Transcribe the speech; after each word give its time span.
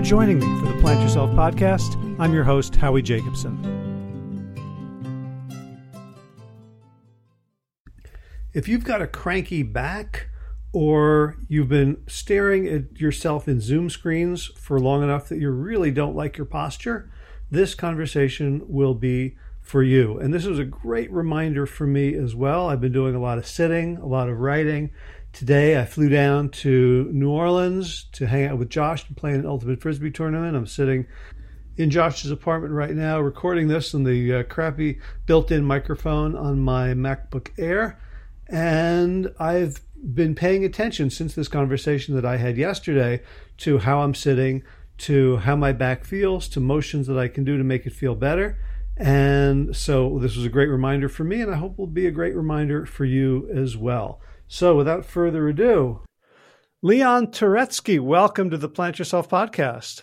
for 0.00 0.06
joining 0.06 0.38
me 0.38 0.46
for 0.60 0.72
the 0.72 0.80
Plant 0.80 0.98
Yourself 1.02 1.30
podcast. 1.32 1.94
I'm 2.18 2.32
your 2.32 2.44
host, 2.44 2.74
Howie 2.74 3.02
Jacobson. 3.02 3.54
If 8.54 8.66
you've 8.66 8.84
got 8.84 9.02
a 9.02 9.06
cranky 9.06 9.62
back, 9.62 10.30
or 10.72 11.36
you've 11.48 11.68
been 11.68 12.02
staring 12.06 12.66
at 12.66 12.98
yourself 12.98 13.46
in 13.46 13.60
Zoom 13.60 13.90
screens 13.90 14.46
for 14.56 14.80
long 14.80 15.02
enough 15.02 15.28
that 15.28 15.38
you 15.38 15.50
really 15.50 15.90
don't 15.90 16.16
like 16.16 16.38
your 16.38 16.46
posture, 16.46 17.12
this 17.50 17.74
conversation 17.74 18.62
will 18.68 18.94
be 18.94 19.36
for 19.60 19.82
you. 19.82 20.18
And 20.18 20.32
this 20.32 20.46
was 20.46 20.58
a 20.58 20.64
great 20.64 21.12
reminder 21.12 21.66
for 21.66 21.86
me 21.86 22.14
as 22.14 22.34
well. 22.34 22.70
I've 22.70 22.80
been 22.80 22.92
doing 22.92 23.14
a 23.14 23.20
lot 23.20 23.36
of 23.36 23.46
sitting, 23.46 23.98
a 23.98 24.06
lot 24.06 24.30
of 24.30 24.40
writing. 24.40 24.92
Today 25.32 25.80
I 25.80 25.84
flew 25.84 26.08
down 26.08 26.50
to 26.50 27.08
New 27.12 27.30
Orleans 27.30 28.04
to 28.12 28.26
hang 28.26 28.46
out 28.46 28.58
with 28.58 28.68
Josh 28.68 29.06
and 29.06 29.16
play 29.16 29.32
an 29.32 29.46
Ultimate 29.46 29.80
Frisbee 29.80 30.10
tournament. 30.10 30.56
I'm 30.56 30.66
sitting 30.66 31.06
in 31.76 31.88
Josh's 31.88 32.30
apartment 32.30 32.74
right 32.74 32.94
now 32.94 33.20
recording 33.20 33.68
this 33.68 33.94
on 33.94 34.04
the 34.04 34.34
uh, 34.34 34.42
crappy 34.42 34.98
built 35.26 35.50
in 35.50 35.64
microphone 35.64 36.36
on 36.36 36.60
my 36.60 36.88
MacBook 36.88 37.50
Air. 37.58 37.98
And 38.48 39.32
I've 39.38 39.80
been 40.14 40.34
paying 40.34 40.64
attention 40.64 41.10
since 41.10 41.34
this 41.34 41.48
conversation 41.48 42.16
that 42.16 42.26
I 42.26 42.36
had 42.36 42.56
yesterday 42.56 43.22
to 43.58 43.78
how 43.78 44.00
I'm 44.00 44.14
sitting, 44.14 44.62
to 44.98 45.38
how 45.38 45.54
my 45.54 45.72
back 45.72 46.04
feels, 46.04 46.48
to 46.48 46.60
motions 46.60 47.06
that 47.06 47.18
I 47.18 47.28
can 47.28 47.44
do 47.44 47.56
to 47.56 47.64
make 47.64 47.86
it 47.86 47.92
feel 47.92 48.16
better. 48.16 48.58
And 48.96 49.74
so 49.74 50.18
this 50.18 50.36
was 50.36 50.44
a 50.44 50.50
great 50.50 50.68
reminder 50.68 51.08
for 51.08 51.24
me, 51.24 51.40
and 51.40 51.50
I 51.50 51.56
hope 51.56 51.78
will 51.78 51.86
be 51.86 52.06
a 52.06 52.10
great 52.10 52.34
reminder 52.34 52.84
for 52.84 53.04
you 53.04 53.48
as 53.54 53.76
well. 53.76 54.20
So 54.52 54.74
without 54.74 55.04
further 55.04 55.46
ado, 55.46 56.00
Leon 56.82 57.28
Turetsky, 57.28 58.00
welcome 58.00 58.50
to 58.50 58.56
the 58.56 58.68
Plant 58.68 58.98
Yourself 58.98 59.28
podcast. 59.28 60.02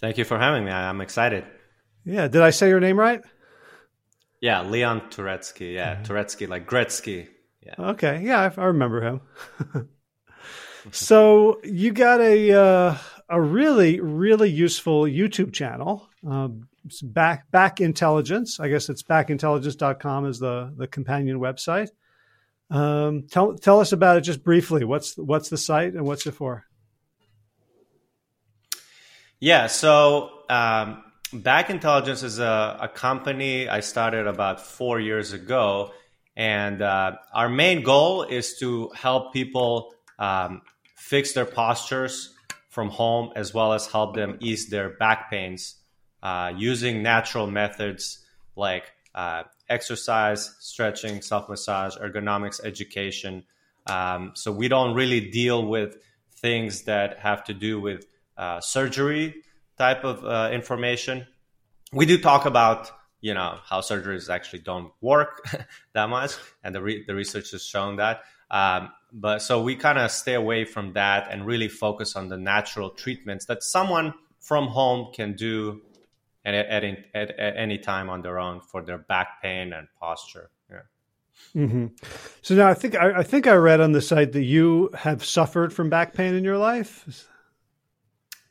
Thank 0.00 0.18
you 0.18 0.24
for 0.24 0.36
having 0.36 0.64
me. 0.64 0.72
I'm 0.72 1.00
excited. 1.00 1.44
Yeah, 2.04 2.26
did 2.26 2.42
I 2.42 2.50
say 2.50 2.68
your 2.68 2.80
name 2.80 2.98
right? 2.98 3.22
Yeah, 4.40 4.62
Leon 4.62 5.02
Turetsky. 5.10 5.74
Yeah, 5.74 5.94
mm-hmm. 5.94 6.12
Turetsky, 6.12 6.48
like 6.48 6.68
Gretzky. 6.68 7.28
Yeah. 7.64 7.74
Okay. 7.78 8.20
Yeah, 8.20 8.50
I, 8.56 8.62
I 8.62 8.64
remember 8.64 9.00
him. 9.00 9.20
so 10.90 11.60
you 11.62 11.92
got 11.92 12.20
a 12.20 12.52
uh, 12.52 12.96
a 13.28 13.40
really 13.40 14.00
really 14.00 14.50
useful 14.50 15.02
YouTube 15.04 15.52
channel. 15.52 16.10
Um, 16.28 16.66
back 17.00 17.48
back 17.52 17.80
intelligence. 17.80 18.58
I 18.58 18.68
guess 18.68 18.88
it's 18.88 19.04
backintelligence.com 19.04 20.26
is 20.26 20.40
the 20.40 20.74
the 20.76 20.88
companion 20.88 21.38
website. 21.38 21.90
Um, 22.70 23.26
tell 23.28 23.54
tell 23.54 23.80
us 23.80 23.92
about 23.92 24.16
it 24.16 24.20
just 24.20 24.44
briefly. 24.44 24.84
What's 24.84 25.16
what's 25.16 25.48
the 25.48 25.58
site 25.58 25.94
and 25.94 26.04
what's 26.04 26.26
it 26.26 26.32
for? 26.32 26.66
Yeah, 29.40 29.66
so 29.68 30.30
um, 30.50 31.02
Back 31.32 31.70
Intelligence 31.70 32.22
is 32.22 32.38
a, 32.38 32.78
a, 32.82 32.88
company 32.88 33.68
I 33.70 33.80
started 33.80 34.26
about 34.26 34.60
four 34.60 35.00
years 35.00 35.32
ago, 35.32 35.92
and 36.36 36.82
uh, 36.82 37.12
our 37.32 37.48
main 37.48 37.82
goal 37.82 38.22
is 38.24 38.58
to 38.58 38.90
help 38.94 39.32
people 39.32 39.94
um, 40.18 40.60
fix 40.94 41.32
their 41.32 41.46
postures 41.46 42.34
from 42.68 42.90
home, 42.90 43.32
as 43.34 43.54
well 43.54 43.72
as 43.72 43.86
help 43.86 44.14
them 44.14 44.36
ease 44.40 44.68
their 44.68 44.90
back 44.90 45.30
pains 45.30 45.76
uh, 46.22 46.52
using 46.54 47.02
natural 47.02 47.46
methods 47.46 48.24
like 48.56 48.92
uh, 49.14 49.44
exercise, 49.68 50.54
stretching, 50.60 51.22
self 51.22 51.48
massage, 51.48 51.96
ergonomics 51.96 52.62
education. 52.64 53.44
Um, 53.86 54.32
so 54.34 54.52
we 54.52 54.68
don't 54.68 54.94
really 54.94 55.30
deal 55.30 55.66
with 55.66 55.96
things 56.36 56.82
that 56.82 57.18
have 57.18 57.44
to 57.44 57.54
do 57.54 57.80
with 57.80 58.06
uh, 58.36 58.60
surgery 58.60 59.42
type 59.78 60.04
of 60.04 60.24
uh, 60.24 60.50
information. 60.52 61.26
We 61.92 62.06
do 62.06 62.18
talk 62.18 62.46
about 62.46 62.90
you 63.20 63.34
know 63.34 63.58
how 63.64 63.80
surgeries 63.80 64.30
actually 64.30 64.60
don't 64.60 64.92
work 65.00 65.44
that 65.92 66.08
much, 66.08 66.32
and 66.64 66.74
the 66.74 66.82
re- 66.82 67.04
the 67.06 67.14
research 67.14 67.50
has 67.52 67.64
shown 67.64 67.96
that. 67.96 68.22
Um, 68.50 68.90
but 69.12 69.42
so 69.42 69.62
we 69.62 69.76
kind 69.76 69.98
of 69.98 70.10
stay 70.10 70.34
away 70.34 70.64
from 70.64 70.92
that 70.94 71.28
and 71.30 71.46
really 71.46 71.68
focus 71.68 72.16
on 72.16 72.28
the 72.28 72.36
natural 72.36 72.90
treatments 72.90 73.46
that 73.46 73.62
someone 73.62 74.14
from 74.40 74.68
home 74.68 75.12
can 75.12 75.34
do 75.34 75.82
at, 76.54 76.66
at, 76.66 76.84
at, 77.14 77.30
at 77.38 77.56
any 77.56 77.78
time 77.78 78.08
on 78.08 78.22
their 78.22 78.38
own 78.38 78.60
for 78.60 78.82
their 78.82 78.98
back 78.98 79.42
pain 79.42 79.72
and 79.72 79.88
posture. 79.98 80.50
Yeah. 80.70 80.80
Mm-hmm. 81.54 81.86
So 82.42 82.54
now 82.54 82.68
I 82.68 82.74
think 82.74 82.94
I, 82.94 83.18
I, 83.18 83.22
think 83.22 83.46
I 83.46 83.54
read 83.54 83.80
on 83.80 83.92
the 83.92 84.00
site 84.00 84.32
that 84.32 84.42
you 84.42 84.90
have 84.94 85.24
suffered 85.24 85.72
from 85.72 85.90
back 85.90 86.14
pain 86.14 86.34
in 86.34 86.44
your 86.44 86.58
life. 86.58 87.26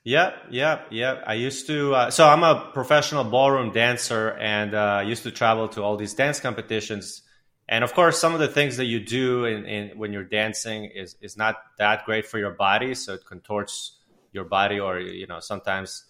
Yeah, 0.03 0.31
yeah, 0.49 0.81
yeah. 0.89 1.21
I 1.25 1.33
used 1.33 1.67
to. 1.67 1.93
Uh, 1.93 2.11
so 2.11 2.27
I'm 2.27 2.43
a 2.43 2.71
professional 2.73 3.23
ballroom 3.25 3.71
dancer, 3.71 4.31
and 4.39 4.73
uh, 4.73 4.77
I 4.77 5.01
used 5.03 5.23
to 5.23 5.31
travel 5.31 5.67
to 5.69 5.83
all 5.83 5.97
these 5.97 6.13
dance 6.13 6.39
competitions. 6.39 7.21
And 7.67 7.83
of 7.83 7.93
course, 7.93 8.19
some 8.19 8.33
of 8.33 8.39
the 8.39 8.47
things 8.47 8.77
that 8.77 8.85
you 8.85 8.99
do 8.99 9.45
in, 9.45 9.65
in, 9.65 9.97
when 9.97 10.13
you're 10.13 10.23
dancing 10.23 10.85
is 10.85 11.15
is 11.21 11.37
not 11.37 11.57
that 11.77 12.05
great 12.05 12.25
for 12.25 12.39
your 12.39 12.51
body. 12.51 12.95
So 12.95 13.13
it 13.13 13.25
contorts 13.25 13.97
your 14.31 14.45
body, 14.45 14.79
or 14.79 14.99
you 14.99 15.27
know, 15.27 15.41
sometimes 15.41 16.05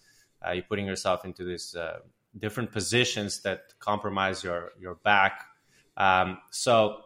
uh, 0.46 0.52
you're 0.52 0.64
putting 0.64 0.86
yourself 0.86 1.24
into 1.24 1.44
these 1.44 1.74
uh, 1.74 2.00
different 2.38 2.72
positions 2.72 3.42
that 3.42 3.74
compromise 3.78 4.42
your 4.44 4.72
your 4.78 4.94
back. 4.94 5.44
Um, 5.96 6.38
so 6.50 7.02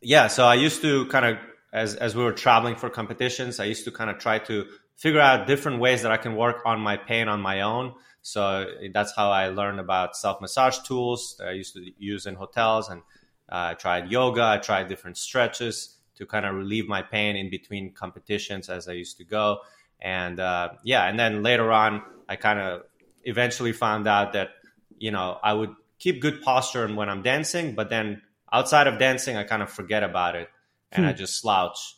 yeah, 0.00 0.28
so 0.28 0.44
I 0.44 0.54
used 0.54 0.82
to 0.82 1.06
kind 1.06 1.24
of 1.24 1.38
as 1.72 1.94
as 1.94 2.14
we 2.14 2.22
were 2.22 2.32
traveling 2.32 2.76
for 2.76 2.88
competitions, 2.90 3.60
I 3.60 3.64
used 3.64 3.84
to 3.84 3.90
kind 3.90 4.10
of 4.10 4.18
try 4.18 4.38
to 4.40 4.66
figure 4.96 5.20
out 5.20 5.46
different 5.46 5.80
ways 5.80 6.02
that 6.02 6.12
I 6.12 6.16
can 6.16 6.36
work 6.36 6.62
on 6.64 6.80
my 6.80 6.96
pain 6.96 7.28
on 7.28 7.40
my 7.40 7.60
own. 7.60 7.94
So 8.22 8.66
that's 8.92 9.14
how 9.14 9.30
I 9.30 9.48
learned 9.48 9.78
about 9.78 10.16
self 10.16 10.40
massage 10.40 10.78
tools 10.80 11.36
that 11.38 11.48
I 11.48 11.52
used 11.52 11.74
to 11.74 11.90
use 11.98 12.26
in 12.26 12.34
hotels, 12.34 12.88
and 12.88 13.02
uh, 13.50 13.70
I 13.70 13.74
tried 13.74 14.10
yoga. 14.10 14.42
I 14.42 14.58
tried 14.58 14.88
different 14.88 15.16
stretches 15.16 15.96
to 16.16 16.26
kind 16.26 16.46
of 16.46 16.54
relieve 16.54 16.88
my 16.88 17.02
pain 17.02 17.36
in 17.36 17.50
between 17.50 17.92
competitions 17.92 18.68
as 18.68 18.88
I 18.88 18.92
used 18.92 19.18
to 19.18 19.24
go. 19.24 19.58
And 20.00 20.40
uh, 20.40 20.70
yeah, 20.82 21.06
and 21.06 21.18
then 21.18 21.42
later 21.42 21.70
on, 21.70 22.02
I 22.28 22.36
kind 22.36 22.58
of 22.58 22.82
eventually 23.22 23.72
found 23.72 24.06
out 24.06 24.32
that 24.32 24.50
you 24.98 25.10
know 25.10 25.38
I 25.42 25.52
would 25.52 25.74
keep 25.98 26.20
good 26.20 26.42
posture 26.42 26.86
when 26.88 27.08
I'm 27.08 27.22
dancing, 27.22 27.74
but 27.74 27.90
then 27.90 28.22
outside 28.52 28.86
of 28.86 28.98
dancing, 28.98 29.36
I 29.36 29.44
kind 29.44 29.62
of 29.62 29.70
forget 29.70 30.02
about 30.02 30.36
it 30.36 30.48
and 30.92 31.04
hmm. 31.04 31.10
I 31.10 31.12
just 31.12 31.40
slouch, 31.40 31.96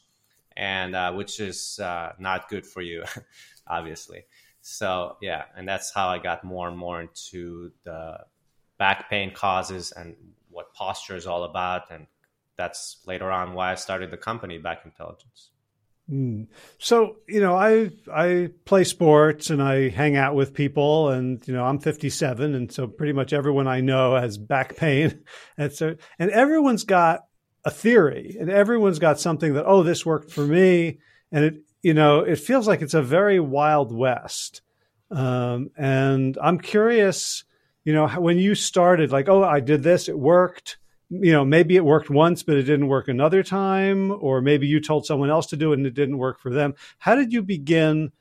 and 0.56 0.94
uh, 0.94 1.12
which 1.12 1.40
is 1.40 1.78
uh, 1.82 2.12
not 2.18 2.48
good 2.48 2.66
for 2.66 2.82
you, 2.82 3.04
obviously. 3.66 4.24
So 4.60 5.16
yeah, 5.20 5.44
and 5.56 5.68
that's 5.68 5.92
how 5.92 6.08
I 6.08 6.18
got 6.18 6.44
more 6.44 6.68
and 6.68 6.76
more 6.76 7.00
into 7.00 7.72
the 7.84 8.18
back 8.78 9.10
pain 9.10 9.32
causes 9.32 9.92
and 9.92 10.14
what 10.50 10.72
posture 10.74 11.16
is 11.16 11.26
all 11.26 11.44
about, 11.44 11.90
and 11.90 12.06
that's 12.56 12.98
later 13.06 13.30
on 13.30 13.54
why 13.54 13.72
I 13.72 13.74
started 13.76 14.10
the 14.10 14.16
company 14.16 14.58
Back 14.58 14.84
Intelligence. 14.84 15.50
Mm. 16.10 16.46
So 16.78 17.16
you 17.28 17.40
know, 17.40 17.54
I 17.54 17.90
I 18.12 18.50
play 18.64 18.84
sports 18.84 19.50
and 19.50 19.62
I 19.62 19.90
hang 19.90 20.16
out 20.16 20.34
with 20.34 20.54
people, 20.54 21.10
and 21.10 21.46
you 21.46 21.52
know, 21.52 21.64
I'm 21.64 21.78
57, 21.78 22.54
and 22.54 22.72
so 22.72 22.86
pretty 22.86 23.12
much 23.12 23.32
everyone 23.32 23.66
I 23.66 23.80
know 23.80 24.16
has 24.16 24.38
back 24.38 24.76
pain, 24.76 25.22
and 25.58 25.72
so 25.72 25.96
and 26.18 26.30
everyone's 26.30 26.84
got 26.84 27.24
a 27.64 27.70
theory, 27.70 28.36
and 28.40 28.50
everyone's 28.50 28.98
got 28.98 29.20
something 29.20 29.54
that 29.54 29.66
oh, 29.66 29.82
this 29.82 30.06
worked 30.06 30.30
for 30.30 30.46
me, 30.46 30.98
and 31.30 31.44
it 31.44 31.54
you 31.82 31.94
know, 31.94 32.20
it 32.20 32.38
feels 32.38 32.66
like 32.66 32.80
it's 32.80 32.94
a 32.94 33.02
very 33.02 33.38
wild 33.38 33.94
west, 33.94 34.62
um, 35.10 35.70
and 35.76 36.38
I'm 36.42 36.58
curious, 36.58 37.44
you 37.84 37.92
know, 37.92 38.08
when 38.08 38.38
you 38.38 38.54
started, 38.54 39.12
like 39.12 39.28
oh, 39.28 39.44
I 39.44 39.60
did 39.60 39.82
this, 39.82 40.08
it 40.08 40.18
worked 40.18 40.77
you 41.10 41.32
know, 41.32 41.44
maybe 41.44 41.76
it 41.76 41.84
worked 41.84 42.10
once, 42.10 42.42
but 42.42 42.56
it 42.56 42.64
didn't 42.64 42.88
work 42.88 43.08
another 43.08 43.42
time, 43.42 44.10
or 44.20 44.40
maybe 44.40 44.66
you 44.66 44.80
told 44.80 45.06
someone 45.06 45.30
else 45.30 45.46
to 45.46 45.56
do 45.56 45.72
it 45.72 45.78
and 45.78 45.86
it 45.86 45.94
didn't 45.94 46.18
work 46.18 46.38
for 46.38 46.52
them. 46.52 46.74
How 46.98 47.14
did 47.14 47.32
you 47.32 47.42
begin 47.42 48.12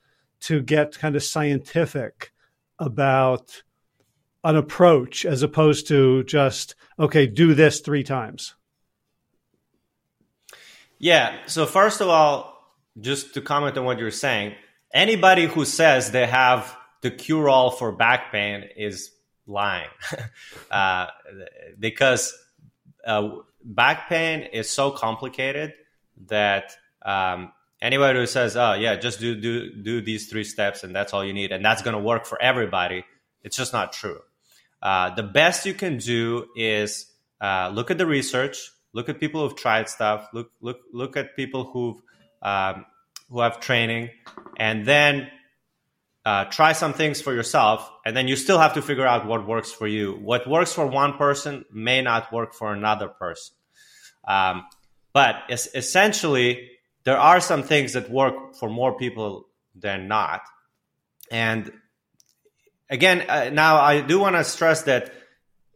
to 0.42 0.62
get 0.62 0.98
kind 0.98 1.16
of 1.16 1.24
scientific 1.24 2.31
about 2.80 3.63
an 4.44 4.56
approach 4.56 5.25
as 5.25 5.42
opposed 5.42 5.88
to 5.88 6.24
just, 6.24 6.75
okay, 6.98 7.28
do 7.28 7.54
this 7.54 7.81
three 7.81 8.04
times? 8.04 8.56
Yeah. 11.00 11.38
So, 11.48 11.66
first 11.66 12.01
of 12.01 12.07
all, 12.07 12.54
just 13.00 13.33
to 13.33 13.42
comment 13.42 13.78
on 13.78 13.86
what 13.86 14.00
you're 14.00 14.12
saying, 14.12 14.56
anybody 14.94 15.45
who 15.45 15.66
says 15.66 16.12
they 16.12 16.25
have 16.25 16.75
the 17.01 17.12
cure 17.12 17.50
all 17.50 17.69
for 17.69 17.92
back 17.92 18.31
pain 18.31 18.63
is 18.75 19.12
lying 19.45 19.90
uh, 20.72 21.07
because 21.80 22.33
uh, 23.07 23.30
back 23.63 24.09
pain 24.09 24.42
is 24.42 24.69
so 24.69 24.92
complicated 24.92 25.74
that 26.27 26.74
um, 27.04 27.51
anybody 27.81 28.19
who 28.19 28.27
says, 28.27 28.56
"Oh 28.56 28.74
yeah, 28.74 28.95
just 28.95 29.19
do 29.19 29.39
do 29.39 29.71
do 29.81 30.01
these 30.01 30.30
three 30.30 30.44
steps 30.44 30.83
and 30.83 30.95
that's 30.95 31.13
all 31.13 31.24
you 31.25 31.33
need," 31.33 31.51
and 31.51 31.63
that's 31.63 31.81
going 31.81 31.95
to 31.95 32.01
work 32.01 32.25
for 32.25 32.39
everybody, 32.42 33.06
it's 33.44 33.57
just 33.57 33.74
not 33.74 33.94
true. 33.94 34.19
Uh, 34.81 35.15
the 35.15 35.24
best 35.24 35.65
you 35.65 35.74
can 35.74 35.98
do 35.98 36.48
is 36.56 37.12
uh, 37.42 37.71
look 37.74 37.89
at 37.89 37.98
the 37.98 38.06
research, 38.06 38.71
look 38.94 39.09
at 39.09 39.19
people 39.19 39.48
who've 39.48 39.57
tried 39.57 39.89
stuff, 39.89 40.27
look 40.33 40.51
look 40.62 40.80
look 40.92 41.18
at 41.18 41.36
people 41.36 41.63
who've 41.63 42.01
um, 42.42 42.86
who 43.30 43.39
have 43.39 43.59
training, 43.59 44.09
and 44.57 44.86
then 44.86 45.30
uh, 46.28 46.44
try 46.44 46.74
some 46.74 46.92
things 46.92 47.22
for 47.22 47.34
yourself, 47.34 47.90
and 48.06 48.14
then 48.14 48.28
you 48.28 48.36
still 48.36 48.60
have 48.60 48.74
to 48.74 48.82
figure 48.82 49.08
out 49.08 49.26
what 49.26 49.48
works 49.48 49.72
for 49.72 49.88
you. 49.88 50.12
What 50.12 50.46
works 50.46 50.74
for 50.74 50.86
one 50.86 51.14
person 51.14 51.64
may 51.72 52.02
not 52.02 52.34
work 52.34 52.54
for 52.54 52.74
another 52.74 53.08
person. 53.08 53.56
Um, 54.28 54.66
but 55.14 55.36
es- 55.50 55.74
essentially, 55.74 56.70
there 57.06 57.18
are 57.18 57.40
some 57.40 57.64
things 57.64 57.94
that 57.94 58.10
work 58.10 58.58
for 58.60 58.70
more 58.70 58.98
people 58.98 59.48
than 59.74 60.10
not. 60.10 60.42
And 61.32 61.72
again, 62.90 63.24
uh, 63.30 63.50
now 63.54 63.78
I 63.78 64.02
do 64.02 64.20
want 64.20 64.36
to 64.36 64.44
stress 64.44 64.82
that 64.84 65.14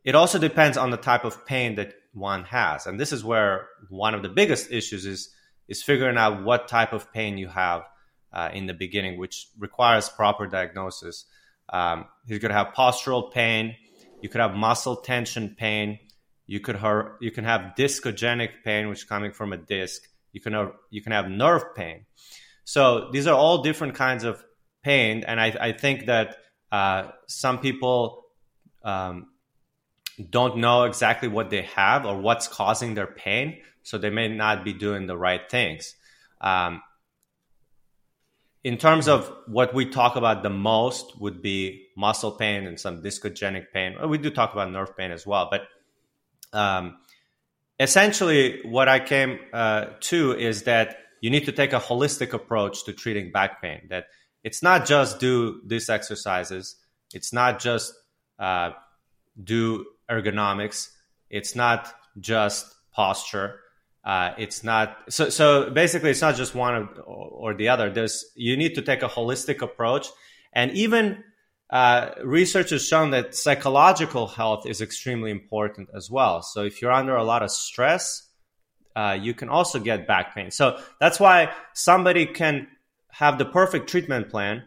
it 0.03 0.15
also 0.15 0.37
depends 0.37 0.75
on 0.75 0.89
the 0.89 0.97
type 0.97 1.23
of 1.23 1.45
pain 1.45 1.75
that 1.75 1.93
one 2.11 2.43
has, 2.43 2.87
and 2.87 2.99
this 2.99 3.13
is 3.13 3.23
where 3.23 3.69
one 3.87 4.13
of 4.13 4.21
the 4.21 4.27
biggest 4.27 4.69
issues 4.69 5.05
is 5.05 5.33
is 5.69 5.81
figuring 5.81 6.17
out 6.17 6.43
what 6.43 6.67
type 6.67 6.91
of 6.91 7.09
pain 7.13 7.37
you 7.37 7.47
have 7.47 7.83
uh, 8.33 8.49
in 8.53 8.65
the 8.65 8.73
beginning, 8.73 9.17
which 9.17 9.47
requires 9.57 10.09
proper 10.09 10.47
diagnosis. 10.47 11.25
Um, 11.69 12.05
you 12.25 12.39
could 12.39 12.51
have 12.51 12.73
postural 12.75 13.31
pain, 13.31 13.75
you 14.21 14.29
could 14.29 14.41
have 14.41 14.53
muscle 14.55 14.97
tension 14.97 15.55
pain, 15.57 15.99
you 16.47 16.59
could 16.59 16.75
have, 16.75 17.05
you 17.19 17.31
can 17.31 17.45
have 17.45 17.75
discogenic 17.75 18.63
pain, 18.63 18.89
which 18.89 18.99
is 18.99 19.03
coming 19.05 19.31
from 19.31 19.53
a 19.53 19.57
disc. 19.57 20.01
You 20.31 20.41
can 20.41 20.53
have, 20.53 20.73
you 20.89 21.01
can 21.01 21.11
have 21.11 21.29
nerve 21.29 21.75
pain. 21.75 22.05
So 22.63 23.09
these 23.11 23.27
are 23.27 23.35
all 23.35 23.63
different 23.63 23.95
kinds 23.95 24.23
of 24.23 24.43
pain, 24.83 25.23
and 25.25 25.39
I, 25.39 25.55
I 25.59 25.71
think 25.73 26.05
that 26.07 26.37
uh, 26.71 27.11
some 27.27 27.59
people 27.59 28.23
um, 28.83 29.27
don't 30.29 30.57
know 30.57 30.83
exactly 30.83 31.27
what 31.27 31.49
they 31.49 31.63
have 31.63 32.05
or 32.05 32.17
what's 32.17 32.47
causing 32.47 32.93
their 32.93 33.07
pain, 33.07 33.57
so 33.83 33.97
they 33.97 34.09
may 34.09 34.27
not 34.27 34.63
be 34.63 34.73
doing 34.73 35.07
the 35.07 35.17
right 35.17 35.49
things. 35.49 35.95
Um, 36.39 36.81
in 38.63 38.77
terms 38.77 39.07
of 39.07 39.31
what 39.47 39.73
we 39.73 39.85
talk 39.85 40.15
about 40.15 40.43
the 40.43 40.49
most 40.49 41.19
would 41.19 41.41
be 41.41 41.87
muscle 41.97 42.31
pain 42.31 42.67
and 42.67 42.79
some 42.79 43.01
discogenic 43.01 43.71
pain. 43.73 43.95
We 44.07 44.17
do 44.17 44.29
talk 44.29 44.53
about 44.53 44.71
nerve 44.71 44.95
pain 44.95 45.11
as 45.11 45.25
well, 45.25 45.47
but 45.49 45.67
um, 46.53 46.97
essentially, 47.79 48.61
what 48.63 48.87
I 48.87 48.99
came 48.99 49.39
uh, 49.53 49.85
to 50.01 50.33
is 50.33 50.63
that 50.63 50.97
you 51.21 51.29
need 51.29 51.45
to 51.45 51.51
take 51.51 51.73
a 51.73 51.79
holistic 51.79 52.33
approach 52.33 52.85
to 52.85 52.93
treating 52.93 53.31
back 53.31 53.61
pain. 53.61 53.81
That 53.89 54.05
it's 54.43 54.61
not 54.61 54.85
just 54.85 55.19
do 55.19 55.61
these 55.65 55.89
exercises, 55.89 56.75
it's 57.13 57.33
not 57.33 57.59
just 57.59 57.93
uh, 58.37 58.71
do 59.41 59.85
ergonomics, 60.09 60.89
it's 61.29 61.55
not 61.55 61.93
just 62.19 62.75
posture. 62.91 63.60
Uh, 64.03 64.33
it's 64.37 64.63
not 64.63 64.97
so. 65.09 65.29
So 65.29 65.69
basically, 65.69 66.09
it's 66.09 66.21
not 66.21 66.35
just 66.35 66.55
one 66.55 66.89
or 67.05 67.53
the 67.53 67.69
other. 67.69 67.91
There's 67.91 68.25
you 68.35 68.57
need 68.57 68.75
to 68.75 68.81
take 68.81 69.03
a 69.03 69.07
holistic 69.07 69.61
approach, 69.61 70.07
and 70.53 70.71
even 70.71 71.23
uh, 71.69 72.09
research 72.23 72.71
has 72.71 72.85
shown 72.85 73.11
that 73.11 73.33
psychological 73.35 74.27
health 74.27 74.65
is 74.65 74.81
extremely 74.81 75.31
important 75.31 75.89
as 75.95 76.11
well. 76.11 76.41
So 76.41 76.63
if 76.63 76.81
you're 76.81 76.91
under 76.91 77.15
a 77.15 77.23
lot 77.23 77.43
of 77.43 77.51
stress, 77.51 78.27
uh, 78.95 79.17
you 79.19 79.33
can 79.33 79.49
also 79.49 79.79
get 79.79 80.05
back 80.05 80.35
pain. 80.35 80.51
So 80.51 80.81
that's 80.99 81.19
why 81.19 81.53
somebody 81.73 82.25
can 82.25 82.67
have 83.11 83.37
the 83.37 83.45
perfect 83.45 83.89
treatment 83.89 84.29
plan 84.29 84.63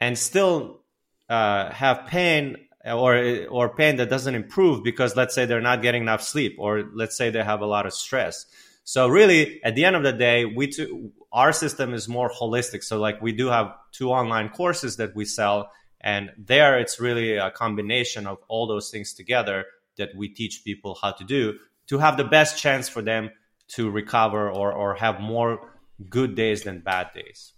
and 0.00 0.18
still 0.18 0.80
uh, 1.28 1.70
have 1.70 2.06
pain 2.06 2.56
or 2.84 3.46
or 3.48 3.68
pain 3.76 3.96
that 3.96 4.08
doesn't 4.08 4.34
improve 4.34 4.82
because 4.82 5.14
let's 5.14 5.34
say 5.34 5.44
they're 5.44 5.60
not 5.60 5.82
getting 5.82 6.02
enough 6.02 6.22
sleep 6.22 6.56
or 6.58 6.90
let's 6.94 7.16
say 7.16 7.30
they 7.30 7.44
have 7.44 7.60
a 7.60 7.66
lot 7.66 7.86
of 7.86 7.92
stress. 7.92 8.46
So 8.84 9.08
really, 9.08 9.62
at 9.62 9.74
the 9.74 9.84
end 9.84 9.96
of 9.96 10.02
the 10.02 10.12
day, 10.12 10.44
we 10.44 10.68
t- 10.68 11.10
our 11.32 11.52
system 11.52 11.94
is 11.94 12.08
more 12.08 12.30
holistic. 12.30 12.82
So 12.82 12.98
like 12.98 13.20
we 13.22 13.32
do 13.32 13.46
have 13.48 13.72
two 13.92 14.10
online 14.10 14.48
courses 14.48 14.96
that 14.96 15.14
we 15.14 15.24
sell, 15.24 15.70
and 16.00 16.30
there 16.38 16.78
it's 16.78 16.98
really 16.98 17.36
a 17.36 17.50
combination 17.50 18.26
of 18.26 18.38
all 18.48 18.66
those 18.66 18.90
things 18.90 19.14
together 19.14 19.66
that 19.96 20.10
we 20.16 20.28
teach 20.28 20.64
people 20.64 20.98
how 21.00 21.12
to 21.12 21.24
do 21.24 21.58
to 21.88 21.98
have 21.98 22.16
the 22.16 22.24
best 22.24 22.58
chance 22.58 22.88
for 22.88 23.02
them 23.02 23.30
to 23.68 23.90
recover 23.90 24.50
or 24.50 24.72
or 24.72 24.94
have 24.94 25.20
more 25.20 25.72
good 26.08 26.34
days 26.34 26.62
than 26.62 26.80
bad 26.80 27.10
days. 27.14 27.52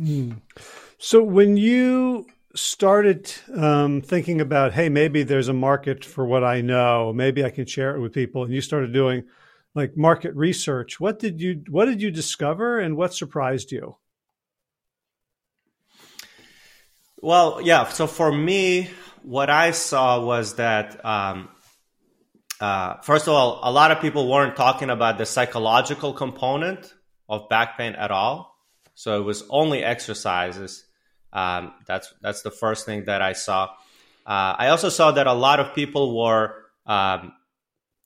Mm. 0.00 0.40
So 0.98 1.22
when 1.22 1.56
you 1.56 2.26
started 2.54 3.32
um, 3.54 4.00
thinking 4.00 4.40
about, 4.40 4.72
hey, 4.72 4.88
maybe 4.88 5.22
there's 5.22 5.48
a 5.48 5.52
market 5.52 6.04
for 6.04 6.24
what 6.24 6.44
I 6.44 6.60
know, 6.60 7.12
maybe 7.12 7.44
I 7.44 7.50
can 7.50 7.66
share 7.66 7.94
it 7.94 8.00
with 8.00 8.12
people, 8.12 8.44
and 8.44 8.52
you 8.52 8.60
started 8.60 8.92
doing 8.92 9.24
like 9.74 9.96
market 9.96 10.34
research. 10.34 11.00
What 11.00 11.18
did 11.18 11.40
you 11.40 11.62
what 11.68 11.86
did 11.86 12.02
you 12.02 12.10
discover, 12.10 12.78
and 12.78 12.96
what 12.96 13.14
surprised 13.14 13.72
you? 13.72 13.96
Well, 17.20 17.60
yeah. 17.62 17.88
So 17.88 18.06
for 18.06 18.30
me, 18.30 18.90
what 19.22 19.50
I 19.50 19.72
saw 19.72 20.24
was 20.24 20.54
that 20.54 21.04
um, 21.04 21.48
uh, 22.60 22.94
first 23.02 23.26
of 23.26 23.34
all, 23.34 23.60
a 23.62 23.70
lot 23.70 23.90
of 23.90 24.00
people 24.00 24.30
weren't 24.30 24.56
talking 24.56 24.90
about 24.90 25.18
the 25.18 25.26
psychological 25.26 26.12
component 26.12 26.92
of 27.28 27.48
back 27.48 27.76
pain 27.76 27.94
at 27.94 28.10
all. 28.10 28.56
So 28.94 29.20
it 29.20 29.24
was 29.24 29.44
only 29.48 29.84
exercises. 29.84 30.84
Um, 31.32 31.72
that's 31.86 32.12
that's 32.20 32.42
the 32.42 32.50
first 32.50 32.86
thing 32.86 33.04
that 33.04 33.22
I 33.22 33.34
saw. 33.34 33.68
Uh, 34.26 34.54
I 34.58 34.68
also 34.68 34.88
saw 34.88 35.12
that 35.12 35.26
a 35.26 35.32
lot 35.32 35.60
of 35.60 35.74
people 35.74 36.18
were 36.18 36.64
um, 36.86 37.32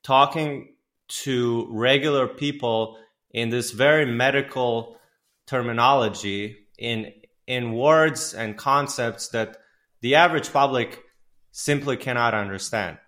talking 0.02 0.71
to 1.20 1.66
regular 1.70 2.26
people 2.26 2.98
in 3.30 3.50
this 3.50 3.70
very 3.70 4.06
medical 4.06 4.98
terminology 5.46 6.56
in 6.78 7.12
in 7.46 7.72
words 7.72 8.34
and 8.34 8.56
concepts 8.56 9.28
that 9.28 9.56
the 10.00 10.14
average 10.14 10.52
public 10.52 11.02
simply 11.50 11.96
cannot 11.96 12.34
understand. 12.34 12.98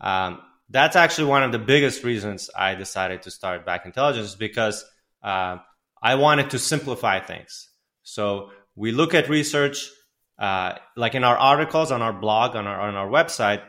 Um, 0.00 0.40
that's 0.70 0.96
actually 0.96 1.28
one 1.28 1.42
of 1.42 1.52
the 1.52 1.58
biggest 1.58 2.04
reasons 2.04 2.50
I 2.56 2.74
decided 2.74 3.22
to 3.22 3.30
start 3.30 3.64
Back 3.64 3.86
Intelligence 3.86 4.34
because 4.34 4.84
uh, 5.22 5.56
I 6.02 6.14
wanted 6.16 6.50
to 6.50 6.58
simplify 6.58 7.20
things. 7.20 7.70
So 8.02 8.50
we 8.76 8.92
look 8.92 9.14
at 9.14 9.28
research, 9.28 9.90
uh, 10.38 10.74
like 10.96 11.14
in 11.14 11.24
our 11.24 11.36
articles 11.36 11.90
on 11.90 12.02
our 12.02 12.12
blog 12.12 12.54
on 12.54 12.66
our 12.66 12.80
on 12.80 12.94
our 12.94 13.08
website. 13.08 13.62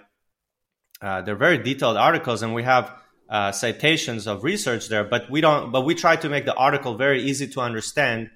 Uh, 1.02 1.22
they're 1.22 1.36
very 1.36 1.58
detailed 1.58 1.96
articles, 1.96 2.44
and 2.44 2.54
we 2.54 2.64
have 2.64 2.94
uh, 3.30 3.52
citations 3.52 4.28
of 4.28 4.44
research 4.44 4.88
there. 4.90 5.04
But 5.04 5.30
we 5.30 5.42
don't. 5.42 5.72
But 5.72 5.86
we 5.86 5.96
try 5.96 6.16
to 6.18 6.30
make 6.30 6.46
the 6.46 6.56
article 6.56 6.96
very 6.96 7.24
easy 7.24 7.48
to 7.48 7.62
understand 7.62 8.30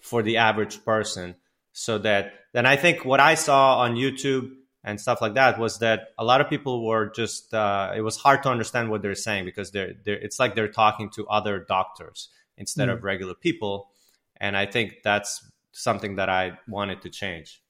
for 0.00 0.22
the 0.22 0.38
average 0.38 0.84
person, 0.84 1.36
so 1.72 1.98
that 1.98 2.32
then 2.52 2.66
I 2.66 2.76
think 2.76 3.04
what 3.04 3.20
I 3.20 3.34
saw 3.34 3.78
on 3.80 3.94
YouTube 3.94 4.50
and 4.82 4.98
stuff 5.00 5.20
like 5.20 5.34
that 5.34 5.58
was 5.58 5.78
that 5.80 6.08
a 6.18 6.24
lot 6.24 6.40
of 6.40 6.48
people 6.48 6.86
were 6.86 7.10
just 7.10 7.52
uh, 7.54 7.92
it 7.94 8.00
was 8.00 8.16
hard 8.16 8.42
to 8.42 8.48
understand 8.48 8.90
what 8.90 9.02
they're 9.02 9.14
saying 9.14 9.44
because 9.44 9.70
they're, 9.70 9.92
they're 10.04 10.18
it's 10.18 10.38
like 10.38 10.54
they're 10.54 10.68
talking 10.68 11.10
to 11.10 11.26
other 11.28 11.58
doctors 11.58 12.30
instead 12.56 12.88
mm. 12.88 12.94
of 12.94 13.04
regular 13.04 13.34
people 13.34 13.90
and 14.38 14.56
i 14.56 14.64
think 14.64 15.02
that's 15.04 15.44
something 15.72 16.16
that 16.16 16.28
I 16.28 16.58
wanted 16.68 17.02
to 17.02 17.10
change. 17.10 17.62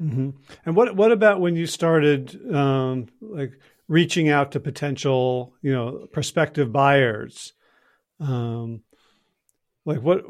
Mm-hmm. 0.00 0.30
And 0.64 0.76
what 0.76 0.94
what 0.94 1.10
about 1.10 1.40
when 1.40 1.56
you 1.56 1.66
started 1.66 2.54
um, 2.54 3.08
like 3.20 3.52
reaching 3.88 4.28
out 4.28 4.52
to 4.52 4.60
potential, 4.60 5.54
you 5.62 5.72
know, 5.72 6.06
prospective 6.12 6.72
buyers? 6.72 7.52
Um, 8.20 8.82
like 9.84 10.00
what 10.00 10.24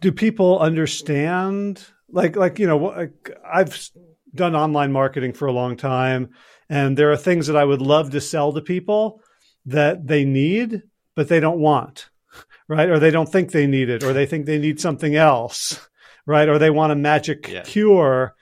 do 0.00 0.12
people 0.12 0.58
understand? 0.58 1.84
Like 2.08 2.36
like 2.36 2.58
you 2.58 2.66
know, 2.66 2.78
like 2.78 3.30
I've 3.44 3.90
done 4.34 4.56
online 4.56 4.92
marketing 4.92 5.32
for 5.32 5.46
a 5.46 5.52
long 5.52 5.76
time, 5.76 6.30
and 6.68 6.96
there 6.96 7.12
are 7.12 7.16
things 7.16 7.46
that 7.46 7.56
I 7.56 7.64
would 7.64 7.82
love 7.82 8.10
to 8.10 8.20
sell 8.20 8.52
to 8.52 8.60
people 8.60 9.20
that 9.66 10.06
they 10.06 10.24
need, 10.24 10.82
but 11.14 11.28
they 11.28 11.40
don't 11.40 11.58
want 11.58 12.08
right? 12.68 12.88
Or 12.88 12.98
they 12.98 13.10
don't 13.10 13.30
think 13.30 13.50
they 13.50 13.66
need 13.66 13.88
it, 13.88 14.02
or 14.02 14.12
they 14.12 14.26
think 14.26 14.46
they 14.46 14.58
need 14.58 14.80
something 14.80 15.14
else, 15.14 15.88
right? 16.26 16.48
Or 16.48 16.58
they 16.58 16.70
want 16.70 16.92
a 16.92 16.96
magic 16.96 17.48
yeah. 17.48 17.62
cure, 17.62 18.34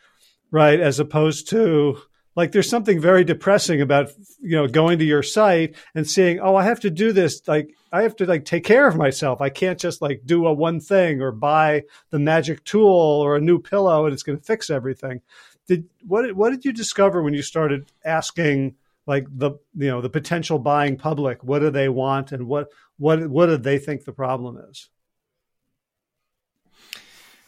right? 0.51 0.81
As 0.81 1.01
opposed 1.01 1.49
to 1.51 1.99
like 2.37 2.53
there's 2.53 2.69
something 2.69 3.01
very 3.01 3.25
depressing 3.25 3.81
about 3.81 4.11
you 4.41 4.57
know 4.57 4.67
going 4.67 4.99
to 4.99 5.05
your 5.05 5.23
site 5.23 5.75
and 5.95 6.09
seeing 6.09 6.41
oh 6.41 6.57
i 6.57 6.65
have 6.65 6.81
to 6.81 6.91
do 6.91 7.13
this 7.13 7.47
like 7.47 7.75
i 7.95 8.03
have 8.03 8.17
to 8.17 8.27
like 8.27 8.45
take 8.45 8.65
care 8.65 8.89
of 8.89 8.97
myself. 8.97 9.41
I 9.41 9.51
can't 9.51 9.79
just 9.79 10.03
like 10.03 10.23
do 10.27 10.47
a 10.47 10.53
one 10.53 10.81
thing 10.81 11.23
or 11.23 11.31
buy 11.31 11.85
the 12.11 12.19
magic 12.19 12.65
tool 12.65 12.91
or 12.91 13.37
a 13.37 13.41
new 13.41 13.61
pillow 13.61 14.05
and 14.05 14.13
it's 14.13 14.25
going 14.25 14.37
to 14.37 14.45
fix 14.45 14.69
everything. 14.69 15.21
Did 15.69 15.89
what 16.05 16.35
what 16.35 16.51
did 16.51 16.65
you 16.65 16.73
discover 16.73 17.23
when 17.23 17.35
you 17.35 17.43
started 17.43 17.93
asking 18.05 18.75
like 19.07 19.27
the 19.31 19.53
you 19.77 19.89
know 19.89 20.01
the 20.01 20.11
potential 20.11 20.59
buying 20.59 20.97
public 20.97 21.45
what 21.45 21.61
do 21.61 21.71
they 21.71 21.89
want 21.89 22.33
and 22.33 22.49
what 22.49 22.69
what 22.99 23.29
what 23.29 23.47
do 23.47 23.57
they 23.57 23.79
think 23.79 24.05
the 24.05 24.13
problem 24.13 24.61
is? 24.69 24.89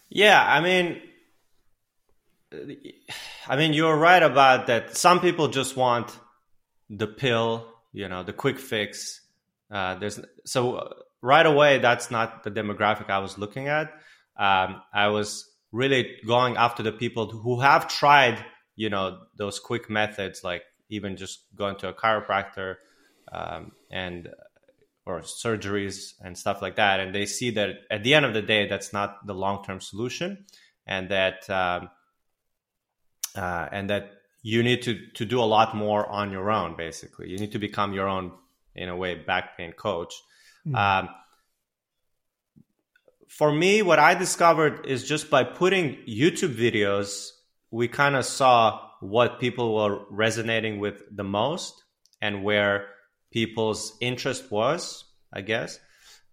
Yeah 0.08 0.44
i 0.46 0.60
mean 0.60 1.02
i 3.48 3.56
mean 3.56 3.72
you're 3.72 3.96
right 3.96 4.22
about 4.22 4.66
that. 4.68 4.96
Some 4.96 5.20
people 5.20 5.48
just 5.48 5.76
want 5.76 6.16
the 6.90 7.06
pill 7.06 7.66
you 7.92 8.08
know 8.08 8.22
the 8.22 8.32
quick 8.32 8.58
fix. 8.58 9.20
Uh, 9.70 9.96
there's 9.96 10.20
so 10.44 10.92
right 11.22 11.46
away 11.46 11.78
that's 11.78 12.10
not 12.10 12.44
the 12.44 12.50
demographic 12.50 13.10
i 13.10 13.18
was 13.18 13.38
looking 13.38 13.68
at. 13.68 13.92
Um, 14.38 14.82
i 14.92 15.08
was 15.08 15.50
really 15.72 16.16
going 16.26 16.56
after 16.56 16.82
the 16.82 16.92
people 16.92 17.26
who 17.28 17.60
have 17.60 17.88
tried, 17.88 18.44
you 18.76 18.88
know, 18.88 19.18
those 19.36 19.58
quick 19.58 19.90
methods, 19.90 20.42
like 20.42 20.62
even 20.88 21.16
just 21.16 21.44
going 21.54 21.76
to 21.76 21.88
a 21.88 21.92
chiropractor 21.92 22.76
um, 23.32 23.72
and 23.90 24.28
or 25.04 25.20
surgeries 25.20 26.14
and 26.20 26.36
stuff 26.36 26.60
like 26.62 26.76
that, 26.76 26.98
and 26.98 27.14
they 27.14 27.26
see 27.26 27.50
that 27.50 27.70
at 27.90 28.02
the 28.02 28.14
end 28.14 28.24
of 28.24 28.34
the 28.34 28.42
day, 28.42 28.66
that's 28.66 28.92
not 28.92 29.24
the 29.26 29.34
long 29.34 29.62
term 29.64 29.80
solution, 29.80 30.44
and 30.86 31.10
that 31.10 31.48
um, 31.48 31.88
uh, 33.36 33.68
and 33.70 33.90
that 33.90 34.12
you 34.42 34.62
need 34.62 34.82
to 34.82 34.98
to 35.14 35.24
do 35.24 35.40
a 35.40 35.44
lot 35.44 35.74
more 35.74 36.06
on 36.06 36.30
your 36.30 36.50
own. 36.50 36.76
Basically, 36.76 37.30
you 37.30 37.38
need 37.38 37.52
to 37.52 37.58
become 37.58 37.92
your 37.92 38.08
own, 38.08 38.32
in 38.74 38.88
a 38.88 38.96
way, 38.96 39.14
back 39.14 39.56
pain 39.56 39.72
coach. 39.72 40.14
Mm-hmm. 40.66 40.76
Um, 40.76 41.08
for 43.28 43.52
me, 43.52 43.82
what 43.82 43.98
I 43.98 44.14
discovered 44.14 44.86
is 44.86 45.06
just 45.06 45.30
by 45.30 45.44
putting 45.44 45.96
YouTube 46.08 46.54
videos, 46.54 47.30
we 47.70 47.88
kind 47.88 48.16
of 48.16 48.24
saw 48.24 48.80
what 49.00 49.40
people 49.40 49.74
were 49.74 50.00
resonating 50.10 50.78
with 50.78 51.02
the 51.14 51.24
most 51.24 51.84
and 52.22 52.42
where 52.42 52.86
people's 53.30 53.96
interest 54.00 54.50
was, 54.50 55.04
I 55.32 55.42
guess. 55.42 55.78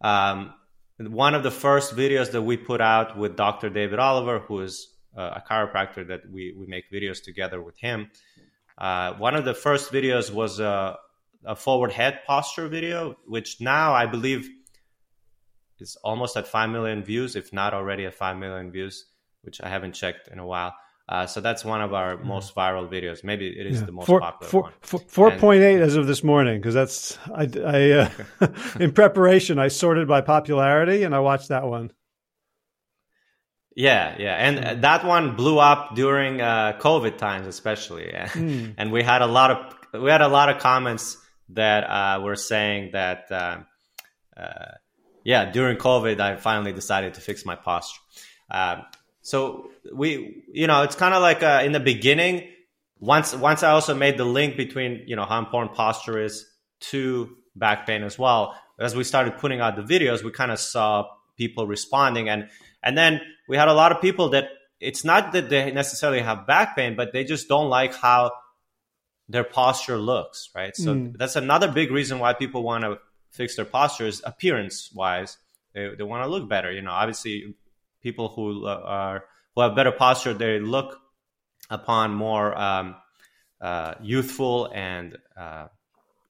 Um, 0.01 0.53
one 0.97 1.35
of 1.35 1.43
the 1.43 1.51
first 1.51 1.95
videos 1.95 2.31
that 2.31 2.41
we 2.41 2.55
put 2.55 2.79
out 2.79 3.17
with 3.17 3.35
Dr. 3.35 3.69
David 3.69 3.99
Oliver, 3.99 4.39
who 4.39 4.61
is 4.61 4.92
a 5.21 5.43
chiropractor 5.49 6.07
that 6.07 6.21
we, 6.31 6.53
we 6.57 6.65
make 6.67 6.91
videos 6.91 7.23
together 7.23 7.61
with 7.61 7.77
him. 7.77 8.09
Uh, 8.77 9.13
one 9.13 9.35
of 9.35 9.45
the 9.45 9.53
first 9.53 9.91
videos 9.91 10.31
was 10.31 10.59
a, 10.59 10.97
a 11.45 11.55
forward 11.55 11.91
head 11.91 12.21
posture 12.25 12.67
video, 12.67 13.15
which 13.27 13.61
now 13.61 13.93
I 13.93 14.05
believe 14.05 14.49
is 15.79 15.97
almost 16.03 16.37
at 16.37 16.47
5 16.47 16.69
million 16.69 17.03
views, 17.03 17.35
if 17.35 17.53
not 17.53 17.73
already 17.73 18.05
at 18.05 18.15
5 18.15 18.37
million 18.37 18.71
views, 18.71 19.05
which 19.41 19.61
I 19.61 19.69
haven't 19.69 19.93
checked 19.93 20.29
in 20.29 20.39
a 20.39 20.45
while. 20.45 20.73
Uh, 21.07 21.25
so 21.27 21.41
that's 21.41 21.65
one 21.65 21.81
of 21.81 21.93
our 21.93 22.17
most 22.17 22.55
viral 22.55 22.89
videos. 22.89 23.23
Maybe 23.25 23.47
it 23.47 23.67
is 23.67 23.81
yeah. 23.81 23.85
the 23.85 23.91
most 23.91 24.07
four, 24.07 24.21
popular 24.21 24.49
four, 24.49 24.61
one. 24.63 24.73
Four 25.07 25.31
point 25.31 25.61
eight 25.61 25.81
as 25.81 25.97
of 25.97 26.07
this 26.07 26.23
morning, 26.23 26.59
because 26.59 26.73
that's 26.73 27.17
I, 27.35 27.49
I 27.65 27.91
uh, 27.91 28.09
in 28.79 28.93
preparation. 28.93 29.59
I 29.59 29.67
sorted 29.67 30.07
by 30.07 30.21
popularity, 30.21 31.03
and 31.03 31.13
I 31.13 31.19
watched 31.19 31.49
that 31.49 31.65
one. 31.65 31.91
Yeah, 33.75 34.15
yeah, 34.19 34.35
and 34.35 34.83
that 34.83 35.03
one 35.03 35.35
blew 35.35 35.57
up 35.57 35.95
during 35.95 36.41
uh, 36.41 36.77
COVID 36.79 37.17
times, 37.17 37.47
especially, 37.47 38.03
mm. 38.13 38.75
and 38.77 38.91
we 38.91 39.01
had 39.01 39.23
a 39.23 39.27
lot 39.27 39.49
of 39.51 40.01
we 40.01 40.11
had 40.11 40.21
a 40.21 40.27
lot 40.27 40.49
of 40.49 40.59
comments 40.59 41.17
that 41.49 41.83
uh, 41.83 42.21
were 42.21 42.35
saying 42.35 42.91
that 42.93 43.31
uh, 43.31 43.57
uh, 44.37 44.73
yeah, 45.23 45.51
during 45.51 45.77
COVID, 45.77 46.19
I 46.19 46.35
finally 46.35 46.73
decided 46.73 47.15
to 47.15 47.21
fix 47.21 47.45
my 47.45 47.55
posture. 47.55 48.01
Um, 48.51 48.83
so 49.21 49.71
we, 49.93 50.43
you 50.51 50.67
know, 50.67 50.83
it's 50.83 50.95
kind 50.95 51.13
of 51.13 51.21
like 51.21 51.43
uh, 51.43 51.61
in 51.63 51.71
the 51.71 51.79
beginning. 51.79 52.49
Once, 52.99 53.35
once 53.35 53.63
I 53.63 53.71
also 53.71 53.93
made 53.93 54.17
the 54.17 54.25
link 54.25 54.55
between, 54.55 55.03
you 55.07 55.15
know, 55.15 55.25
how 55.25 55.39
important 55.39 55.75
posture 55.75 56.21
is 56.21 56.45
to 56.79 57.35
back 57.55 57.85
pain 57.85 58.03
as 58.03 58.17
well. 58.17 58.55
As 58.79 58.95
we 58.95 59.03
started 59.03 59.37
putting 59.37 59.59
out 59.61 59.75
the 59.75 59.81
videos, 59.81 60.23
we 60.23 60.31
kind 60.31 60.51
of 60.51 60.59
saw 60.59 61.05
people 61.37 61.67
responding, 61.67 62.27
and 62.29 62.49
and 62.83 62.97
then 62.97 63.21
we 63.47 63.57
had 63.57 63.67
a 63.67 63.73
lot 63.73 63.91
of 63.91 64.01
people 64.01 64.29
that 64.29 64.49
it's 64.79 65.03
not 65.05 65.31
that 65.31 65.49
they 65.49 65.71
necessarily 65.71 66.19
have 66.19 66.45
back 66.45 66.75
pain, 66.75 66.95
but 66.95 67.13
they 67.13 67.23
just 67.23 67.47
don't 67.47 67.69
like 67.69 67.95
how 67.95 68.31
their 69.29 69.43
posture 69.43 69.97
looks, 69.97 70.49
right? 70.53 70.75
So 70.75 70.93
mm. 70.93 71.17
that's 71.17 71.35
another 71.35 71.71
big 71.71 71.91
reason 71.91 72.19
why 72.19 72.33
people 72.33 72.63
want 72.63 72.83
to 72.83 72.99
fix 73.31 73.55
their 73.55 73.65
postures 73.65 74.21
appearance 74.25 74.91
wise. 74.93 75.37
They, 75.73 75.89
they 75.97 76.03
want 76.03 76.23
to 76.23 76.29
look 76.29 76.49
better. 76.49 76.71
You 76.71 76.81
know, 76.81 76.91
obviously, 76.91 77.55
people 78.01 78.29
who 78.29 78.65
are 78.65 79.25
who 79.55 79.61
have 79.61 79.75
better 79.75 79.91
posture, 79.91 80.33
they 80.33 80.59
look 80.59 80.99
upon 81.69 82.13
more 82.13 82.55
um, 82.57 82.95
uh, 83.61 83.95
youthful 84.01 84.69
and 84.73 85.17
uh, 85.37 85.67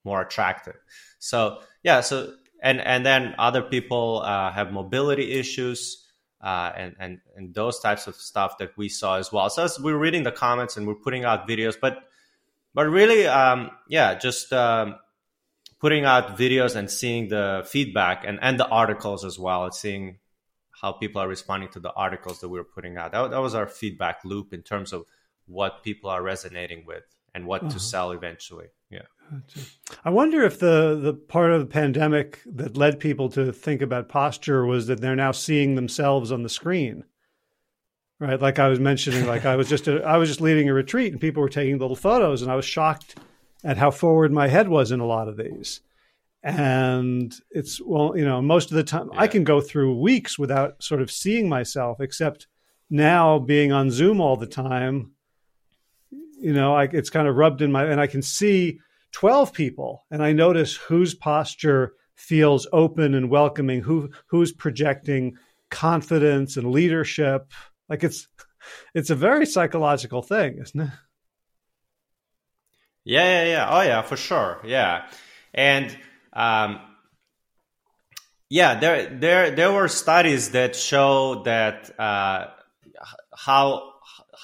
more 0.04 0.22
attractive. 0.22 0.76
So 1.20 1.60
yeah, 1.84 2.02
so 2.02 2.34
and 2.62 2.80
and 2.80 3.06
then 3.06 3.36
other 3.38 3.62
people 3.62 4.22
uh, 4.24 4.52
have 4.52 4.72
mobility 4.72 5.34
issues. 5.34 6.03
Uh, 6.44 6.74
and, 6.76 6.96
and 7.00 7.20
and 7.38 7.54
those 7.56 7.80
types 7.80 8.06
of 8.06 8.16
stuff 8.16 8.58
that 8.58 8.76
we 8.76 8.90
saw 8.90 9.18
as 9.18 9.32
well. 9.32 9.50
So 9.50 9.64
as 9.64 9.80
we're 9.80 9.98
reading 9.98 10.24
the 10.24 10.32
comments 10.32 10.76
and 10.76 10.86
we're 10.86 10.96
putting 10.96 11.24
out 11.24 11.48
videos, 11.48 11.76
but 11.80 12.00
but 12.74 12.88
really, 12.90 13.26
um, 13.28 13.72
yeah, 13.88 14.16
just 14.16 14.52
um, 14.52 14.96
putting 15.80 16.06
out 16.06 16.38
videos 16.38 16.76
and 16.76 16.90
seeing 16.92 17.30
the 17.30 17.64
feedback 17.66 18.26
and, 18.26 18.40
and 18.42 18.60
the 18.60 18.68
articles 18.68 19.24
as 19.24 19.40
well, 19.40 19.72
seeing 19.72 20.18
how 20.82 20.92
people 20.92 21.22
are 21.22 21.28
responding 21.30 21.70
to 21.70 21.80
the 21.80 21.94
articles 21.94 22.42
that 22.42 22.50
we 22.50 22.58
were 22.58 22.66
putting 22.66 22.98
out. 22.98 23.14
That, 23.14 23.32
that 23.32 23.42
was 23.42 23.56
our 23.56 23.68
feedback 23.68 24.26
loop 24.26 24.54
in 24.54 24.64
terms 24.64 24.92
of 24.92 25.06
what 25.46 25.84
people 25.84 26.10
are 26.10 26.22
resonating 26.22 26.86
with 26.86 27.04
and 27.34 27.46
what 27.46 27.64
uh-huh. 27.64 27.72
to 27.72 27.80
sell 27.80 28.12
eventually. 28.12 28.68
Yeah. 28.90 29.02
I 30.06 30.10
wonder 30.10 30.44
if 30.44 30.60
the 30.60 31.00
the 31.02 31.14
part 31.14 31.52
of 31.52 31.60
the 31.62 31.66
pandemic 31.66 32.42
that 32.46 32.78
led 32.78 33.00
people 33.00 33.30
to 33.30 33.52
think 33.52 33.82
about 33.82 34.10
posture 34.10 34.66
was 34.66 34.88
that 34.88 35.02
they're 35.02 35.16
now 35.16 35.32
seeing 35.32 35.76
themselves 35.76 36.32
on 36.32 36.44
the 36.44 36.50
screen. 36.50 37.06
Right, 38.20 38.40
like 38.40 38.60
I 38.60 38.70
was 38.70 38.80
mentioning, 38.80 39.26
like 39.26 39.46
I 39.46 39.56
was 39.56 39.68
just 39.68 39.88
a, 39.88 40.04
I 40.04 40.18
was 40.18 40.30
just 40.30 40.40
leading 40.40 40.70
a 40.70 40.74
retreat 40.74 41.12
and 41.12 41.20
people 41.20 41.42
were 41.42 41.50
taking 41.50 41.78
little 41.80 41.96
photos, 41.96 42.42
and 42.42 42.52
I 42.52 42.56
was 42.56 42.66
shocked 42.66 43.18
at 43.64 43.78
how 43.78 43.92
forward 43.92 44.32
my 44.32 44.48
head 44.48 44.70
was 44.70 44.92
in 44.92 45.00
a 45.00 45.06
lot 45.06 45.28
of 45.28 45.38
these. 45.38 45.82
And 46.44 47.34
it's, 47.52 47.82
well, 47.82 48.18
you 48.18 48.26
know, 48.26 48.42
most 48.42 48.70
of 48.70 48.76
the 48.76 48.84
time 48.84 49.10
yeah. 49.14 49.22
I 49.22 49.28
can 49.28 49.46
go 49.46 49.62
through 49.62 50.00
weeks 50.00 50.38
without 50.38 50.84
sort 50.84 51.02
of 51.02 51.10
seeing 51.10 51.48
myself, 51.48 52.02
except 52.02 52.48
now 52.90 53.40
being 53.40 53.72
on 53.72 53.90
Zoom 53.90 54.20
all 54.20 54.36
the 54.36 54.46
time, 54.46 55.13
you 56.44 56.54
know, 56.54 56.76
I, 56.76 56.84
it's 56.84 57.10
kind 57.10 57.28
of 57.28 57.36
rubbed 57.36 57.62
in 57.62 57.72
my, 57.72 57.86
and 57.86 58.02
I 58.02 58.08
can 58.08 58.22
see 58.22 58.80
12 59.14 59.54
people 59.54 60.06
and 60.12 60.22
I 60.22 60.34
notice 60.34 60.76
whose 60.76 61.14
posture 61.14 61.94
feels 62.16 62.68
open 62.74 63.14
and 63.14 63.30
welcoming, 63.30 63.82
who, 63.82 64.10
who's 64.28 64.52
projecting 64.52 65.38
confidence 65.72 66.58
and 66.58 66.72
leadership. 66.72 67.52
Like 67.88 68.04
it's, 68.04 68.28
it's 68.94 69.10
a 69.10 69.16
very 69.16 69.46
psychological 69.46 70.22
thing, 70.22 70.58
isn't 70.62 70.80
it? 70.80 70.90
Yeah, 73.06 73.24
yeah, 73.24 73.46
yeah. 73.46 73.68
Oh, 73.70 73.82
yeah, 73.82 74.02
for 74.02 74.18
sure. 74.18 74.62
Yeah, 74.66 75.06
and 75.54 75.96
um, 76.32 76.80
yeah, 78.50 78.80
there, 78.80 79.18
there, 79.18 79.52
there 79.52 79.72
were 79.72 79.88
studies 79.88 80.52
that 80.52 80.76
show 80.76 81.44
that 81.44 82.00
uh, 82.00 82.48
how 83.36 83.93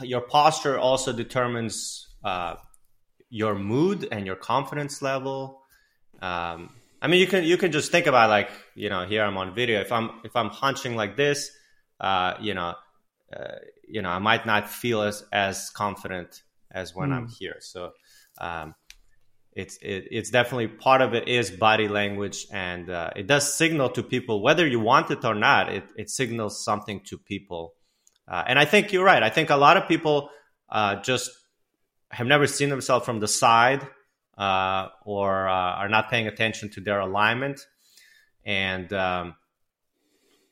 your 0.01 0.21
posture 0.21 0.77
also 0.77 1.13
determines 1.13 2.07
uh, 2.23 2.55
your 3.29 3.55
mood 3.55 4.07
and 4.11 4.25
your 4.25 4.35
confidence 4.35 5.01
level. 5.01 5.61
Um, 6.21 6.71
I 7.01 7.07
mean, 7.07 7.19
you 7.19 7.27
can 7.27 7.43
you 7.43 7.57
can 7.57 7.71
just 7.71 7.91
think 7.91 8.07
about 8.07 8.29
like 8.29 8.49
you 8.75 8.89
know 8.89 9.05
here 9.05 9.23
I'm 9.23 9.37
on 9.37 9.53
video. 9.53 9.79
If 9.81 9.91
I'm 9.91 10.11
if 10.23 10.35
I'm 10.35 10.49
hunching 10.49 10.95
like 10.95 11.15
this, 11.15 11.51
uh, 11.99 12.33
you 12.39 12.53
know, 12.53 12.75
uh, 13.35 13.55
you 13.87 14.01
know, 14.01 14.09
I 14.09 14.19
might 14.19 14.45
not 14.45 14.69
feel 14.69 15.01
as 15.01 15.23
as 15.31 15.69
confident 15.69 16.43
as 16.71 16.93
when 16.93 17.09
mm. 17.09 17.13
I'm 17.13 17.27
hmm. 17.27 17.33
here. 17.39 17.57
So 17.59 17.91
um, 18.39 18.75
it's 19.53 19.77
it, 19.77 20.07
it's 20.11 20.29
definitely 20.29 20.67
part 20.67 21.01
of 21.01 21.13
it 21.13 21.27
is 21.27 21.51
body 21.51 21.87
language 21.87 22.47
and 22.51 22.89
uh, 22.89 23.09
it 23.15 23.27
does 23.27 23.53
signal 23.53 23.89
to 23.89 24.03
people 24.03 24.41
whether 24.43 24.65
you 24.65 24.79
want 24.79 25.09
it 25.11 25.25
or 25.25 25.35
not 25.35 25.73
it, 25.73 25.83
it 25.97 26.09
signals 26.09 26.63
something 26.63 27.01
to 27.01 27.17
people 27.17 27.73
uh, 28.29 28.43
and 28.47 28.59
i 28.59 28.65
think 28.65 28.91
you're 28.93 29.03
right 29.03 29.23
i 29.23 29.29
think 29.29 29.49
a 29.49 29.55
lot 29.55 29.77
of 29.77 29.87
people 29.87 30.29
uh, 30.69 30.95
just 30.97 31.31
have 32.11 32.27
never 32.27 32.47
seen 32.47 32.69
themselves 32.69 33.05
from 33.05 33.19
the 33.19 33.27
side 33.27 33.85
uh, 34.37 34.87
or 35.05 35.47
uh, 35.47 35.51
are 35.51 35.89
not 35.89 36.09
paying 36.09 36.27
attention 36.27 36.69
to 36.69 36.81
their 36.81 36.99
alignment 36.99 37.59
and 38.45 38.93
um, 38.93 39.35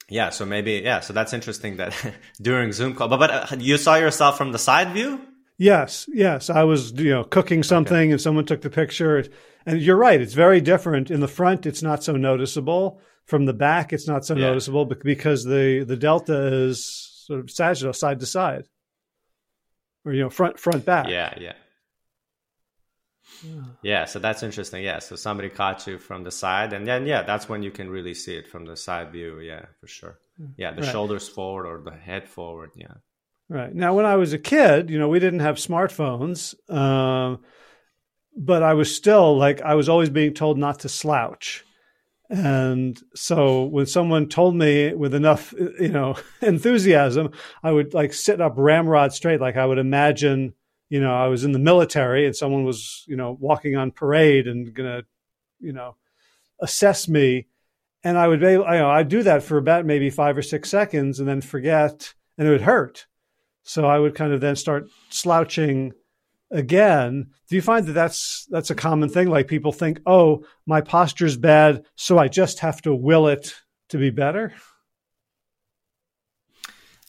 yeah 0.10 0.29
so 0.29 0.46
maybe 0.46 0.81
yeah 0.84 1.00
so 1.00 1.13
that's 1.13 1.34
interesting 1.34 1.77
that 1.77 1.93
during 2.41 2.72
zoom 2.72 2.93
call 2.93 3.07
but, 3.07 3.17
but 3.17 3.31
uh, 3.31 3.55
you 3.60 3.77
saw 3.77 3.96
yourself 3.96 4.38
from 4.38 4.51
the 4.51 4.60
side 4.60 4.91
view 4.93 5.22
Yes, 5.57 6.07
yes. 6.13 6.50
I 6.50 6.63
was, 6.63 6.91
you 6.93 7.10
know, 7.10 7.24
cooking 7.24 7.63
something 7.63 7.96
okay. 7.96 8.12
and 8.12 8.22
someone 8.22 8.46
took 8.46 8.62
the 8.62 8.69
picture. 8.69 9.24
And 9.65 9.81
you're 9.81 9.98
right. 9.98 10.22
It's 10.22 10.34
very 10.34 10.62
different. 10.62 11.10
In 11.10 11.19
the 11.19 11.27
front, 11.27 11.65
it's 11.65 11.81
not 11.81 12.03
so 12.03 12.15
noticeable. 12.15 13.01
From 13.25 13.46
the 13.46 13.53
back, 13.53 13.91
it's 13.91 14.07
not 14.07 14.24
so 14.24 14.36
yeah. 14.36 14.48
noticeable 14.48 14.86
because 14.86 15.43
the, 15.43 15.84
the 15.86 15.98
delta 15.98 16.65
is 16.67 17.07
sort 17.27 17.41
of 17.41 17.51
sagittal, 17.51 17.93
side 17.93 18.19
to 18.22 18.25
side. 18.25 18.65
Or, 20.05 20.13
you 20.13 20.22
know, 20.22 20.29
front, 20.29 20.57
front, 20.57 20.86
back. 20.86 21.10
Yeah, 21.10 21.34
yeah. 21.38 21.53
Yeah. 23.43 23.62
yeah, 23.81 24.05
so 24.05 24.19
that's 24.19 24.41
interesting. 24.41 24.84
Yeah, 24.84 25.00
so 25.00 25.17
somebody 25.17 25.50
caught 25.50 25.86
you 25.86 26.00
from 26.00 26.24
the 26.24 26.31
side, 26.31 26.72
and 26.72 26.88
then 26.88 27.05
yeah, 27.05 27.24
that's 27.24 27.50
when 27.50 27.62
you 27.62 27.72
can 27.72 27.89
really 27.89 28.13
see 28.13 28.36
it 28.36 28.48
from 28.48 28.65
the 28.65 28.77
side 28.77 29.12
view. 29.12 29.41
Yeah, 29.41 29.65
for 29.81 29.88
sure. 29.88 30.17
Hmm. 30.38 30.46
Yeah, 30.55 30.72
the 30.72 30.81
right. 30.81 30.91
shoulders 30.91 31.27
forward 31.27 31.67
or 31.67 31.81
the 31.84 31.96
head 31.96 32.29
forward. 32.29 32.72
Yeah. 32.75 32.96
Right. 33.50 33.75
Now, 33.75 33.93
when 33.93 34.05
I 34.05 34.15
was 34.15 34.31
a 34.31 34.39
kid, 34.39 34.89
you 34.89 34.98
know, 34.98 35.10
we 35.10 35.19
didn't 35.19 35.41
have 35.41 35.57
smartphones, 35.57 36.55
uh, 36.69 37.38
but 38.36 38.63
I 38.63 38.74
was 38.74 38.96
still 38.96 39.38
like, 39.38 39.62
I 39.62 39.75
was 39.75 39.89
always 39.89 40.10
being 40.10 40.34
told 40.34 40.57
not 40.57 40.79
to 40.79 40.89
slouch. 40.89 41.65
And 42.29 43.01
so 43.15 43.63
when 43.63 43.86
someone 43.86 44.27
told 44.27 44.55
me 44.55 44.93
with 44.93 45.13
enough, 45.13 45.53
you 45.57 45.89
know, 45.89 46.15
enthusiasm, 46.41 47.31
I 47.63 47.72
would 47.72 47.93
like 47.93 48.13
sit 48.13 48.41
up 48.41 48.53
ramrod 48.57 49.13
straight. 49.13 49.39
Like 49.39 49.55
I 49.55 49.65
would 49.65 49.77
imagine, 49.77 50.53
you 50.89 51.00
know, 51.00 51.15
I 51.15 51.27
was 51.27 51.43
in 51.46 51.53
the 51.53 51.60
military 51.60 52.25
and 52.25 52.36
someone 52.36 52.65
was, 52.65 53.05
you 53.07 53.15
know, 53.15 53.38
walking 53.39 53.75
on 53.77 53.91
parade 53.91 54.48
and 54.48 54.74
gonna, 54.74 55.03
you 55.60 55.72
know, 55.72 55.96
assess 56.62 57.07
me. 57.07 57.48
And 58.03 58.17
I 58.17 58.27
would 58.27 58.41
be, 58.41 58.51
you 58.51 58.60
know, 58.60 58.89
I'd 58.89 59.10
do 59.10 59.24
that 59.24 59.43
for 59.43 59.57
about 59.57 59.86
maybe 59.86 60.10
five 60.10 60.38
or 60.38 60.41
six 60.41 60.69
seconds 60.69 61.19
and 61.19 61.27
then 61.27 61.41
forget 61.41 62.13
and 62.38 62.48
it 62.48 62.51
would 62.51 62.62
hurt. 62.62 63.07
So 63.63 63.86
I 63.86 64.00
would 64.00 64.15
kind 64.15 64.34
of 64.34 64.41
then 64.41 64.55
start 64.55 64.88
slouching 65.10 65.93
again. 66.51 67.32
Do 67.50 67.56
you 67.56 67.62
find 67.62 67.86
that 67.86 67.94
that's 67.94 68.46
that's 68.50 68.70
a 68.70 68.75
common 68.75 69.10
thing? 69.10 69.30
Like 69.30 69.48
people 69.48 69.72
think, 69.72 70.01
"Oh, 70.06 70.46
my 70.66 70.82
posture's 70.82 71.38
bad, 71.38 71.86
so 71.96 72.18
I 72.18 72.27
just 72.27 72.60
have 72.60 72.82
to 72.84 72.94
will 72.94 73.27
it 73.27 73.54
to 73.89 73.98
be 73.98 74.10
better." 74.10 74.54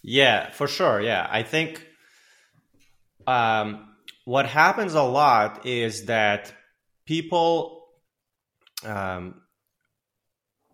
Yeah, 0.02 0.50
for 0.50 0.68
sure. 0.68 1.00
Yeah, 1.00 1.26
I 1.28 1.42
think 1.42 1.84
um, 3.26 3.94
what 4.24 4.46
happens 4.46 4.94
a 4.94 5.02
lot 5.02 5.66
is 5.66 6.06
that 6.06 6.52
people 7.04 7.84
um, 8.84 9.42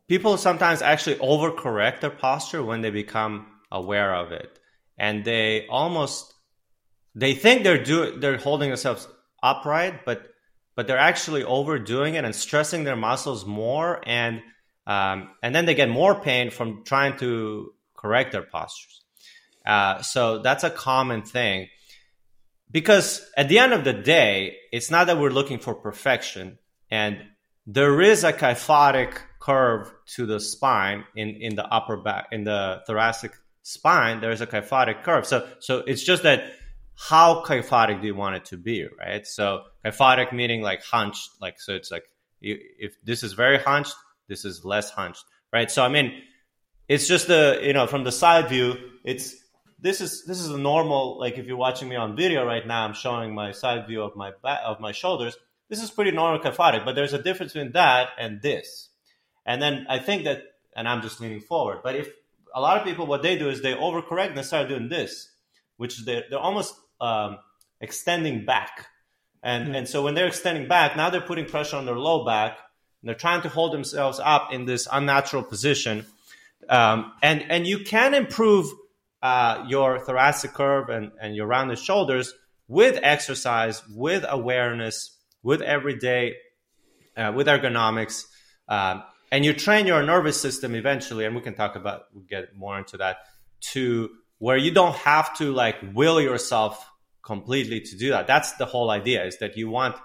people 0.08 0.36
sometimes 0.36 0.82
actually 0.82 1.16
overcorrect 1.16 2.00
their 2.00 2.10
posture 2.10 2.62
when 2.62 2.82
they 2.82 2.90
become 2.90 3.46
aware 3.72 4.14
of 4.14 4.32
it 4.32 4.58
and 4.98 5.24
they 5.24 5.66
almost 5.68 6.33
they 7.14 7.34
think 7.34 7.62
they're 7.62 7.82
do 7.82 8.18
they're 8.18 8.38
holding 8.38 8.70
themselves 8.70 9.08
upright, 9.42 10.04
but 10.04 10.28
but 10.76 10.86
they're 10.86 10.98
actually 10.98 11.44
overdoing 11.44 12.14
it 12.14 12.24
and 12.24 12.34
stressing 12.34 12.84
their 12.84 12.96
muscles 12.96 13.46
more, 13.46 14.02
and 14.06 14.42
um, 14.86 15.30
and 15.42 15.54
then 15.54 15.66
they 15.66 15.74
get 15.74 15.88
more 15.88 16.20
pain 16.20 16.50
from 16.50 16.84
trying 16.84 17.16
to 17.18 17.72
correct 17.96 18.32
their 18.32 18.42
postures. 18.42 19.02
Uh, 19.64 20.02
so 20.02 20.38
that's 20.38 20.64
a 20.64 20.70
common 20.70 21.22
thing 21.22 21.68
because 22.70 23.24
at 23.36 23.48
the 23.48 23.58
end 23.58 23.72
of 23.72 23.84
the 23.84 23.92
day, 23.92 24.56
it's 24.72 24.90
not 24.90 25.06
that 25.06 25.18
we're 25.18 25.30
looking 25.30 25.58
for 25.58 25.74
perfection, 25.74 26.58
and 26.90 27.18
there 27.66 28.00
is 28.02 28.24
a 28.24 28.32
kyphotic 28.32 29.18
curve 29.40 29.92
to 30.06 30.26
the 30.26 30.40
spine 30.40 31.04
in 31.14 31.28
in 31.28 31.54
the 31.54 31.66
upper 31.66 31.96
back 31.96 32.26
in 32.32 32.42
the 32.42 32.82
thoracic 32.86 33.32
spine. 33.62 34.20
There's 34.20 34.40
a 34.40 34.46
kyphotic 34.46 35.04
curve. 35.04 35.24
So 35.26 35.46
so 35.60 35.78
it's 35.86 36.02
just 36.02 36.24
that 36.24 36.52
how 36.96 37.42
kyphotic 37.44 38.00
do 38.00 38.06
you 38.06 38.14
want 38.14 38.36
it 38.36 38.44
to 38.46 38.56
be, 38.56 38.86
right? 38.98 39.26
So 39.26 39.62
kyphotic 39.84 40.32
meaning 40.32 40.62
like 40.62 40.82
hunched, 40.82 41.30
like 41.40 41.60
so 41.60 41.74
it's 41.74 41.90
like 41.90 42.04
if 42.40 42.94
this 43.04 43.22
is 43.22 43.32
very 43.32 43.58
hunched, 43.58 43.94
this 44.28 44.44
is 44.44 44.64
less 44.64 44.90
hunched, 44.90 45.24
right? 45.52 45.70
So 45.70 45.84
I 45.84 45.88
mean, 45.88 46.22
it's 46.88 47.08
just 47.08 47.26
the 47.26 47.60
you 47.62 47.72
know 47.72 47.86
from 47.86 48.04
the 48.04 48.12
side 48.12 48.48
view, 48.48 48.76
it's 49.04 49.34
this 49.78 50.00
is 50.00 50.24
this 50.24 50.40
is 50.40 50.50
a 50.50 50.58
normal 50.58 51.18
like 51.18 51.38
if 51.38 51.46
you're 51.46 51.56
watching 51.56 51.88
me 51.88 51.96
on 51.96 52.16
video 52.16 52.46
right 52.46 52.66
now, 52.66 52.84
I'm 52.84 52.94
showing 52.94 53.34
my 53.34 53.52
side 53.52 53.86
view 53.86 54.02
of 54.02 54.16
my 54.16 54.32
back 54.42 54.60
of 54.64 54.80
my 54.80 54.92
shoulders. 54.92 55.36
This 55.68 55.82
is 55.82 55.90
pretty 55.90 56.10
normal 56.10 56.40
kyphotic, 56.40 56.84
but 56.84 56.94
there's 56.94 57.14
a 57.14 57.22
difference 57.22 57.52
between 57.54 57.72
that 57.72 58.10
and 58.18 58.40
this. 58.42 58.90
And 59.46 59.60
then 59.60 59.86
I 59.88 59.98
think 59.98 60.24
that, 60.24 60.42
and 60.76 60.88
I'm 60.88 61.02
just 61.02 61.20
leaning 61.20 61.40
forward. 61.40 61.80
But 61.82 61.96
if 61.96 62.08
a 62.54 62.60
lot 62.60 62.78
of 62.78 62.84
people, 62.84 63.06
what 63.06 63.22
they 63.22 63.36
do 63.36 63.48
is 63.48 63.60
they 63.60 63.74
overcorrect 63.74 64.28
and 64.28 64.38
they 64.38 64.42
start 64.42 64.68
doing 64.68 64.88
this, 64.88 65.30
which 65.76 66.04
they're, 66.04 66.24
they're 66.30 66.38
almost 66.38 66.74
um, 67.04 67.38
extending 67.80 68.44
back. 68.44 68.86
And, 69.42 69.64
mm-hmm. 69.64 69.74
and 69.74 69.88
so 69.88 70.02
when 70.02 70.14
they're 70.14 70.26
extending 70.26 70.68
back, 70.68 70.96
now 70.96 71.10
they're 71.10 71.20
putting 71.20 71.46
pressure 71.46 71.76
on 71.76 71.86
their 71.86 71.98
low 71.98 72.24
back. 72.24 72.58
And 73.00 73.08
they're 73.08 73.14
trying 73.14 73.42
to 73.42 73.50
hold 73.50 73.72
themselves 73.72 74.18
up 74.22 74.52
in 74.52 74.64
this 74.64 74.88
unnatural 74.90 75.42
position. 75.42 76.06
Um, 76.68 77.12
and, 77.22 77.44
and 77.50 77.66
you 77.66 77.80
can 77.80 78.14
improve 78.14 78.66
uh, 79.22 79.64
your 79.68 79.98
thoracic 79.98 80.54
curve 80.54 80.88
and, 80.88 81.12
and 81.20 81.36
your 81.36 81.46
rounded 81.46 81.78
shoulders 81.78 82.32
with 82.68 82.98
exercise, 83.02 83.82
with 83.88 84.24
awareness, 84.28 85.16
with 85.42 85.60
everyday, 85.60 86.36
uh, 87.16 87.32
with 87.36 87.46
ergonomics. 87.46 88.24
Um, 88.68 89.02
and 89.30 89.44
you 89.44 89.52
train 89.52 89.86
your 89.86 90.02
nervous 90.02 90.40
system 90.40 90.74
eventually, 90.74 91.26
and 91.26 91.34
we 91.34 91.42
can 91.42 91.54
talk 91.54 91.76
about, 91.76 92.04
we'll 92.14 92.24
get 92.24 92.56
more 92.56 92.78
into 92.78 92.96
that, 92.98 93.18
to 93.72 94.10
where 94.38 94.56
you 94.56 94.72
don't 94.72 94.96
have 94.96 95.36
to 95.38 95.52
like 95.52 95.76
will 95.92 96.20
yourself 96.20 96.86
completely 97.24 97.80
to 97.80 97.96
do 97.96 98.10
that. 98.10 98.26
That's 98.26 98.52
the 98.52 98.66
whole 98.66 98.90
idea 98.90 99.24
is 99.24 99.38
that 99.38 99.56
you 99.56 99.70
want 99.70 99.96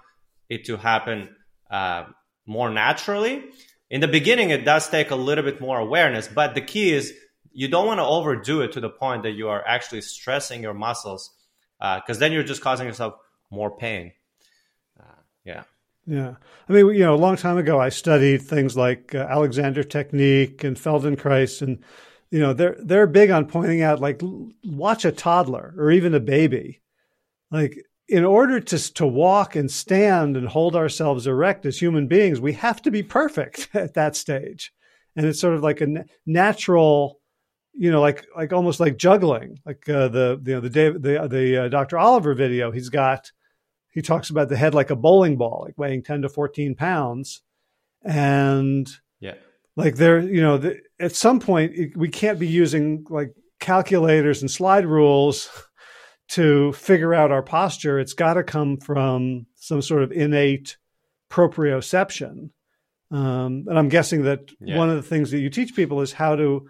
it 0.50 0.66
to 0.66 0.78
happen 0.78 1.36
uh, 1.70 2.06
more 2.46 2.70
naturally. 2.70 3.44
In 3.90 4.02
the 4.02 4.08
beginning, 4.08 4.52
it 4.52 4.66
does 4.66 4.90
take 4.90 5.12
a 5.12 5.16
little 5.16 5.44
bit 5.44 5.60
more 5.60 5.80
awareness, 5.80 6.28
but 6.28 6.56
the 6.56 6.62
key 6.62 6.92
is 6.92 7.14
you 7.52 7.68
don't 7.68 7.88
want 7.88 8.00
to 8.00 8.06
overdo 8.06 8.62
it 8.62 8.72
to 8.74 8.80
the 8.80 8.90
point 8.90 9.24
that 9.24 9.32
you 9.32 9.50
are 9.50 9.66
actually 9.68 10.02
stressing 10.02 10.62
your 10.62 10.74
muscles 10.74 11.32
because 11.80 12.18
uh, 12.18 12.20
then 12.20 12.32
you're 12.32 12.44
just 12.44 12.62
causing 12.62 12.88
yourself 12.88 13.16
more 13.50 13.76
pain. 13.76 14.14
Uh, 15.00 15.22
yeah. 15.44 15.64
Yeah. 16.06 16.36
I 16.68 16.74
mean, 16.74 16.88
you 16.88 17.00
know, 17.00 17.16
a 17.16 17.18
long 17.18 17.36
time 17.36 17.58
ago, 17.58 17.80
I 17.80 17.90
studied 17.90 18.42
things 18.42 18.78
like 18.78 19.14
uh, 19.16 19.28
Alexander 19.30 19.84
technique 19.84 20.64
and 20.64 20.78
Feldenkrais 20.78 21.62
and 21.62 21.80
you 22.32 22.40
know 22.40 22.54
they're 22.54 22.78
they're 22.80 23.08
big 23.08 23.32
on 23.32 23.48
pointing 23.48 23.82
out 23.82 24.00
like 24.00 24.22
watch 24.64 25.06
a 25.06 25.12
toddler 25.12 25.74
or 25.78 25.92
even 25.92 26.14
a 26.14 26.20
baby 26.20 26.80
like 27.52 27.84
in 28.08 28.26
order 28.26 28.60
to 28.60 28.94
to 28.94 29.06
walk 29.06 29.56
and 29.56 29.70
stand 29.70 30.36
and 30.36 30.48
hold 30.48 30.76
ourselves 30.76 31.28
erect 31.28 31.66
as 31.66 31.78
human 31.78 32.08
beings 32.08 32.42
we 32.42 32.54
have 32.54 32.82
to 32.82 32.92
be 32.92 33.04
perfect 33.04 33.70
at 33.74 33.94
that 33.94 34.16
stage. 34.16 34.74
And 35.16 35.26
it's 35.26 35.40
sort 35.40 35.56
of 35.56 35.64
like 35.64 35.82
a 35.82 36.06
natural 36.26 37.20
you 37.74 37.92
know 37.92 38.02
like 38.02 38.26
like 38.36 38.52
almost 38.52 38.80
like 38.80 38.98
juggling. 38.98 39.60
Like 39.66 39.88
uh, 39.88 40.08
the 40.10 40.42
you 40.46 40.54
know 40.56 40.60
the 40.60 40.70
David, 40.70 41.04
the 41.04 41.28
the 41.28 41.66
uh, 41.66 41.68
Dr. 41.70 41.98
Oliver 41.98 42.34
video 42.34 42.72
he's 42.72 42.90
got 42.90 43.32
he 43.92 44.02
talks 44.02 44.30
about 44.30 44.50
the 44.50 44.58
head 44.58 44.74
like 44.74 44.90
a 44.90 44.96
bowling 44.96 45.38
ball 45.38 45.64
like 45.66 45.78
weighing 45.78 46.04
10 46.04 46.24
to 46.24 46.30
14 46.30 46.76
pounds. 46.76 47.42
And 48.04 48.90
yeah. 49.20 49.36
like 49.76 49.96
there 49.96 50.20
you 50.20 50.42
know 50.42 50.58
the, 50.58 50.80
at 51.00 51.16
some 51.16 51.40
point 51.40 51.96
we 51.96 52.10
can't 52.10 52.40
be 52.40 52.48
using 52.48 53.06
like 53.10 53.34
calculators 53.60 54.42
and 54.42 54.50
slide 54.50 54.86
rules 54.86 55.50
to 56.30 56.72
figure 56.74 57.14
out 57.14 57.32
our 57.32 57.44
posture 57.44 58.00
it's 58.00 58.14
got 58.14 58.36
to 58.36 58.44
come 58.44 58.78
from 58.78 59.46
some 59.56 59.82
sort 59.82 60.04
of 60.04 60.12
innate 60.12 60.78
proprioception 61.30 62.50
um, 63.12 63.66
and 63.68 63.78
i'm 63.78 63.90
guessing 63.90 64.24
that 64.24 64.50
yeah. 64.60 64.78
one 64.78 64.90
of 64.90 64.96
the 64.96 65.04
things 65.04 65.32
that 65.32 65.40
you 65.40 65.50
teach 65.50 65.76
people 65.76 66.02
is 66.02 66.14
how 66.14 66.36
to 66.36 66.68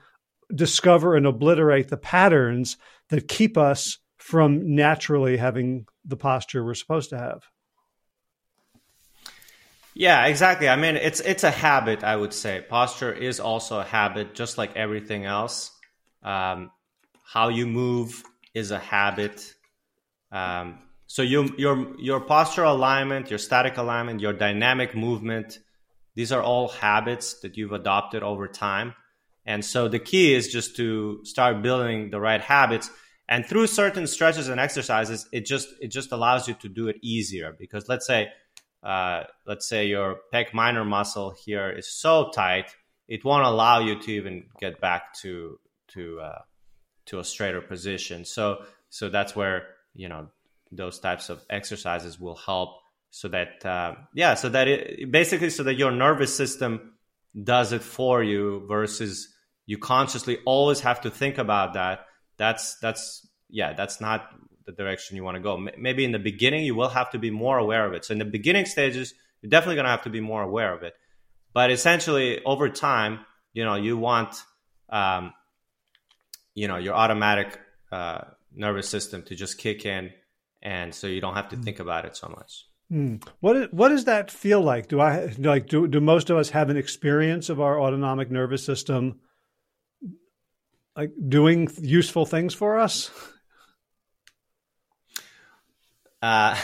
discover 0.54 1.16
and 1.16 1.28
obliterate 1.28 1.90
the 1.90 1.98
patterns 1.98 2.78
that 3.10 3.28
keep 3.28 3.58
us 3.58 4.00
from 4.18 4.76
naturally 4.76 5.38
having 5.38 5.86
the 6.06 6.18
posture 6.18 6.64
we're 6.64 6.74
supposed 6.74 7.10
to 7.10 7.18
have 7.18 7.44
yeah, 10.00 10.28
exactly. 10.28 10.70
I 10.70 10.78
mean, 10.78 10.96
it's 10.96 11.20
it's 11.20 11.44
a 11.44 11.52
habit. 11.52 12.06
I 12.06 12.16
would 12.16 12.34
say 12.34 12.62
posture 12.62 13.12
is 13.12 13.42
also 13.42 13.80
a 13.80 13.84
habit, 13.84 14.34
just 14.34 14.58
like 14.58 14.78
everything 14.78 15.26
else. 15.26 15.72
Um, 16.24 16.72
how 17.26 17.50
you 17.50 17.68
move 17.68 18.24
is 18.54 18.72
a 18.72 18.80
habit. 18.80 19.54
Um, 20.32 20.80
so 21.08 21.22
you, 21.22 21.54
your 21.58 22.00
your 22.00 22.20
posture 22.20 22.64
alignment, 22.64 23.30
your 23.30 23.40
static 23.40 23.78
alignment, 23.78 24.22
your 24.22 24.34
dynamic 24.34 24.96
movement, 24.96 25.60
these 26.16 26.32
are 26.32 26.44
all 26.44 26.68
habits 26.68 27.40
that 27.42 27.58
you've 27.58 27.72
adopted 27.72 28.24
over 28.24 28.48
time. 28.48 28.94
And 29.46 29.64
so 29.64 29.88
the 29.88 30.00
key 30.00 30.34
is 30.34 30.50
just 30.50 30.76
to 30.76 31.24
start 31.24 31.62
building 31.62 32.12
the 32.12 32.20
right 32.20 32.42
habits. 32.42 32.92
And 33.28 33.46
through 33.46 33.68
certain 33.68 34.06
stretches 34.06 34.48
and 34.48 34.60
exercises, 34.60 35.28
it 35.32 35.46
just 35.46 35.70
it 35.82 35.88
just 35.88 36.12
allows 36.12 36.48
you 36.48 36.56
to 36.56 36.70
do 36.70 36.88
it 36.88 36.98
easier. 37.02 37.56
Because 37.58 37.88
let's 37.88 38.06
say 38.06 38.28
uh, 38.84 39.24
let's 39.46 39.68
say 39.68 39.86
your 39.88 40.18
pec 40.34 40.54
minor 40.54 40.86
muscle 40.86 41.36
here 41.46 41.70
is 41.70 41.88
so 41.88 42.32
tight, 42.34 42.76
it 43.08 43.24
won't 43.24 43.46
allow 43.46 43.80
you 43.80 44.00
to 44.00 44.12
even 44.12 44.46
get 44.60 44.80
back 44.82 45.14
to 45.22 45.60
to 45.90 46.20
uh, 46.20 46.40
to 47.10 47.20
a 47.20 47.24
straighter 47.24 47.62
position. 47.62 48.26
So 48.26 48.64
so 48.90 49.10
that's 49.10 49.36
where 49.36 49.68
you 49.94 50.10
know 50.10 50.30
those 50.72 51.00
types 51.00 51.30
of 51.30 51.44
exercises 51.50 52.20
will 52.20 52.36
help. 52.36 52.70
So 53.12 53.28
that 53.30 53.66
uh, 53.66 53.96
yeah, 54.14 54.36
so 54.36 54.50
that 54.50 54.68
it 54.68 55.12
basically 55.12 55.50
so 55.50 55.64
that 55.64 55.76
your 55.76 55.92
nervous 55.92 56.36
system 56.36 56.94
does 57.44 57.72
it 57.74 57.84
for 57.84 58.24
you 58.24 58.66
versus 58.68 59.34
you 59.66 59.78
consciously 59.78 60.38
always 60.46 60.82
have 60.82 61.02
to 61.02 61.10
think 61.10 61.38
about 61.38 61.74
that. 61.74 62.06
That's 62.38 62.78
that's 62.80 63.28
yeah, 63.50 63.74
that's 63.74 64.00
not 64.00 64.30
the 64.66 64.72
direction 64.72 65.16
you 65.16 65.24
want 65.24 65.36
to 65.36 65.42
go. 65.42 65.58
Maybe 65.78 66.06
in 66.06 66.12
the 66.12 66.20
beginning, 66.20 66.64
you 66.64 66.76
will 66.76 66.90
have 66.90 67.10
to 67.12 67.20
be 67.20 67.32
more 67.32 67.58
aware 67.58 67.86
of 67.88 67.94
it. 67.94 68.06
So 68.06 68.14
in 68.14 68.20
the 68.20 68.26
beginning 68.26 68.66
stages, 68.66 69.14
you're 69.42 69.50
definitely 69.50 69.76
going 69.76 69.86
to 69.86 69.92
have 69.92 70.04
to 70.04 70.10
be 70.10 70.22
more 70.22 70.44
aware 70.44 70.74
of 70.74 70.84
it. 70.84 70.94
But 71.54 71.72
essentially, 71.72 72.44
over 72.44 72.70
time, 72.70 73.26
you 73.54 73.64
know, 73.64 73.76
you 73.76 73.98
want, 73.98 74.36
um, 74.90 75.34
you 76.56 76.68
know, 76.68 76.78
your 76.78 76.94
automatic 76.94 77.60
uh, 77.92 78.22
nervous 78.54 78.90
system 78.90 79.24
to 79.24 79.36
just 79.36 79.58
kick 79.58 79.86
in, 79.86 80.12
and 80.62 80.94
so 80.94 81.08
you 81.08 81.22
don't 81.22 81.36
have 81.36 81.50
to 81.50 81.56
mm-hmm. 81.56 81.66
think 81.66 81.80
about 81.80 82.06
it 82.06 82.16
so 82.16 82.28
much. 82.30 82.66
Hmm. 82.90 83.18
What 83.40 83.72
what 83.74 83.90
does 83.90 84.06
that 84.06 84.32
feel 84.32 84.62
like? 84.62 84.88
Do 84.88 85.00
I 85.00 85.34
like 85.38 85.68
do 85.68 85.88
do 85.88 86.02
most 86.02 86.30
of 86.30 86.38
us 86.38 86.50
have 86.50 86.70
an 86.70 86.78
experience 86.78 87.50
of 87.50 87.62
our 87.62 87.80
autonomic 87.80 88.32
nervous 88.32 88.66
system 88.66 89.20
like 90.96 91.12
doing 91.28 91.70
useful 91.80 92.26
things 92.26 92.54
for 92.56 92.80
us? 92.80 93.12
Uh, 96.22 96.58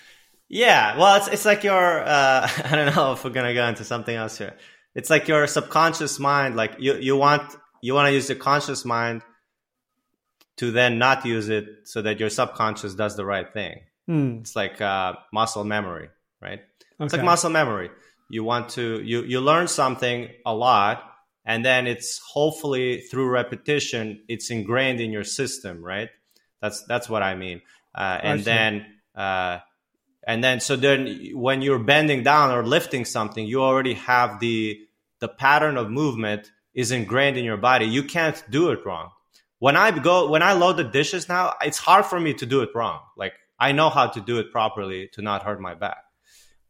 yeah. 0.48 0.98
Well, 0.98 1.16
it's 1.16 1.28
it's 1.28 1.44
like 1.46 1.64
your 1.64 2.00
uh, 2.02 2.48
I 2.64 2.76
don't 2.76 2.94
know 2.94 3.12
if 3.12 3.24
we're 3.24 3.30
gonna 3.30 3.54
go 3.54 3.66
into 3.66 3.84
something 3.84 4.14
else 4.14 4.36
here. 4.36 4.56
It's 4.94 5.08
like 5.08 5.28
your 5.28 5.46
subconscious 5.46 6.18
mind. 6.18 6.56
Like 6.56 6.76
you 6.78 6.96
you 6.96 7.16
want 7.16 7.56
you 7.80 7.94
want 7.94 8.08
to 8.08 8.12
use 8.12 8.26
the 8.26 8.34
conscious 8.34 8.84
mind 8.84 9.22
to 10.56 10.70
then 10.70 10.98
not 10.98 11.24
use 11.24 11.48
it 11.48 11.64
so 11.84 12.02
that 12.02 12.20
your 12.20 12.30
subconscious 12.30 12.94
does 12.94 13.16
the 13.16 13.24
right 13.24 13.52
thing. 13.52 13.80
Hmm. 14.06 14.38
It's 14.40 14.56
like 14.56 14.80
uh, 14.80 15.14
muscle 15.32 15.64
memory, 15.64 16.08
right? 16.40 16.60
Okay. 16.60 17.04
It's 17.04 17.14
like 17.14 17.24
muscle 17.24 17.50
memory. 17.50 17.90
You 18.28 18.44
want 18.44 18.70
to 18.70 19.00
you 19.02 19.22
you 19.22 19.40
learn 19.40 19.68
something 19.68 20.28
a 20.46 20.54
lot, 20.54 21.02
and 21.44 21.64
then 21.64 21.86
it's 21.86 22.18
hopefully 22.18 23.00
through 23.00 23.28
repetition, 23.28 24.22
it's 24.28 24.50
ingrained 24.50 25.00
in 25.00 25.10
your 25.10 25.24
system, 25.24 25.82
right? 25.82 26.10
That's 26.60 26.84
that's 26.86 27.08
what 27.08 27.22
I 27.22 27.34
mean. 27.34 27.62
Uh, 27.94 28.18
and 28.22 28.44
then 28.44 28.86
uh, 29.14 29.58
and 30.26 30.44
then 30.44 30.60
so 30.60 30.76
then 30.76 31.30
when 31.34 31.62
you're 31.62 31.78
bending 31.78 32.22
down 32.22 32.50
or 32.50 32.64
lifting 32.64 33.04
something, 33.04 33.46
you 33.46 33.62
already 33.62 33.94
have 33.94 34.40
the 34.40 34.78
the 35.20 35.28
pattern 35.28 35.76
of 35.76 35.90
movement 35.90 36.50
is 36.74 36.92
ingrained 36.92 37.36
in 37.36 37.44
your 37.44 37.56
body. 37.56 37.86
You 37.86 38.04
can't 38.04 38.42
do 38.50 38.70
it 38.70 38.80
wrong. 38.84 39.10
When 39.60 39.76
I 39.76 39.90
go 39.90 40.28
when 40.30 40.42
I 40.42 40.54
load 40.54 40.78
the 40.78 40.84
dishes 40.84 41.28
now, 41.28 41.54
it's 41.62 41.78
hard 41.78 42.06
for 42.06 42.18
me 42.18 42.34
to 42.34 42.46
do 42.46 42.62
it 42.62 42.70
wrong. 42.74 43.00
Like 43.16 43.34
I 43.58 43.72
know 43.72 43.90
how 43.90 44.06
to 44.08 44.20
do 44.20 44.38
it 44.38 44.50
properly 44.50 45.08
to 45.12 45.22
not 45.22 45.42
hurt 45.42 45.60
my 45.60 45.74
back. 45.74 46.02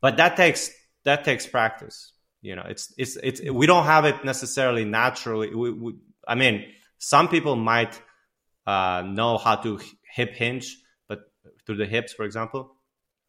But 0.01 0.17
that 0.17 0.37
takes 0.37 0.71
that 1.05 1.25
takes 1.25 1.47
practice. 1.47 2.13
You 2.43 2.57
know, 2.57 2.65
it's 2.69 2.93
it's 2.99 3.17
it's 3.17 3.41
we 3.49 3.67
don't 3.67 3.85
have 3.85 4.05
it 4.07 4.25
necessarily 4.25 4.85
naturally. 4.85 5.55
We, 5.55 5.71
we, 5.71 5.95
I 6.27 6.35
mean, 6.35 6.67
some 6.99 7.29
people 7.29 7.55
might 7.55 8.01
uh, 8.67 9.05
know 9.07 9.39
how 9.39 9.57
to 9.57 9.81
hip 10.13 10.35
hinge, 10.35 10.77
but 11.07 11.31
through 11.65 11.77
the 11.77 11.87
hips, 11.87 12.13
for 12.13 12.25
example. 12.25 12.75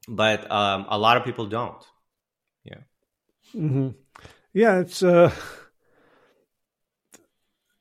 But 0.07 0.49
um, 0.49 0.87
a 0.89 0.97
lot 0.97 1.17
of 1.17 1.23
people 1.23 1.45
don't. 1.45 1.83
Yeah. 2.63 2.81
Mm-hmm. 3.55 3.89
Yeah, 4.53 4.79
it's 4.79 5.03
uh, 5.03 5.31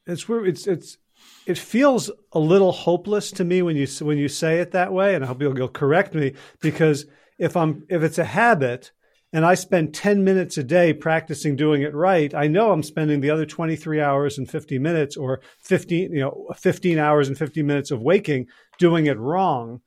it's 0.06 0.28
where 0.28 0.44
it's 0.44 0.66
it's 0.66 0.98
it 1.46 1.58
feels 1.58 2.10
a 2.32 2.38
little 2.38 2.72
hopeless 2.72 3.30
to 3.32 3.44
me 3.44 3.62
when 3.62 3.76
you 3.76 3.86
when 4.00 4.18
you 4.18 4.28
say 4.28 4.58
it 4.58 4.72
that 4.72 4.92
way, 4.92 5.14
and 5.14 5.24
I 5.24 5.26
hope 5.26 5.40
you'll, 5.42 5.56
you'll 5.56 5.68
correct 5.68 6.14
me 6.14 6.34
because 6.60 7.06
if 7.38 7.56
I'm 7.56 7.84
if 7.88 8.02
it's 8.02 8.18
a 8.18 8.24
habit 8.24 8.92
and 9.32 9.46
I 9.46 9.54
spend 9.54 9.94
10 9.94 10.24
minutes 10.24 10.58
a 10.58 10.64
day 10.64 10.92
practicing 10.92 11.54
doing 11.54 11.82
it 11.82 11.94
right, 11.94 12.34
I 12.34 12.48
know 12.48 12.72
I'm 12.72 12.82
spending 12.82 13.20
the 13.20 13.30
other 13.30 13.46
23 13.46 14.00
hours 14.00 14.38
and 14.38 14.50
50 14.50 14.78
minutes 14.78 15.16
or 15.16 15.40
15 15.60 16.12
you 16.12 16.20
know 16.20 16.48
15 16.56 16.98
hours 16.98 17.28
and 17.28 17.38
50 17.38 17.62
minutes 17.62 17.90
of 17.90 18.00
waking 18.00 18.46
doing 18.78 19.06
it 19.06 19.18
wrong. 19.18 19.80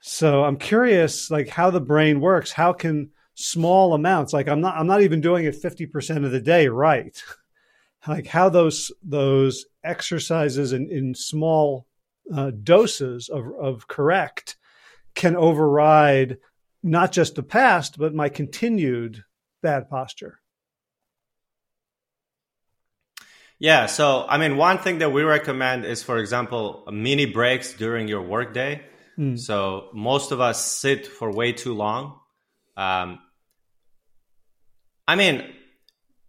So 0.00 0.44
I'm 0.44 0.56
curious 0.56 1.30
like 1.30 1.48
how 1.48 1.70
the 1.70 1.80
brain 1.80 2.20
works. 2.20 2.52
How 2.52 2.72
can 2.72 3.10
small 3.34 3.94
amounts 3.94 4.32
like 4.32 4.48
I'm 4.48 4.60
not 4.60 4.76
I'm 4.76 4.86
not 4.86 5.02
even 5.02 5.20
doing 5.20 5.46
it 5.46 5.60
50% 5.60 6.24
of 6.24 6.30
the 6.32 6.40
day 6.40 6.68
right. 6.68 7.20
like 8.06 8.26
how 8.26 8.48
those 8.48 8.90
those 9.02 9.66
exercises 9.84 10.72
in, 10.72 10.90
in 10.90 11.14
small 11.14 11.86
uh, 12.34 12.50
doses 12.50 13.28
of, 13.28 13.44
of 13.60 13.88
correct 13.88 14.56
can 15.14 15.36
override 15.36 16.38
not 16.82 17.12
just 17.12 17.34
the 17.34 17.42
past 17.42 17.98
but 17.98 18.14
my 18.14 18.28
continued 18.28 19.24
bad 19.62 19.88
posture. 19.88 20.40
Yeah 23.58 23.86
so 23.86 24.26
i 24.28 24.38
mean 24.38 24.56
one 24.56 24.78
thing 24.78 24.98
that 24.98 25.12
we 25.12 25.22
recommend 25.22 25.84
is 25.84 26.02
for 26.02 26.18
example 26.18 26.84
mini 26.90 27.26
breaks 27.26 27.72
during 27.74 28.08
your 28.08 28.22
workday. 28.22 28.82
Mm. 29.18 29.38
so 29.38 29.90
most 29.92 30.32
of 30.32 30.40
us 30.40 30.64
sit 30.64 31.06
for 31.06 31.30
way 31.30 31.52
too 31.52 31.74
long. 31.74 32.18
Um, 32.76 33.20
i 35.06 35.14
mean 35.14 35.52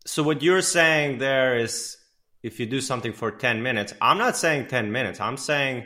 so 0.06 0.24
what 0.24 0.42
you're 0.42 0.62
saying 0.62 1.20
there 1.20 1.58
is 1.58 1.98
if 2.42 2.60
you 2.60 2.66
do 2.66 2.82
something 2.82 3.13
for 3.13 3.32
10 3.32 3.63
minutes, 3.63 3.94
I'm 4.02 4.18
not 4.18 4.36
saying 4.36 4.68
10 4.68 4.92
minutes. 4.92 5.20
I'm 5.20 5.38
saying 5.38 5.86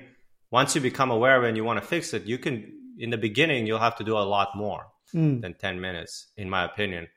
once 0.51 0.75
you 0.75 0.81
become 0.81 1.11
aware 1.11 1.37
of 1.37 1.43
it 1.43 1.49
and 1.49 1.57
you 1.57 1.63
want 1.63 1.81
to 1.81 1.87
fix 1.87 2.13
it, 2.13 2.23
you 2.23 2.37
can 2.37 2.73
in 2.97 3.11
the 3.11 3.17
beginning 3.17 3.67
you'll 3.67 3.79
have 3.79 3.95
to 3.97 4.03
do 4.03 4.17
a 4.17 4.25
lot 4.25 4.49
more 4.55 4.87
mm. 5.13 5.39
than 5.39 5.53
10 5.53 5.79
minutes 5.79 6.27
in 6.35 6.49
my 6.49 6.65
opinion 6.65 7.07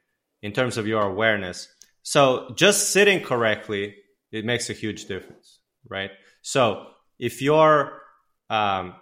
in 0.43 0.53
terms 0.53 0.77
of 0.77 0.87
your 0.87 1.03
awareness. 1.03 1.69
So 2.03 2.53
just 2.55 2.91
sitting 2.91 3.23
correctly, 3.23 3.95
it 4.31 4.45
makes 4.45 4.69
a 4.69 4.75
huge 4.75 5.07
difference, 5.07 5.59
right? 5.89 6.11
So 6.43 6.87
if 7.19 7.41
your 7.41 8.03
um, 8.51 8.95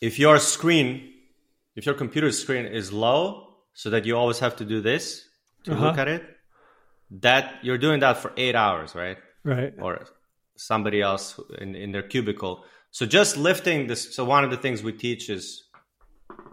if 0.00 0.18
your 0.18 0.38
screen, 0.38 1.12
if 1.74 1.86
your 1.86 1.94
computer 1.94 2.30
screen 2.30 2.66
is 2.66 2.92
low, 2.92 3.48
so 3.72 3.90
that 3.90 4.04
you 4.04 4.16
always 4.16 4.38
have 4.38 4.56
to 4.56 4.64
do 4.64 4.80
this 4.80 5.26
to 5.64 5.72
uh-huh. 5.72 5.84
look 5.84 5.98
at 5.98 6.08
it, 6.08 6.35
that 7.10 7.54
you're 7.62 7.78
doing 7.78 8.00
that 8.00 8.18
for 8.18 8.32
eight 8.36 8.54
hours, 8.54 8.94
right? 8.94 9.18
Right. 9.44 9.72
Or 9.80 10.06
somebody 10.56 11.00
else 11.00 11.38
in, 11.58 11.74
in 11.74 11.92
their 11.92 12.02
cubicle. 12.02 12.64
So 12.90 13.06
just 13.06 13.36
lifting 13.36 13.86
this. 13.86 14.14
So 14.14 14.24
one 14.24 14.44
of 14.44 14.50
the 14.50 14.56
things 14.56 14.82
we 14.82 14.92
teach 14.92 15.28
is 15.28 15.64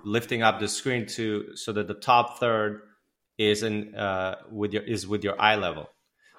lifting 0.03 0.41
up 0.41 0.59
the 0.59 0.67
screen 0.67 1.05
to 1.07 1.55
so 1.55 1.71
that 1.73 1.87
the 1.87 1.93
top 1.93 2.39
third 2.39 2.81
is 3.37 3.63
in 3.63 3.95
uh, 3.95 4.35
with 4.51 4.73
your 4.73 4.83
is 4.83 5.07
with 5.07 5.23
your 5.23 5.39
eye 5.41 5.55
level, 5.55 5.89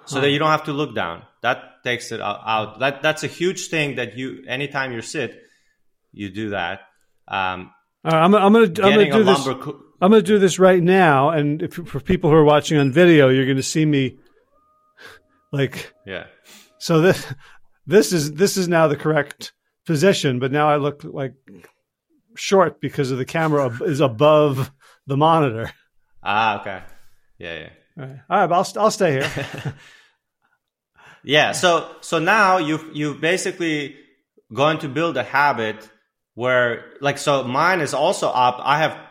so 0.04 0.16
huh. 0.16 0.22
that 0.22 0.30
you 0.30 0.38
don't 0.38 0.50
have 0.50 0.64
to 0.64 0.72
look 0.72 0.94
down. 0.94 1.22
That 1.42 1.82
takes 1.82 2.12
it 2.12 2.20
out. 2.20 2.78
That 2.80 3.02
that's 3.02 3.24
a 3.24 3.26
huge 3.26 3.68
thing 3.68 3.96
that 3.96 4.16
you 4.16 4.44
anytime 4.46 4.92
you 4.92 5.02
sit, 5.02 5.42
you 6.12 6.30
do 6.30 6.50
that. 6.50 6.82
Um, 7.26 7.72
I'm, 8.04 8.34
I'm 8.34 8.52
gonna 8.52 8.66
I'm 8.66 8.72
gonna 8.72 9.10
do 9.10 9.24
this. 9.24 9.44
Co- 9.44 9.80
I'm 10.04 10.10
going 10.10 10.22
to 10.22 10.26
do 10.26 10.38
this 10.38 10.58
right 10.58 10.82
now, 10.82 11.30
and 11.30 11.62
if, 11.62 11.72
for 11.72 11.98
people 11.98 12.28
who 12.28 12.36
are 12.36 12.44
watching 12.44 12.76
on 12.76 12.92
video, 12.92 13.30
you're 13.30 13.46
going 13.46 13.56
to 13.56 13.62
see 13.62 13.86
me 13.86 14.18
like 15.50 15.94
yeah. 16.04 16.26
So 16.78 17.00
this 17.00 17.32
this 17.86 18.12
is 18.12 18.34
this 18.34 18.58
is 18.58 18.68
now 18.68 18.86
the 18.86 18.96
correct 18.96 19.54
position, 19.86 20.40
but 20.40 20.52
now 20.52 20.68
I 20.68 20.76
look 20.76 21.04
like 21.04 21.32
short 22.36 22.82
because 22.82 23.12
of 23.12 23.16
the 23.16 23.24
camera 23.24 23.74
is 23.84 24.00
above 24.00 24.70
the 25.06 25.16
monitor. 25.16 25.72
Ah, 26.22 26.60
okay. 26.60 26.82
Yeah, 27.38 27.60
yeah. 27.60 27.70
All 27.96 28.04
right, 28.04 28.20
All 28.28 28.38
right 28.40 28.52
I'll 28.52 28.82
I'll 28.82 28.90
stay 28.90 29.12
here. 29.12 29.74
yeah. 31.24 31.52
So 31.52 31.96
so 32.02 32.18
now 32.18 32.58
you 32.58 32.90
you 32.92 33.14
basically 33.14 33.96
going 34.52 34.80
to 34.80 34.88
build 34.90 35.16
a 35.16 35.24
habit 35.24 35.88
where 36.34 36.92
like 37.00 37.16
so 37.16 37.44
mine 37.44 37.80
is 37.80 37.94
also 37.94 38.28
up. 38.28 38.60
I 38.62 38.80
have 38.80 39.03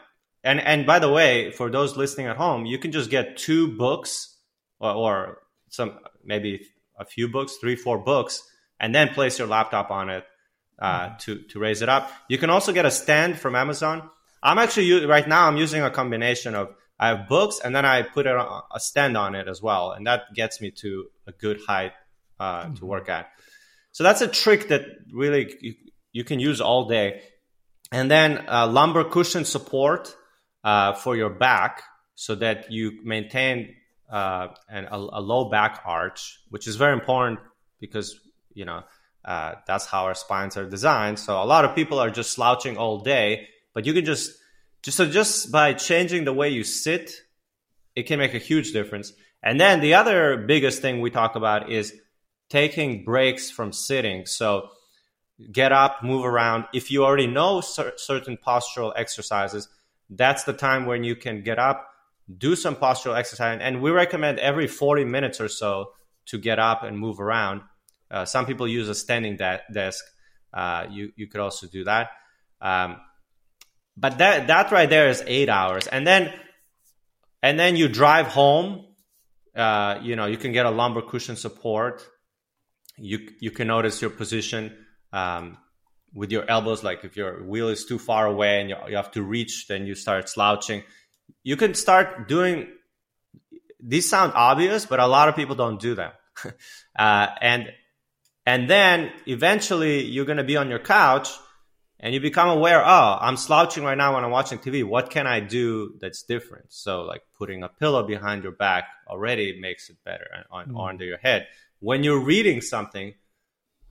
and 0.43 0.59
and 0.59 0.85
by 0.85 0.99
the 0.99 1.09
way, 1.09 1.51
for 1.51 1.69
those 1.69 1.95
listening 1.95 2.27
at 2.27 2.37
home, 2.37 2.65
you 2.65 2.77
can 2.77 2.91
just 2.91 3.09
get 3.09 3.37
two 3.37 3.75
books 3.77 4.37
or, 4.79 4.91
or 4.91 5.37
some 5.69 5.99
maybe 6.23 6.67
a 6.97 7.05
few 7.05 7.27
books, 7.29 7.57
three, 7.57 7.75
four 7.75 7.97
books, 7.97 8.43
and 8.79 8.93
then 8.93 9.09
place 9.09 9.39
your 9.39 9.47
laptop 9.47 9.89
on 9.91 10.09
it 10.09 10.25
uh, 10.79 11.07
mm-hmm. 11.07 11.17
to 11.19 11.41
to 11.49 11.59
raise 11.59 11.81
it 11.81 11.89
up. 11.89 12.11
You 12.27 12.37
can 12.37 12.49
also 12.49 12.73
get 12.73 12.85
a 12.85 12.91
stand 12.91 13.39
from 13.39 13.55
Amazon. 13.55 14.09
I'm 14.41 14.59
actually 14.59 15.05
right 15.05 15.27
now. 15.27 15.47
I'm 15.47 15.57
using 15.57 15.81
a 15.81 15.89
combination 15.89 16.55
of 16.55 16.75
I 16.99 17.07
have 17.09 17.27
books 17.27 17.59
and 17.63 17.75
then 17.75 17.85
I 17.85 18.01
put 18.01 18.27
a, 18.27 18.37
a 18.73 18.79
stand 18.79 19.17
on 19.17 19.35
it 19.35 19.47
as 19.47 19.61
well, 19.61 19.91
and 19.91 20.05
that 20.07 20.33
gets 20.35 20.61
me 20.61 20.71
to 20.71 21.05
a 21.27 21.31
good 21.31 21.61
height 21.65 21.93
uh, 22.39 22.63
mm-hmm. 22.63 22.73
to 22.75 22.85
work 22.85 23.09
at. 23.09 23.29
So 23.93 24.03
that's 24.03 24.21
a 24.21 24.27
trick 24.27 24.69
that 24.69 24.85
really 25.11 25.55
you, 25.61 25.75
you 26.11 26.23
can 26.23 26.39
use 26.39 26.61
all 26.61 26.85
day. 26.87 27.21
And 27.91 28.09
then 28.09 28.45
uh, 28.47 28.67
lumbar 28.67 29.03
cushion 29.03 29.45
support 29.45 30.15
uh, 30.63 30.93
for 30.93 31.15
your 31.15 31.29
back 31.29 31.83
so 32.15 32.35
that 32.35 32.71
you 32.71 32.99
maintain 33.03 33.75
uh, 34.09 34.49
an, 34.69 34.85
a, 34.91 34.95
a, 34.95 35.21
low 35.21 35.49
back 35.49 35.81
arch, 35.85 36.39
which 36.49 36.67
is 36.67 36.75
very 36.75 36.93
important 36.93 37.39
because 37.79 38.19
you 38.53 38.65
know 38.65 38.83
uh, 39.25 39.55
that's 39.65 39.85
how 39.85 40.05
our 40.05 40.13
spines 40.13 40.55
are 40.57 40.69
designed. 40.69 41.17
So 41.17 41.41
a 41.41 41.45
lot 41.45 41.65
of 41.65 41.75
people 41.75 41.99
are 41.99 42.09
just 42.09 42.31
slouching 42.31 42.77
all 42.77 42.99
day, 42.99 43.47
but 43.73 43.85
you 43.85 43.93
can 43.93 44.05
just 44.05 44.37
just 44.83 44.97
so 44.97 45.05
just 45.05 45.51
by 45.51 45.73
changing 45.73 46.25
the 46.25 46.33
way 46.33 46.49
you 46.49 46.63
sit, 46.63 47.11
it 47.95 48.03
can 48.03 48.19
make 48.19 48.33
a 48.33 48.39
huge 48.39 48.71
difference. 48.73 49.13
And 49.41 49.59
then 49.59 49.81
the 49.81 49.95
other 49.95 50.37
biggest 50.37 50.81
thing 50.81 51.01
we 51.01 51.09
talk 51.09 51.35
about 51.35 51.71
is 51.71 51.93
taking 52.49 53.03
breaks 53.03 53.49
from 53.49 53.73
sitting. 53.73 54.25
So 54.25 54.69
get 55.51 55.71
up, 55.71 56.03
move 56.03 56.25
around. 56.25 56.65
If 56.73 56.91
you 56.91 57.03
already 57.03 57.27
know 57.27 57.61
cer- 57.61 57.93
certain 57.97 58.37
postural 58.37 58.93
exercises, 58.95 59.67
that's 60.09 60.43
the 60.43 60.53
time 60.53 60.85
when 60.85 61.03
you 61.03 61.15
can 61.15 61.43
get 61.43 61.59
up, 61.59 61.89
do 62.37 62.55
some 62.55 62.75
postural 62.75 63.17
exercise. 63.17 63.59
And 63.61 63.81
we 63.81 63.91
recommend 63.91 64.39
every 64.39 64.67
40 64.67 65.05
minutes 65.05 65.41
or 65.41 65.47
so 65.47 65.91
to 66.27 66.37
get 66.37 66.59
up 66.59 66.83
and 66.83 66.97
move 66.97 67.19
around. 67.19 67.61
Uh, 68.09 68.25
some 68.25 68.45
people 68.45 68.67
use 68.67 68.89
a 68.89 68.95
standing 68.95 69.37
de- 69.37 69.61
desk. 69.73 70.03
Uh, 70.53 70.85
you, 70.89 71.11
you 71.15 71.27
could 71.27 71.41
also 71.41 71.67
do 71.67 71.83
that. 71.85 72.09
Um, 72.61 72.97
but 73.95 74.17
that 74.17 74.47
that 74.47 74.71
right 74.71 74.89
there 74.89 75.09
is 75.09 75.23
eight 75.27 75.49
hours, 75.49 75.87
and 75.87 76.05
then 76.05 76.33
and 77.41 77.59
then 77.59 77.75
you 77.75 77.87
drive 77.87 78.27
home. 78.27 78.85
Uh, 79.55 79.99
you 80.01 80.15
know, 80.15 80.25
you 80.25 80.37
can 80.37 80.51
get 80.51 80.65
a 80.65 80.71
lumbar 80.71 81.03
cushion 81.03 81.35
support. 81.35 82.03
You 82.97 83.29
you 83.39 83.51
can 83.51 83.67
notice 83.67 84.01
your 84.01 84.09
position 84.09 84.75
um, 85.11 85.57
with 86.13 86.31
your 86.31 86.49
elbows. 86.49 86.83
Like 86.83 87.03
if 87.03 87.17
your 87.17 87.43
wheel 87.43 87.69
is 87.69 87.85
too 87.85 87.99
far 87.99 88.25
away 88.25 88.61
and 88.61 88.69
you, 88.69 88.75
you 88.89 88.95
have 88.95 89.11
to 89.11 89.23
reach, 89.23 89.67
then 89.67 89.85
you 89.85 89.95
start 89.95 90.29
slouching. 90.29 90.83
You 91.43 91.57
can 91.57 91.73
start 91.73 92.27
doing. 92.27 92.67
These 93.85 94.09
sound 94.09 94.31
obvious, 94.35 94.85
but 94.85 94.99
a 94.99 95.07
lot 95.07 95.27
of 95.27 95.35
people 95.35 95.55
don't 95.55 95.79
do 95.79 95.93
them. 95.93 96.11
uh, 96.97 97.27
and 97.41 97.69
and 98.45 98.69
then 98.69 99.11
eventually 99.25 100.03
you're 100.03 100.25
going 100.25 100.37
to 100.37 100.43
be 100.43 100.57
on 100.57 100.69
your 100.69 100.79
couch 100.79 101.29
and 101.99 102.13
you 102.13 102.19
become 102.19 102.49
aware 102.49 102.83
oh 102.83 103.17
i'm 103.19 103.37
slouching 103.37 103.83
right 103.83 103.97
now 103.97 104.15
when 104.15 104.23
i'm 104.23 104.31
watching 104.31 104.59
tv 104.59 104.83
what 104.83 105.09
can 105.09 105.27
i 105.27 105.39
do 105.39 105.95
that's 105.99 106.23
different 106.23 106.65
so 106.69 107.01
like 107.01 107.21
putting 107.37 107.63
a 107.63 107.69
pillow 107.69 108.05
behind 108.05 108.43
your 108.43 108.51
back 108.51 108.85
already 109.07 109.59
makes 109.59 109.89
it 109.89 109.97
better 110.03 110.27
on, 110.51 110.67
mm. 110.67 110.89
under 110.89 111.05
your 111.05 111.17
head 111.17 111.47
when 111.79 112.03
you're 112.03 112.19
reading 112.19 112.61
something 112.61 113.13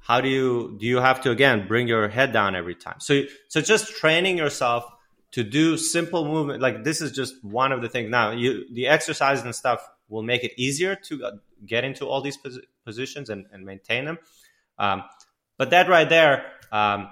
how 0.02 0.20
do 0.20 0.28
you 0.28 0.76
do 0.78 0.86
you 0.86 0.98
have 0.98 1.20
to 1.22 1.30
again 1.30 1.66
bring 1.66 1.88
your 1.88 2.08
head 2.08 2.32
down 2.32 2.54
every 2.54 2.74
time? 2.74 2.96
So 2.98 3.22
so 3.48 3.60
just 3.60 3.96
training 3.96 4.36
yourself 4.36 4.84
to 5.32 5.42
do 5.44 5.76
simple 5.76 6.24
movement 6.26 6.60
like 6.60 6.84
this 6.84 7.00
is 7.00 7.12
just 7.12 7.42
one 7.44 7.72
of 7.72 7.80
the 7.82 7.88
things. 7.88 8.10
Now 8.10 8.32
you 8.32 8.66
the 8.74 8.88
exercise 8.88 9.42
and 9.42 9.54
stuff 9.54 9.88
will 10.08 10.22
make 10.22 10.44
it 10.44 10.52
easier 10.56 10.94
to 10.94 11.24
uh, 11.24 11.30
get 11.64 11.84
into 11.84 12.06
all 12.06 12.20
these 12.20 12.36
pos- 12.36 12.58
positions 12.84 13.30
and, 13.30 13.46
and 13.52 13.64
maintain 13.64 14.04
them. 14.04 14.18
Um, 14.78 15.04
but 15.56 15.70
that 15.70 15.88
right 15.88 16.08
there 16.08 16.46
um, 16.72 17.08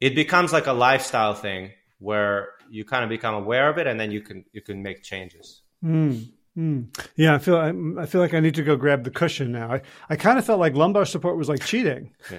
it 0.00 0.14
becomes 0.14 0.52
like 0.52 0.66
a 0.66 0.72
lifestyle 0.72 1.34
thing 1.34 1.70
where 1.98 2.48
you 2.70 2.84
kind 2.84 3.04
of 3.04 3.10
become 3.10 3.34
aware 3.34 3.68
of 3.68 3.78
it 3.78 3.86
and 3.86 4.00
then 4.00 4.10
you 4.10 4.22
can 4.22 4.44
you 4.52 4.62
can 4.62 4.82
make 4.82 5.02
changes. 5.02 5.60
Mm, 5.84 6.30
mm. 6.56 6.86
yeah 7.16 7.34
i 7.34 7.38
feel 7.38 7.56
I, 7.56 7.72
I, 8.02 8.06
feel 8.06 8.20
like 8.20 8.34
i 8.34 8.40
need 8.40 8.54
to 8.56 8.62
go 8.62 8.76
grab 8.76 9.04
the 9.04 9.10
cushion 9.10 9.52
now 9.52 9.72
i, 9.72 9.82
I 10.08 10.16
kind 10.16 10.38
of 10.38 10.44
felt 10.44 10.60
like 10.60 10.74
lumbar 10.74 11.04
support 11.04 11.36
was 11.36 11.48
like 11.48 11.64
cheating 11.64 12.14
yeah. 12.30 12.38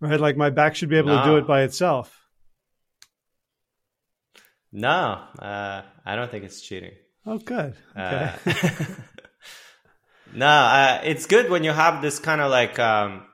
right 0.00 0.20
like 0.20 0.36
my 0.36 0.50
back 0.50 0.76
should 0.76 0.88
be 0.88 0.98
able 0.98 1.14
no. 1.14 1.22
to 1.22 1.28
do 1.28 1.36
it 1.36 1.46
by 1.46 1.62
itself 1.62 2.16
no 4.72 5.22
uh, 5.38 5.82
i 6.04 6.16
don't 6.16 6.30
think 6.30 6.44
it's 6.44 6.60
cheating 6.60 6.92
oh 7.26 7.38
good 7.38 7.74
uh, 7.96 8.32
okay. 8.46 8.58
uh, 8.68 8.84
no 10.34 10.46
uh, 10.46 11.00
it's 11.04 11.26
good 11.26 11.50
when 11.50 11.64
you 11.64 11.72
have 11.72 12.02
this 12.02 12.18
kind 12.18 12.40
of 12.40 12.50
like 12.50 12.78
um, 12.78 13.26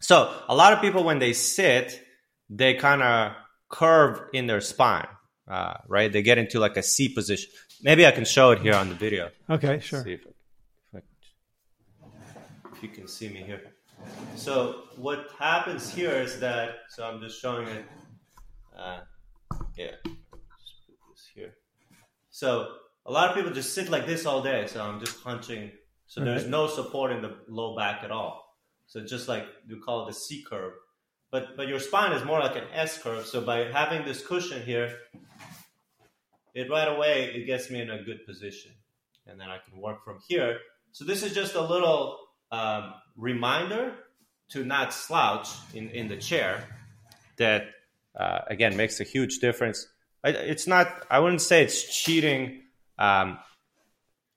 so 0.00 0.32
a 0.48 0.54
lot 0.54 0.72
of 0.72 0.80
people 0.80 1.02
when 1.02 1.18
they 1.18 1.32
sit 1.32 2.00
they 2.48 2.74
kind 2.74 3.02
of 3.02 3.32
curve 3.68 4.20
in 4.32 4.46
their 4.46 4.60
spine, 4.60 5.08
uh, 5.48 5.74
right? 5.86 6.12
They 6.12 6.22
get 6.22 6.38
into 6.38 6.60
like 6.60 6.76
a 6.76 6.82
C 6.82 7.08
position. 7.08 7.50
Maybe 7.82 8.06
I 8.06 8.10
can 8.10 8.24
show 8.24 8.50
it 8.50 8.60
here 8.60 8.74
on 8.74 8.88
the 8.88 8.94
video. 8.94 9.30
Okay, 9.48 9.80
sure. 9.80 10.02
See 10.02 10.14
if, 10.14 10.26
I, 10.26 10.98
if, 10.98 11.04
I, 12.64 12.70
if 12.74 12.82
you 12.82 12.88
can 12.88 13.06
see 13.06 13.28
me 13.28 13.42
here. 13.42 13.62
So 14.36 14.84
what 14.96 15.28
happens 15.38 15.92
here 15.92 16.12
is 16.12 16.40
that, 16.40 16.70
so 16.88 17.04
I'm 17.04 17.20
just 17.20 17.40
showing 17.40 17.68
it. 17.68 17.84
Uh, 18.76 19.00
yeah, 19.76 19.92
just 20.04 20.86
put 20.86 20.96
this 21.10 21.28
here. 21.34 21.54
So 22.30 22.68
a 23.06 23.12
lot 23.12 23.30
of 23.30 23.36
people 23.36 23.52
just 23.52 23.74
sit 23.74 23.88
like 23.88 24.06
this 24.06 24.26
all 24.26 24.42
day. 24.42 24.66
So 24.66 24.82
I'm 24.82 25.00
just 25.00 25.22
punching. 25.22 25.70
So 26.06 26.24
there's 26.24 26.46
no 26.46 26.68
support 26.68 27.12
in 27.12 27.22
the 27.22 27.36
low 27.48 27.76
back 27.76 28.02
at 28.02 28.10
all. 28.10 28.44
So 28.86 29.04
just 29.04 29.28
like 29.28 29.46
we 29.68 29.78
call 29.78 30.04
it 30.04 30.08
the 30.08 30.14
C 30.14 30.44
curve 30.48 30.72
but 31.30 31.56
but 31.56 31.68
your 31.68 31.80
spine 31.80 32.12
is 32.12 32.24
more 32.24 32.40
like 32.40 32.56
an 32.56 32.64
S 32.72 33.02
curve. 33.02 33.26
So 33.26 33.40
by 33.40 33.70
having 33.70 34.04
this 34.04 34.26
cushion 34.26 34.62
here, 34.62 34.96
it 36.58 36.70
right 36.70 36.88
away 36.88 37.32
it 37.34 37.46
gets 37.46 37.70
me 37.70 37.80
in 37.80 37.90
a 37.90 38.02
good 38.02 38.26
position, 38.26 38.72
and 39.26 39.40
then 39.40 39.48
I 39.48 39.58
can 39.68 39.80
work 39.80 40.04
from 40.04 40.18
here. 40.28 40.58
So 40.92 41.04
this 41.04 41.22
is 41.22 41.34
just 41.34 41.54
a 41.54 41.60
little 41.60 42.18
um, 42.50 42.94
reminder 43.16 43.94
to 44.50 44.64
not 44.64 44.92
slouch 44.92 45.48
in 45.74 45.90
in 45.90 46.08
the 46.08 46.16
chair. 46.16 46.64
That 47.36 47.66
uh, 48.18 48.40
again 48.48 48.76
makes 48.76 49.00
a 49.00 49.04
huge 49.04 49.38
difference. 49.38 49.86
It's 50.24 50.66
not. 50.66 51.06
I 51.10 51.20
wouldn't 51.20 51.42
say 51.42 51.62
it's 51.62 52.02
cheating. 52.02 52.62
Um, 52.98 53.38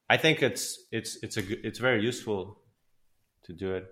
I 0.09 0.17
think 0.17 0.43
it's 0.43 0.77
it's 0.91 1.17
it's 1.23 1.37
a 1.37 1.67
it's 1.67 1.79
very 1.79 2.03
useful 2.03 2.59
to 3.45 3.53
do 3.53 3.73
it. 3.75 3.87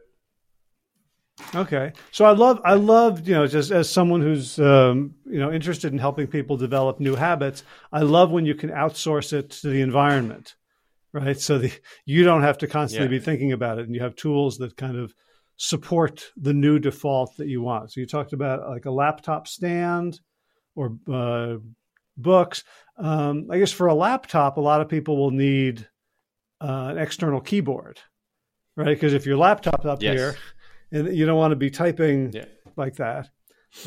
Okay, 1.55 1.93
so 2.11 2.25
I 2.25 2.31
love 2.31 2.61
I 2.63 2.75
love 2.75 3.27
you 3.27 3.33
know 3.33 3.47
just 3.47 3.71
as 3.71 3.89
someone 3.89 4.21
who's 4.21 4.59
um, 4.59 5.15
you 5.25 5.39
know 5.39 5.51
interested 5.51 5.91
in 5.91 5.97
helping 5.97 6.27
people 6.27 6.57
develop 6.57 6.99
new 6.99 7.15
habits, 7.15 7.63
I 7.91 8.01
love 8.01 8.29
when 8.31 8.45
you 8.45 8.55
can 8.55 8.69
outsource 8.69 9.33
it 9.33 9.49
to 9.51 9.69
the 9.69 9.81
environment, 9.81 10.55
right? 11.11 11.39
So 11.39 11.57
the, 11.57 11.71
you 12.05 12.23
don't 12.23 12.43
have 12.43 12.59
to 12.59 12.67
constantly 12.67 13.07
yeah. 13.07 13.19
be 13.19 13.25
thinking 13.25 13.51
about 13.51 13.79
it, 13.79 13.85
and 13.85 13.95
you 13.95 14.01
have 14.01 14.15
tools 14.15 14.57
that 14.57 14.77
kind 14.77 14.97
of 14.97 15.13
support 15.57 16.25
the 16.37 16.53
new 16.53 16.77
default 16.77 17.35
that 17.37 17.47
you 17.47 17.61
want. 17.61 17.91
So 17.91 17.99
you 17.99 18.05
talked 18.05 18.33
about 18.33 18.69
like 18.69 18.85
a 18.85 18.91
laptop 18.91 19.47
stand 19.47 20.19
or 20.75 20.97
uh, 21.11 21.57
books. 22.15 22.63
Um, 22.97 23.47
I 23.49 23.57
guess 23.57 23.71
for 23.71 23.87
a 23.87 23.95
laptop, 23.95 24.57
a 24.57 24.61
lot 24.61 24.81
of 24.81 24.89
people 24.89 25.17
will 25.17 25.31
need 25.31 25.87
uh, 26.61 26.89
an 26.91 26.97
external 26.97 27.41
keyboard, 27.41 27.99
right? 28.75 28.93
Because 28.93 29.13
if 29.13 29.25
your 29.25 29.37
laptop's 29.37 29.85
up 29.85 30.03
yes. 30.03 30.15
here 30.15 30.35
and 30.91 31.15
you 31.15 31.25
don't 31.25 31.37
want 31.37 31.51
to 31.51 31.55
be 31.55 31.69
typing 31.69 32.31
yeah. 32.33 32.45
like 32.75 32.95
that. 32.95 33.29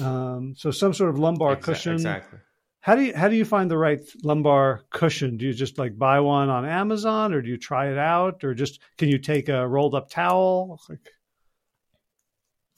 Um, 0.01 0.55
so 0.57 0.71
some 0.71 0.95
sort 0.95 1.11
of 1.11 1.19
lumbar 1.19 1.57
cushion. 1.57 1.95
Exactly. 1.95 2.39
How 2.81 2.97
do 2.97 3.03
you 3.03 3.15
how 3.15 3.29
do 3.29 3.37
you 3.37 3.45
find 3.45 3.71
the 3.71 3.79
right 3.79 4.01
lumbar 4.25 4.83
cushion? 4.91 5.37
Do 5.37 5.47
you 5.47 5.53
just 5.53 5.79
like 5.79 5.97
buy 5.97 6.21
one 6.21 6.49
on 6.49 6.65
Amazon, 6.65 7.33
or 7.33 7.41
do 7.41 7.49
you 7.49 7.57
try 7.57 7.91
it 7.91 7.99
out, 7.99 8.43
or 8.43 8.55
just 8.55 8.81
can 8.99 9.09
you 9.09 9.19
take 9.19 9.49
a 9.49 9.67
rolled 9.67 9.95
up 9.95 10.11
towel? 10.11 10.81
Like... 10.89 10.99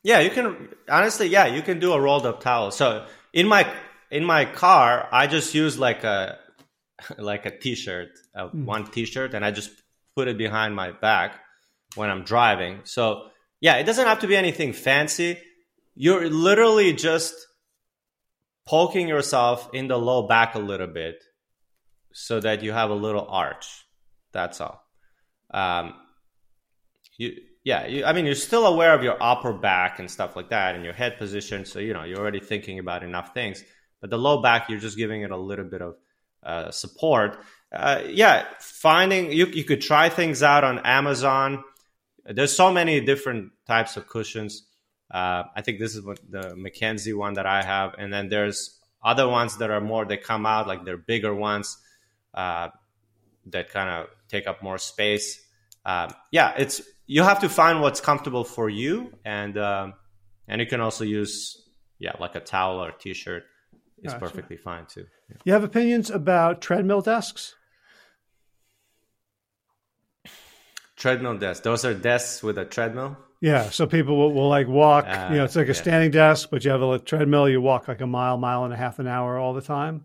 Yeah, 0.03 0.21
you 0.21 0.31
can. 0.31 0.69
Honestly, 0.89 1.29
yeah, 1.29 1.47
you 1.47 1.63
can 1.63 1.79
do 1.79 1.95
a 1.95 2.01
rolled 2.01 2.27
up 2.27 2.43
towel. 2.43 2.71
So 2.71 3.07
in 3.33 3.49
my 3.49 3.67
in 4.11 4.25
my 4.25 4.45
car, 4.45 5.09
I 5.11 5.27
just 5.27 5.55
use 5.55 5.79
like 5.79 6.05
a 6.05 6.39
like 7.19 7.47
a 7.47 7.59
t-shirt, 7.59 8.11
uh, 8.35 8.49
mm. 8.49 8.65
one 8.65 8.87
t-shirt, 8.87 9.33
and 9.33 9.45
I 9.45 9.51
just 9.51 9.71
put 10.17 10.29
it 10.29 10.37
behind 10.37 10.75
my 10.75 10.93
back 10.93 11.41
when 11.95 12.11
I'm 12.11 12.25
driving. 12.25 12.81
So 12.85 13.29
yeah, 13.65 13.77
it 13.77 13.85
doesn't 13.85 14.07
have 14.07 14.19
to 14.19 14.27
be 14.27 14.37
anything 14.37 14.75
fancy. 14.75 15.39
You're 15.95 16.29
literally 16.29 16.93
just 16.93 17.35
poking 18.67 19.09
yourself 19.09 19.71
in 19.73 19.89
the 19.89 19.97
low 19.97 20.29
back 20.29 20.55
a 20.55 20.59
little 20.59 20.87
bit 20.87 21.25
so 22.13 22.41
that 22.41 22.63
you 22.63 22.73
have 22.73 22.91
a 22.91 22.95
little 22.95 23.27
arch. 23.27 23.87
That's 24.35 24.61
all. 24.61 24.85
Um, 25.51 25.95
you, 27.17 27.39
yeah, 27.65 27.87
you, 27.87 28.05
I 28.05 28.13
mean, 28.13 28.27
you're 28.27 28.35
still 28.35 28.67
aware 28.67 28.93
of 28.93 29.03
your 29.03 29.17
upper 29.19 29.55
back 29.55 29.99
and 29.99 30.11
stuff 30.11 30.37
like 30.37 30.51
that 30.51 30.75
and 30.75 30.85
your 30.85 30.93
head 30.93 31.17
position. 31.17 31.65
So, 31.65 31.79
you 31.79 31.95
know, 31.95 32.05
you're 32.05 32.19
already 32.19 32.41
thinking 32.41 32.79
about 32.79 33.03
enough 33.03 33.33
things. 33.33 33.65
But 34.03 34.11
the 34.11 34.19
low 34.19 34.43
back, 34.43 34.69
you're 34.69 34.79
just 34.79 34.99
giving 34.99 35.23
it 35.23 35.31
a 35.31 35.39
little 35.39 35.65
bit 35.65 35.81
of 35.81 35.95
uh, 36.43 36.71
support. 36.71 37.39
Uh, 37.75 38.03
yeah, 38.11 38.45
finding, 38.61 39.33
you, 39.33 39.47
you 39.47 39.65
could 39.65 39.81
try 39.81 40.11
things 40.11 40.43
out 40.43 40.65
on 40.65 40.81
Amazon. 40.81 41.65
There's 42.27 42.55
so 42.55 42.73
many 42.73 43.01
different 43.01 43.53
types 43.67 43.97
of 43.97 44.09
cushions. 44.09 44.67
Uh, 45.11 45.45
I 45.55 45.61
think 45.63 45.79
this 45.79 45.95
is 45.95 46.03
what 46.03 46.19
the 46.29 46.55
McKenzie 46.55 47.17
one 47.17 47.35
that 47.35 47.47
I 47.47 47.63
have, 47.63 47.95
and 47.99 48.13
then 48.13 48.29
there's 48.29 48.79
other 49.03 49.29
ones 49.29 49.59
that 49.59 49.71
are 49.71 49.81
more. 49.81 50.05
They 50.05 50.17
come 50.17 50.47
out 50.47 50.67
like 50.67 50.85
they're 50.85 50.97
bigger 50.97 51.35
ones 51.35 51.77
uh, 52.33 52.71
that 53.47 53.71
kind 53.71 53.91
of 53.91 54.09
take 54.29 54.47
up 54.47 54.63
more 54.63 54.79
space. 54.79 55.41
Uh, 55.85 56.11
yeah, 56.31 56.55
it's 56.57 56.81
you 57.07 57.23
have 57.23 57.41
to 57.41 57.49
find 57.49 57.81
what's 57.81 58.01
comfortable 58.01 58.45
for 58.45 58.71
you, 58.71 59.13
and 59.25 59.59
um, 59.59 59.95
and 60.49 60.61
you 60.61 60.67
can 60.67 60.81
also 60.81 61.05
use 61.05 61.69
yeah 61.99 62.13
like 62.19 62.35
a 62.35 62.41
towel 62.41 62.83
or 62.83 62.89
a 62.89 62.99
t-shirt 62.99 63.45
is 64.03 64.13
gotcha. 64.13 64.25
perfectly 64.25 64.57
fine 64.57 64.87
too. 64.87 65.07
Yeah. 65.29 65.37
You 65.45 65.53
have 65.53 65.65
opinions 65.65 66.11
about 66.11 66.61
treadmill 66.61 67.03
desks? 67.03 67.55
Treadmill 70.97 71.39
desks. 71.39 71.65
Those 71.65 71.85
are 71.85 71.95
desks 71.95 72.43
with 72.43 72.59
a 72.59 72.65
treadmill. 72.65 73.17
Yeah, 73.41 73.69
so 73.71 73.87
people 73.87 74.17
will, 74.17 74.33
will 74.33 74.49
like 74.49 74.69
walk. 74.69 75.07
Uh, 75.07 75.29
you 75.31 75.37
know, 75.37 75.45
it's 75.45 75.57
like 75.57 75.67
a 75.67 75.69
yeah. 75.69 75.75
standing 75.75 76.11
desk, 76.11 76.49
but 76.51 76.65
you 76.65 76.71
have 76.71 76.81
a 76.83 76.99
treadmill. 76.99 77.49
You 77.49 77.61
walk 77.61 77.89
like 77.89 78.01
a 78.01 78.07
mile, 78.07 78.39
mile 78.39 78.65
and 78.65 78.73
a 78.73 78.77
half 78.77 78.99
an 78.99 79.07
hour 79.07 79.39
all 79.39 79.53
the 79.53 79.61
time. 79.61 80.05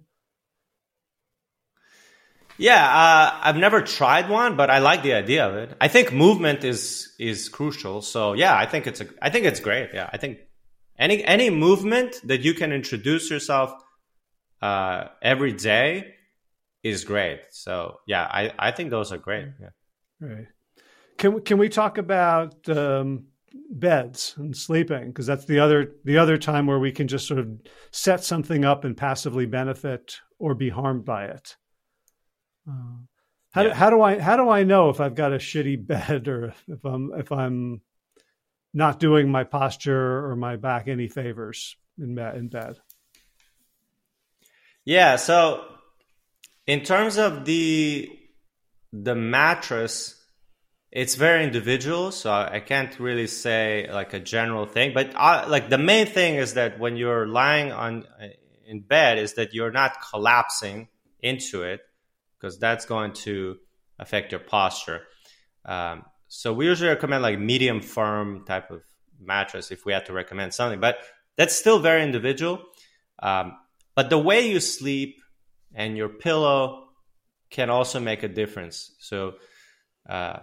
Yeah, 2.58 2.84
uh, 2.84 3.40
I've 3.42 3.56
never 3.56 3.82
tried 3.82 4.30
one, 4.30 4.58
but 4.58 4.70
I 4.70 4.80
like 4.80 5.02
the 5.02 5.14
idea 5.14 5.48
of 5.48 5.56
it. 5.56 5.78
I 5.80 5.88
think 5.88 6.12
movement 6.12 6.66
is 6.66 7.16
is 7.18 7.48
crucial. 7.48 8.02
So 8.02 8.34
yeah, 8.34 8.54
I 8.54 8.66
think 8.66 8.86
it's 8.86 9.00
a, 9.00 9.08
I 9.22 9.30
think 9.30 9.46
it's 9.46 9.62
great. 9.62 9.92
Yeah, 9.94 10.10
I 10.12 10.18
think 10.18 10.40
any 10.98 11.24
any 11.24 11.50
movement 11.50 12.20
that 12.26 12.42
you 12.42 12.54
can 12.54 12.74
introduce 12.74 13.32
yourself 13.32 13.72
uh, 14.62 15.06
every 15.22 15.54
day 15.54 16.16
is 16.84 17.06
great. 17.06 17.40
So 17.52 18.02
yeah, 18.06 18.24
I 18.24 18.52
I 18.60 18.72
think 18.72 18.90
those 18.90 19.14
are 19.14 19.18
great. 19.18 19.48
Yeah. 19.62 19.70
Right. 20.20 20.48
Can 21.20 21.42
can 21.42 21.58
we 21.60 21.70
talk 21.70 21.98
about 21.98 22.68
um, 22.70 23.26
beds 23.70 24.34
and 24.38 24.56
sleeping 24.56 25.08
because 25.08 25.26
that's 25.26 25.46
the 25.46 25.60
other 25.60 25.94
the 26.04 26.18
other 26.18 26.38
time 26.38 26.66
where 26.66 26.80
we 26.80 26.92
can 26.92 27.08
just 27.08 27.28
sort 27.28 27.40
of 27.40 27.50
set 27.92 28.24
something 28.24 28.66
up 28.66 28.84
and 28.84 28.98
passively 28.98 29.46
benefit 29.46 30.18
or 30.40 30.56
be 30.56 30.70
harmed 30.70 31.06
by 31.06 31.26
it. 31.26 31.56
Uh, 32.68 33.04
how, 33.52 33.62
yeah. 33.62 33.68
do, 33.70 33.74
how 33.74 33.90
do 33.90 34.02
I 34.02 34.20
how 34.20 34.38
do 34.38 34.50
I 34.50 34.64
know 34.64 34.90
if 34.90 35.00
I've 35.00 35.16
got 35.16 35.34
a 35.34 35.38
shitty 35.38 35.86
bed 35.88 36.28
or 36.28 36.54
if 36.68 36.84
I'm 36.84 37.12
if 37.16 37.32
I'm 37.32 37.82
not 38.74 39.00
doing 39.00 39.30
my 39.30 39.44
posture 39.44 40.26
or 40.26 40.36
my 40.36 40.56
back 40.56 40.88
any 40.88 41.08
favors 41.08 41.76
in 41.98 42.16
bed 42.16 42.38
in 42.38 42.50
bed? 42.50 42.78
Yeah, 44.86 45.18
so 45.18 45.66
in 46.66 46.82
terms 46.82 47.18
of 47.18 47.46
the 47.46 48.10
the 48.92 49.16
mattress 49.16 50.19
it's 50.92 51.16
very 51.16 51.44
individual 51.44 52.12
so 52.12 52.32
i 52.32 52.60
can't 52.60 53.00
really 53.00 53.28
say 53.28 53.88
like 53.92 54.14
a 54.14 54.20
general 54.20 54.66
thing 54.66 54.92
but 54.94 55.16
I, 55.16 55.46
like 55.46 55.70
the 55.70 55.78
main 55.78 56.08
thing 56.08 56.36
is 56.36 56.56
that 56.56 56.80
when 56.80 56.98
you're 56.98 57.28
lying 57.28 57.72
on 57.72 58.06
in 58.70 58.82
bed 58.82 59.18
is 59.18 59.34
that 59.34 59.54
you're 59.54 59.72
not 59.72 59.98
collapsing 60.12 60.88
into 61.22 61.64
it 61.64 61.82
because 62.38 62.60
that's 62.60 62.86
going 62.86 63.12
to 63.12 63.58
affect 63.98 64.32
your 64.32 64.40
posture. 64.40 65.02
Um, 65.66 66.04
so 66.28 66.54
we 66.54 66.66
usually 66.66 66.90
recommend 66.90 67.24
like 67.24 67.40
medium 67.40 67.82
firm 67.82 68.46
type 68.46 68.70
of 68.70 68.84
mattress 69.20 69.72
if 69.72 69.86
we 69.86 69.92
had 69.92 70.06
to 70.06 70.14
recommend 70.14 70.54
something 70.54 70.80
but 70.80 71.00
that's 71.36 71.56
still 71.56 71.80
very 71.80 72.04
individual. 72.04 72.62
Um, 73.22 73.58
but 73.96 74.10
the 74.10 74.20
way 74.20 74.50
you 74.50 74.60
sleep 74.60 75.20
and 75.74 75.98
your 75.98 76.10
pillow 76.10 76.90
can 77.50 77.70
also 77.70 78.00
make 78.00 78.24
a 78.24 78.28
difference. 78.28 78.92
So 79.00 79.36
uh, 80.08 80.40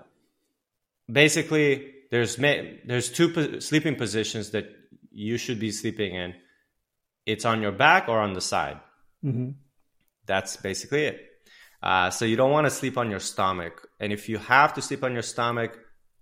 basically 1.11 1.93
there's 2.11 2.37
there's 2.37 3.11
two 3.11 3.61
sleeping 3.61 3.97
positions 3.97 4.51
that 4.51 4.67
you 5.11 5.39
should 5.39 5.59
be 5.59 5.71
sleeping 5.71 6.15
in. 6.15 6.35
It's 7.25 7.45
on 7.45 7.63
your 7.63 7.73
back 7.73 8.09
or 8.09 8.21
on 8.21 8.35
the 8.35 8.41
side. 8.41 8.81
Mm-hmm. 9.25 9.51
That's 10.27 10.57
basically 10.57 11.07
it. 11.07 11.21
Uh, 11.83 12.11
so 12.11 12.25
you 12.25 12.37
don't 12.37 12.51
want 12.51 12.67
to 12.67 12.71
sleep 12.71 12.97
on 12.99 13.11
your 13.11 13.21
stomach, 13.21 13.89
and 14.01 14.13
if 14.13 14.29
you 14.29 14.39
have 14.39 14.75
to 14.75 14.83
sleep 14.83 15.05
on 15.05 15.13
your 15.13 15.23
stomach, 15.23 15.79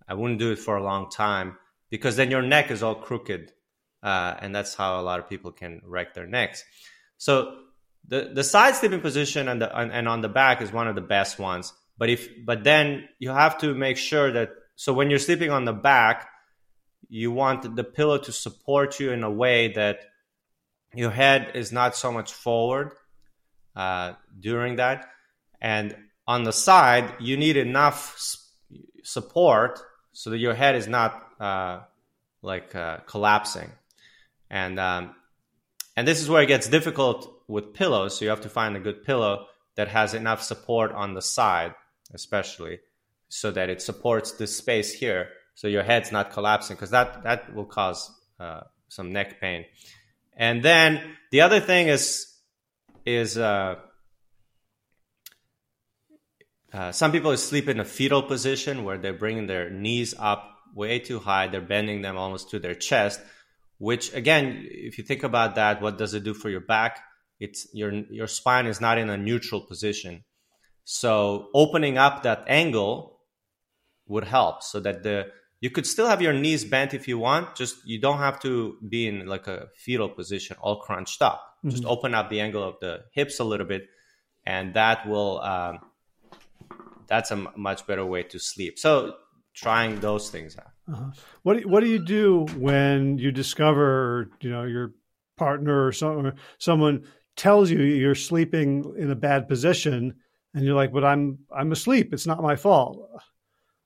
I 0.06 0.14
wouldn't 0.14 0.38
do 0.38 0.52
it 0.52 0.58
for 0.58 0.76
a 0.76 0.82
long 0.82 1.10
time 1.10 1.56
because 1.90 2.16
then 2.16 2.30
your 2.30 2.42
neck 2.42 2.70
is 2.70 2.82
all 2.82 2.94
crooked, 2.94 3.52
uh, 4.02 4.34
and 4.40 4.54
that's 4.54 4.74
how 4.74 5.00
a 5.00 5.02
lot 5.02 5.20
of 5.20 5.28
people 5.28 5.52
can 5.52 5.80
wreck 5.86 6.14
their 6.14 6.26
necks. 6.26 6.64
So 7.16 7.56
the 8.06 8.30
the 8.34 8.44
side 8.44 8.74
sleeping 8.74 9.00
position 9.00 9.48
and 9.48 9.62
the 9.62 9.74
and 9.74 10.08
on 10.08 10.20
the 10.20 10.28
back 10.28 10.60
is 10.60 10.72
one 10.72 10.88
of 10.88 10.94
the 10.94 11.00
best 11.00 11.38
ones. 11.38 11.72
But 11.96 12.10
if 12.10 12.28
but 12.44 12.64
then 12.64 13.08
you 13.18 13.30
have 13.30 13.58
to 13.58 13.74
make 13.74 13.96
sure 13.96 14.32
that 14.32 14.50
so 14.76 14.92
when 14.92 15.10
you're 15.10 15.18
sleeping 15.18 15.50
on 15.50 15.64
the 15.64 15.72
back, 15.72 16.28
you 17.08 17.30
want 17.30 17.76
the 17.76 17.84
pillow 17.84 18.18
to 18.18 18.32
support 18.32 18.98
you 18.98 19.12
in 19.12 19.22
a 19.22 19.30
way 19.30 19.72
that 19.72 20.00
your 20.94 21.10
head 21.10 21.52
is 21.54 21.72
not 21.72 21.96
so 21.96 22.10
much 22.10 22.32
forward 22.32 22.92
uh, 23.76 24.14
during 24.38 24.76
that. 24.76 25.06
And 25.60 25.96
on 26.26 26.44
the 26.44 26.52
side, 26.52 27.14
you 27.20 27.36
need 27.36 27.56
enough 27.56 28.18
support 29.02 29.80
so 30.12 30.30
that 30.30 30.38
your 30.38 30.54
head 30.54 30.76
is 30.76 30.88
not 30.88 31.22
uh, 31.40 31.80
like 32.42 32.74
uh, 32.74 32.98
collapsing. 33.06 33.70
And 34.50 34.78
um, 34.78 35.14
and 35.96 36.06
this 36.06 36.20
is 36.20 36.28
where 36.28 36.42
it 36.42 36.46
gets 36.46 36.68
difficult 36.68 37.42
with 37.46 37.74
pillows. 37.74 38.16
So 38.16 38.24
you 38.24 38.30
have 38.30 38.40
to 38.42 38.48
find 38.48 38.76
a 38.76 38.80
good 38.80 39.04
pillow 39.04 39.46
that 39.76 39.88
has 39.88 40.14
enough 40.14 40.42
support 40.42 40.92
on 40.92 41.14
the 41.14 41.22
side, 41.22 41.74
especially 42.12 42.80
so 43.34 43.50
that 43.50 43.68
it 43.68 43.82
supports 43.82 44.32
this 44.32 44.56
space 44.56 44.92
here 44.92 45.28
so 45.54 45.66
your 45.66 45.82
head's 45.82 46.12
not 46.12 46.30
collapsing 46.30 46.76
because 46.76 46.90
that 46.90 47.22
that 47.24 47.54
will 47.54 47.64
cause 47.64 48.10
uh, 48.38 48.60
some 48.88 49.12
neck 49.12 49.40
pain. 49.40 49.64
And 50.36 50.62
then 50.62 51.00
the 51.30 51.40
other 51.40 51.60
thing 51.60 51.88
is 51.88 52.32
is 53.04 53.36
uh, 53.36 53.76
uh, 56.72 56.92
some 56.92 57.12
people 57.12 57.36
sleep 57.36 57.68
in 57.68 57.80
a 57.80 57.84
fetal 57.84 58.22
position 58.22 58.84
where 58.84 58.98
they're 58.98 59.12
bringing 59.12 59.46
their 59.46 59.70
knees 59.70 60.14
up 60.18 60.50
way 60.74 60.98
too 60.98 61.20
high 61.20 61.46
they're 61.46 61.60
bending 61.60 62.02
them 62.02 62.16
almost 62.16 62.50
to 62.50 62.58
their 62.58 62.74
chest 62.74 63.20
which 63.78 64.12
again 64.12 64.66
if 64.68 64.98
you 64.98 65.04
think 65.04 65.22
about 65.22 65.54
that 65.54 65.80
what 65.80 65.98
does 65.98 66.14
it 66.14 66.24
do 66.24 66.34
for 66.34 66.50
your 66.50 66.60
back? 66.60 67.00
It's 67.40 67.66
your 67.72 67.92
your 67.92 68.28
spine 68.28 68.66
is 68.66 68.80
not 68.80 68.98
in 68.98 69.10
a 69.10 69.16
neutral 69.16 69.60
position. 69.60 70.24
So 70.84 71.48
opening 71.54 71.96
up 71.96 72.22
that 72.22 72.44
angle 72.46 73.13
would 74.06 74.24
help 74.24 74.62
so 74.62 74.80
that 74.80 75.02
the 75.02 75.26
you 75.60 75.70
could 75.70 75.86
still 75.86 76.06
have 76.06 76.20
your 76.20 76.34
knees 76.34 76.62
bent 76.64 76.92
if 76.92 77.08
you 77.08 77.18
want 77.18 77.56
just 77.56 77.76
you 77.86 77.98
don't 77.98 78.18
have 78.18 78.38
to 78.40 78.76
be 78.86 79.06
in 79.06 79.26
like 79.26 79.46
a 79.46 79.68
fetal 79.76 80.08
position 80.08 80.56
all 80.60 80.80
crunched 80.80 81.22
up. 81.22 81.42
Mm-hmm. 81.58 81.70
just 81.70 81.84
open 81.86 82.14
up 82.14 82.28
the 82.28 82.40
angle 82.40 82.62
of 82.62 82.76
the 82.80 83.04
hips 83.12 83.40
a 83.40 83.44
little 83.44 83.66
bit 83.66 83.86
and 84.44 84.74
that 84.74 85.08
will 85.08 85.40
um, 85.40 85.78
that's 87.06 87.30
a 87.30 87.36
much 87.56 87.86
better 87.86 88.04
way 88.04 88.22
to 88.24 88.38
sleep. 88.38 88.78
So 88.78 89.14
trying 89.54 90.00
those 90.00 90.30
things 90.30 90.56
out. 90.58 90.70
Uh-huh. 90.92 91.10
what, 91.42 91.62
do, 91.62 91.68
what 91.68 91.80
do 91.80 91.86
you 91.86 91.98
do 91.98 92.44
when 92.58 93.16
you 93.16 93.32
discover 93.32 94.30
you 94.42 94.50
know 94.50 94.64
your 94.64 94.92
partner 95.38 95.86
or 95.86 95.92
someone 95.92 96.34
someone 96.58 97.04
tells 97.36 97.70
you 97.70 97.80
you're 97.80 98.14
sleeping 98.14 98.94
in 98.98 99.10
a 99.10 99.14
bad 99.14 99.48
position 99.48 100.14
and 100.52 100.64
you're 100.64 100.74
like 100.74 100.92
but 100.92 101.04
i'm 101.04 101.38
i'm 101.56 101.72
asleep. 101.72 102.12
It's 102.12 102.26
not 102.26 102.42
my 102.42 102.56
fault 102.56 103.08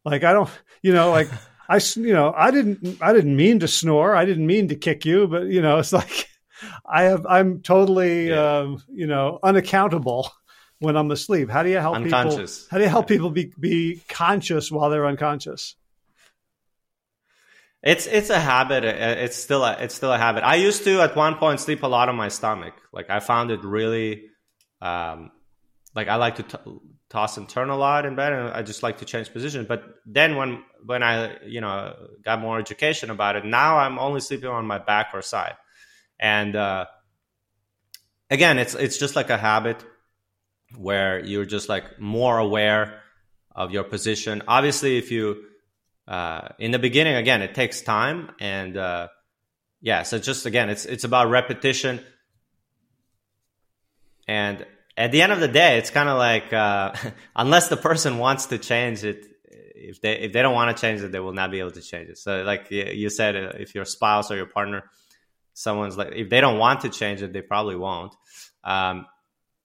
like 0.05 0.25
I 0.25 0.33
don't, 0.33 0.51
you 0.83 0.93
know, 0.93 1.11
like 1.11 1.29
I, 1.69 1.81
you 1.97 2.13
know, 2.13 2.33
I 2.37 2.51
didn't, 2.51 3.03
I 3.03 3.13
didn't 3.13 3.37
mean 3.37 3.61
to 3.61 3.69
snore. 3.69 4.17
I 4.17 4.25
didn't 4.25 4.47
mean 4.47 4.69
to 4.69 4.75
kick 4.75 5.05
you, 5.05 5.27
but 5.29 5.47
you 5.49 5.61
know, 5.61 5.79
it's 5.79 5.93
like 6.01 6.29
I 6.87 7.05
have, 7.05 7.27
I'm 7.27 7.61
totally, 7.61 8.31
yeah. 8.31 8.59
um, 8.59 8.83
you 8.89 9.07
know, 9.07 9.39
unaccountable 9.43 10.31
when 10.81 10.97
I'm 10.97 11.11
asleep. 11.11 11.51
How 11.51 11.63
do 11.63 11.71
you 11.71 11.79
help 11.79 12.03
people? 12.03 12.47
How 12.71 12.79
do 12.79 12.85
you 12.85 12.89
help 12.89 13.09
people 13.09 13.31
be 13.31 13.53
be 13.59 14.01
conscious 14.09 14.71
while 14.71 14.91
they're 14.91 15.07
unconscious? 15.07 15.75
It's 17.83 18.07
it's 18.07 18.31
a 18.31 18.41
habit. 18.41 18.85
It's 18.85 19.37
still 19.37 19.65
a, 19.65 19.77
it's 19.79 19.95
still 19.95 20.13
a 20.13 20.19
habit. 20.19 20.43
I 20.43 20.57
used 20.57 20.85
to 20.85 21.01
at 21.01 21.15
one 21.15 21.37
point 21.37 21.61
sleep 21.61 21.83
a 21.83 21.87
lot 21.87 22.09
on 22.09 22.17
my 22.17 22.29
stomach. 22.29 22.75
Like 22.93 23.09
I 23.09 23.21
found 23.21 23.51
it 23.51 23.63
really, 23.63 24.25
um, 24.81 25.31
like 25.95 26.09
I 26.09 26.17
like 26.17 26.37
to 26.37 26.43
t- 26.43 26.59
toss 27.11 27.39
and 27.39 27.49
turn 27.49 27.71
a 27.71 27.77
lot 27.77 28.05
in 28.05 28.15
bed 28.15 28.33
and 28.33 28.49
I 28.51 28.63
just 28.63 28.83
like 28.83 28.99
to 28.99 29.05
change 29.05 29.33
position. 29.33 29.65
But 29.67 29.83
then 30.05 30.37
when 30.37 30.63
when 30.85 31.03
I 31.03 31.39
you 31.45 31.61
know 31.61 31.95
got 32.25 32.41
more 32.41 32.59
education 32.59 33.11
about 33.11 33.37
it, 33.37 33.45
now 33.45 33.79
I'm 33.79 33.99
only 33.99 34.21
sleeping 34.21 34.51
on 34.51 34.67
my 34.67 34.79
back 34.79 35.11
or 35.15 35.23
side. 35.23 35.57
And 36.21 36.55
uh, 36.55 36.87
again, 38.31 38.59
it's 38.59 38.75
it's 38.75 38.99
just 38.99 39.17
like 39.17 39.31
a 39.31 39.39
habit 39.39 39.85
where 40.77 41.25
you're 41.25 41.47
just 41.47 41.69
like 41.69 41.99
more 41.99 42.39
aware 42.39 43.01
of 43.55 43.71
your 43.71 43.85
position. 43.85 44.43
Obviously, 44.47 44.99
if 44.99 45.11
you 45.11 45.45
uh, 46.07 46.49
in 46.59 46.71
the 46.71 46.79
beginning, 46.79 47.17
again, 47.17 47.43
it 47.43 47.55
takes 47.55 47.81
time 47.81 48.31
and 48.39 48.77
uh, 48.77 49.09
yeah. 49.81 50.03
So 50.03 50.19
just 50.19 50.45
again, 50.47 50.69
it's 50.69 50.85
it's 50.85 51.05
about 51.05 51.31
repetition 51.31 52.01
and 54.27 54.67
at 54.99 55.13
the 55.13 55.23
end 55.23 55.31
of 55.31 55.39
the 55.39 55.49
day, 55.49 55.79
it's 55.79 55.91
kind 55.91 56.09
of 56.09 56.19
like 56.19 56.53
uh, 56.53 56.93
unless 57.37 57.69
the 57.69 57.77
person 57.77 58.19
wants 58.19 58.47
to 58.47 58.59
change 58.59 59.05
it, 59.05 59.25
if 59.51 60.01
they 60.01 60.19
if 60.19 60.33
they 60.33 60.43
don't 60.43 60.55
want 60.55 60.77
to 60.77 60.81
change 60.81 61.01
it, 61.01 61.13
they 61.13 61.21
will 61.21 61.33
not 61.33 61.51
be 61.53 61.61
able 61.61 61.71
to 61.71 61.81
change 61.81 62.09
it. 62.09 62.19
So, 62.19 62.43
like 62.43 62.67
you 62.71 63.09
said, 63.09 63.37
uh, 63.37 63.53
if 63.59 63.75
your 63.75 63.85
spouse 63.85 64.31
or 64.31 64.37
your 64.37 64.47
partner, 64.47 64.91
someone's 65.55 65.97
like, 65.97 66.13
if 66.15 66.29
they 66.29 66.41
don't 66.41 66.59
want 66.59 66.81
to 66.81 66.89
change 66.89 67.23
it, 67.23 67.33
they 67.33 67.43
probably 67.43 67.77
won't. 67.77 68.15
Um, 68.65 69.07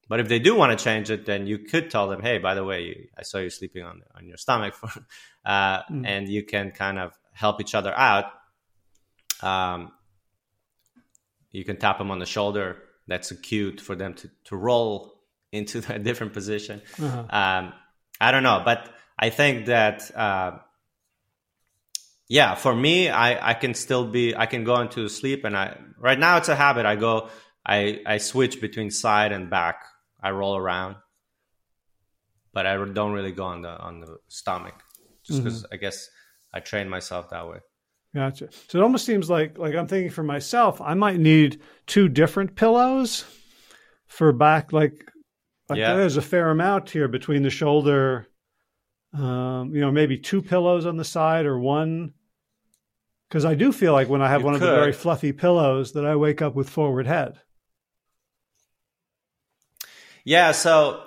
but 0.08 0.20
if 0.20 0.28
they 0.28 0.38
do 0.38 0.54
want 0.54 0.78
to 0.78 0.84
change 0.84 1.10
it, 1.10 1.26
then 1.26 1.48
you 1.48 1.58
could 1.58 1.90
tell 1.90 2.08
them, 2.08 2.22
"Hey, 2.22 2.38
by 2.38 2.54
the 2.54 2.64
way, 2.64 3.10
I 3.18 3.24
saw 3.24 3.40
you 3.40 3.50
sleeping 3.50 3.84
on 3.84 4.04
on 4.16 4.28
your 4.28 4.38
stomach," 4.38 4.76
for, 4.76 4.90
uh, 5.46 5.82
mm. 5.84 6.06
and 6.06 6.30
you 6.30 6.44
can 6.44 6.70
kind 6.72 7.00
of 7.00 7.12
help 7.32 7.60
each 7.60 7.74
other 7.74 7.94
out. 7.98 8.26
Um, 9.42 9.94
you 11.52 11.66
can 11.66 11.78
tap 11.78 11.98
them 11.98 12.12
on 12.12 12.20
the 12.20 12.28
shoulder. 12.28 12.84
That's 13.08 13.32
a 13.32 13.36
cue 13.36 13.78
for 13.78 13.96
them 13.96 14.14
to 14.14 14.30
to 14.46 14.56
roll 14.56 15.13
into 15.54 15.82
a 15.94 16.00
different 16.00 16.34
position. 16.34 16.82
Uh-huh. 17.02 17.26
Um, 17.30 17.74
I 18.20 18.32
don't 18.32 18.44
know, 18.44 18.62
but 18.66 18.90
I 19.18 19.30
think 19.30 19.68
that 19.68 20.16
uh, 20.16 20.58
yeah, 22.28 22.56
for 22.56 22.76
me, 22.76 23.10
I 23.10 23.52
I 23.52 23.54
can 23.54 23.74
still 23.74 24.06
be 24.06 24.36
I 24.36 24.46
can 24.46 24.64
go 24.64 24.80
into 24.82 25.08
sleep, 25.08 25.46
and 25.46 25.56
I 25.56 25.78
right 26.00 26.20
now 26.20 26.38
it's 26.38 26.50
a 26.50 26.56
habit. 26.56 26.86
I 26.86 26.96
go 26.96 27.30
I 27.66 28.02
I 28.06 28.18
switch 28.18 28.60
between 28.60 28.92
side 28.92 29.32
and 29.32 29.50
back. 29.50 29.86
I 30.22 30.32
roll 30.32 30.56
around, 30.56 30.96
but 32.54 32.66
I 32.66 32.76
don't 32.86 33.12
really 33.12 33.34
go 33.34 33.46
on 33.46 33.62
the 33.62 33.78
on 33.78 34.00
the 34.00 34.18
stomach 34.30 34.76
just 35.24 35.44
because 35.44 35.64
mm-hmm. 35.64 35.74
I 35.74 35.78
guess 35.78 36.10
I 36.54 36.60
train 36.60 36.90
myself 36.90 37.30
that 37.30 37.48
way. 37.48 37.60
Gotcha. 38.16 38.50
So 38.68 38.78
it 38.78 38.84
almost 38.84 39.06
seems 39.06 39.30
like 39.30 39.58
like 39.58 39.76
I'm 39.76 39.88
thinking 39.88 40.12
for 40.12 40.24
myself, 40.24 40.80
I 40.82 40.94
might 40.94 41.20
need 41.20 41.62
two 41.88 42.08
different 42.10 42.56
pillows 42.56 43.26
for 44.08 44.32
back 44.32 44.72
like 44.72 45.10
like 45.70 45.80
yeah. 45.80 45.96
there's 45.96 46.18
a 46.18 46.22
fair 46.22 46.50
amount 46.50 46.90
here 46.90 47.08
between 47.08 47.44
the 47.44 47.50
shoulder, 47.50 48.28
um, 49.14 49.72
you 49.74 49.82
know, 49.82 49.92
maybe 49.92 50.18
two 50.18 50.42
pillows 50.42 50.86
on 50.86 50.98
the 50.98 51.06
side 51.06 51.46
or 51.46 51.60
one. 51.60 52.14
Because 53.30 53.46
I 53.46 53.56
do 53.56 53.72
feel 53.72 53.94
like 53.94 54.10
when 54.10 54.22
I 54.22 54.30
have 54.30 54.42
You 54.42 54.46
one 54.46 54.54
of 54.54 54.60
the 54.60 54.68
very 54.68 54.94
fluffy 54.94 55.32
pillows 55.32 55.94
that 55.94 56.06
I 56.06 56.16
wake 56.16 56.42
up 56.42 56.54
with 56.54 56.70
forward 56.70 57.08
head. 57.08 57.40
Yeah, 60.24 60.52
so 60.52 61.04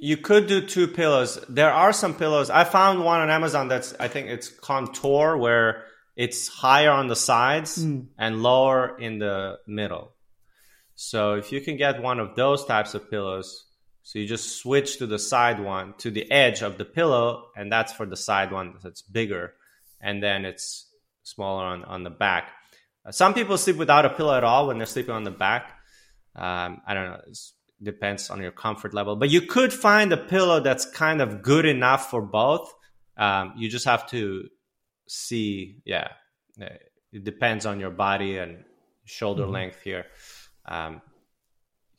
you 0.00 0.16
could 0.16 0.46
do 0.46 0.66
two 0.66 0.88
pillows. 0.88 1.42
There 1.48 1.72
are 1.72 1.92
some 1.92 2.14
pillows. 2.14 2.50
I 2.50 2.64
found 2.64 3.04
one 3.04 3.20
on 3.20 3.30
Amazon 3.30 3.68
that's 3.68 3.94
I 3.98 4.08
think 4.08 4.28
it's 4.28 4.48
contour 4.48 5.36
where 5.36 5.84
it's 6.16 6.48
higher 6.48 6.90
on 6.90 7.06
the 7.06 7.16
sides 7.16 7.78
and 8.18 8.42
lower 8.42 8.98
in 8.98 9.18
the 9.18 9.58
middle. 9.66 10.12
So 10.96 11.34
if 11.34 11.50
you 11.50 11.62
can 11.62 11.78
get 11.78 12.02
one 12.02 12.20
of 12.20 12.34
those 12.36 12.66
types 12.66 12.94
of 12.94 13.10
pillows, 13.10 13.64
so 14.02 14.18
you 14.18 14.26
just 14.26 14.58
switch 14.58 14.98
to 14.98 15.06
the 15.06 15.18
side 15.18 15.60
one 15.60 15.94
to 15.98 16.10
the 16.10 16.30
edge 16.30 16.62
of 16.62 16.78
the 16.78 16.84
pillow, 16.84 17.48
and 17.56 17.70
that's 17.70 17.92
for 17.92 18.06
the 18.06 18.16
side 18.16 18.52
one 18.52 18.74
that's 18.82 19.02
bigger, 19.02 19.54
and 20.00 20.22
then 20.22 20.44
it's 20.44 20.86
smaller 21.22 21.64
on, 21.64 21.84
on 21.84 22.02
the 22.02 22.10
back. 22.10 22.52
Uh, 23.04 23.12
some 23.12 23.34
people 23.34 23.56
sleep 23.56 23.76
without 23.76 24.04
a 24.04 24.10
pillow 24.10 24.36
at 24.36 24.44
all 24.44 24.66
when 24.66 24.78
they're 24.78 24.86
sleeping 24.86 25.14
on 25.14 25.24
the 25.24 25.30
back. 25.30 25.72
Um, 26.34 26.80
I 26.86 26.94
don't 26.94 27.10
know. 27.10 27.20
It 27.26 27.38
depends 27.82 28.30
on 28.30 28.40
your 28.40 28.52
comfort 28.52 28.94
level, 28.94 29.16
but 29.16 29.30
you 29.30 29.42
could 29.42 29.72
find 29.72 30.12
a 30.12 30.16
pillow 30.16 30.60
that's 30.60 30.84
kind 30.84 31.20
of 31.20 31.42
good 31.42 31.66
enough 31.66 32.10
for 32.10 32.22
both. 32.22 32.72
Um, 33.16 33.54
you 33.56 33.68
just 33.68 33.84
have 33.84 34.08
to 34.10 34.48
see. 35.08 35.82
Yeah, 35.84 36.08
uh, 36.60 36.66
it 37.12 37.24
depends 37.24 37.66
on 37.66 37.80
your 37.80 37.90
body 37.90 38.38
and 38.38 38.64
shoulder 39.04 39.46
length 39.46 39.80
here. 39.82 40.06
Um, 40.66 41.02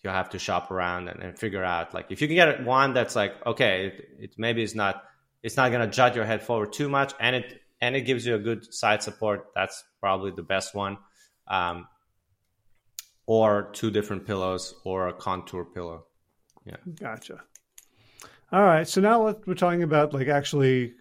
you 0.04 0.10
have 0.10 0.30
to 0.30 0.39
shop 0.39 0.72
around 0.72 1.08
and, 1.08 1.22
and 1.22 1.38
figure 1.38 1.64
out 1.64 1.93
like 1.93 2.08
if 2.10 2.22
you 2.22 2.28
can 2.28 2.36
get 2.36 2.66
one 2.66 2.93
that's 2.93 3.16
like 3.16 3.34
okay, 3.45 3.88
it, 3.88 4.10
it 4.20 4.36
maybe 4.38 4.64
it's 4.64 4.76
not 4.76 5.04
it's 5.43 5.58
not 5.58 5.72
gonna 5.72 5.88
jut 5.88 6.16
your 6.16 6.26
head 6.26 6.43
forward 6.43 6.74
too 6.74 6.89
much, 6.89 7.14
and 7.20 7.36
it 7.36 7.62
and 7.80 7.95
it 7.95 8.02
gives 8.02 8.26
you 8.26 8.36
a 8.36 8.39
good 8.39 8.74
side 8.74 9.04
support. 9.04 9.47
That's 9.56 9.84
probably 9.99 10.32
the 10.32 10.43
best 10.43 10.76
one. 10.76 10.97
Um, 11.47 11.88
or 13.26 13.70
two 13.74 13.91
different 13.91 14.26
pillows 14.26 14.76
or 14.84 15.08
a 15.08 15.14
contour 15.14 15.66
pillow. 15.66 16.06
Yeah. 16.66 16.78
Gotcha. 16.99 17.41
All 18.52 18.64
right. 18.64 18.88
So 18.88 19.02
now 19.02 19.24
let, 19.24 19.47
we're 19.47 19.54
talking 19.54 19.84
about 19.84 20.14
like 20.14 20.28
actually 20.28 20.95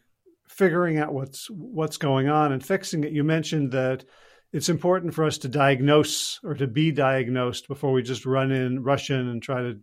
figuring 0.49 0.99
out 0.99 1.13
what's 1.13 1.51
what's 1.51 1.97
going 1.97 2.29
on 2.29 2.53
and 2.53 2.65
fixing 2.65 3.05
it. 3.05 3.13
You 3.13 3.25
mentioned 3.25 3.73
that 3.73 4.05
it's 4.53 4.69
important 4.69 5.15
for 5.15 5.25
us 5.25 5.39
to 5.39 5.49
diagnose 5.49 6.41
or 6.43 6.55
to 6.55 6.67
be 6.67 6.91
diagnosed 6.91 7.69
before 7.69 7.93
we 7.93 8.03
just 8.03 8.27
run 8.27 8.51
in, 8.51 8.83
rush 8.83 9.11
in, 9.11 9.29
and 9.29 9.43
try 9.43 9.63
to 9.63 9.79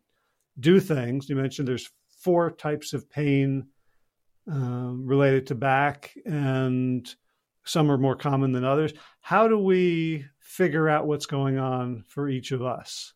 do 0.59 0.79
things. 0.79 1.29
You 1.29 1.35
mentioned 1.35 1.67
there's 1.67 1.89
four 2.21 2.51
types 2.51 2.93
of 2.93 3.09
pain 3.09 3.67
um, 4.49 5.05
related 5.05 5.47
to 5.47 5.55
back, 5.55 6.13
and 6.25 7.07
some 7.63 7.91
are 7.91 7.97
more 7.97 8.15
common 8.15 8.51
than 8.51 8.65
others. 8.65 8.93
How 9.21 9.47
do 9.47 9.57
we 9.57 10.25
figure 10.39 10.89
out 10.89 11.07
what's 11.07 11.25
going 11.25 11.57
on 11.57 12.03
for 12.07 12.27
each 12.27 12.51
of 12.51 12.61
us? 12.61 13.13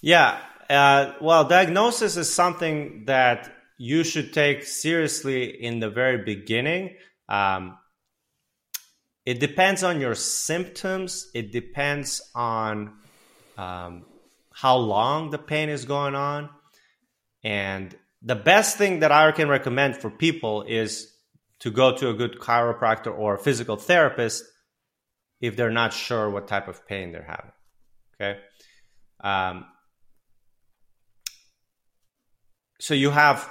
Yeah. 0.00 0.38
Uh, 0.68 1.12
well, 1.20 1.44
diagnosis 1.44 2.16
is 2.16 2.32
something 2.32 3.04
that 3.06 3.54
you 3.76 4.04
should 4.04 4.32
take 4.32 4.64
seriously 4.64 5.44
in 5.44 5.80
the 5.80 5.90
very 5.90 6.24
beginning. 6.24 6.96
Um, 7.28 7.78
it 9.26 9.40
depends 9.40 9.82
on 9.82 10.00
your 10.00 10.14
symptoms. 10.14 11.30
It 11.34 11.50
depends 11.50 12.20
on 12.34 12.94
um, 13.56 14.04
how 14.52 14.76
long 14.76 15.30
the 15.30 15.38
pain 15.38 15.68
is 15.68 15.84
going 15.84 16.14
on. 16.14 16.50
And 17.42 17.96
the 18.22 18.34
best 18.34 18.76
thing 18.76 19.00
that 19.00 19.12
I 19.12 19.32
can 19.32 19.48
recommend 19.48 19.96
for 19.96 20.10
people 20.10 20.62
is 20.62 21.10
to 21.60 21.70
go 21.70 21.96
to 21.96 22.10
a 22.10 22.14
good 22.14 22.38
chiropractor 22.38 23.16
or 23.16 23.38
physical 23.38 23.76
therapist 23.76 24.44
if 25.40 25.56
they're 25.56 25.70
not 25.70 25.92
sure 25.92 26.28
what 26.28 26.48
type 26.48 26.68
of 26.68 26.86
pain 26.86 27.12
they're 27.12 27.22
having. 27.22 27.52
Okay. 28.20 28.40
Um, 29.22 29.66
so 32.80 32.92
you 32.92 33.10
have, 33.10 33.48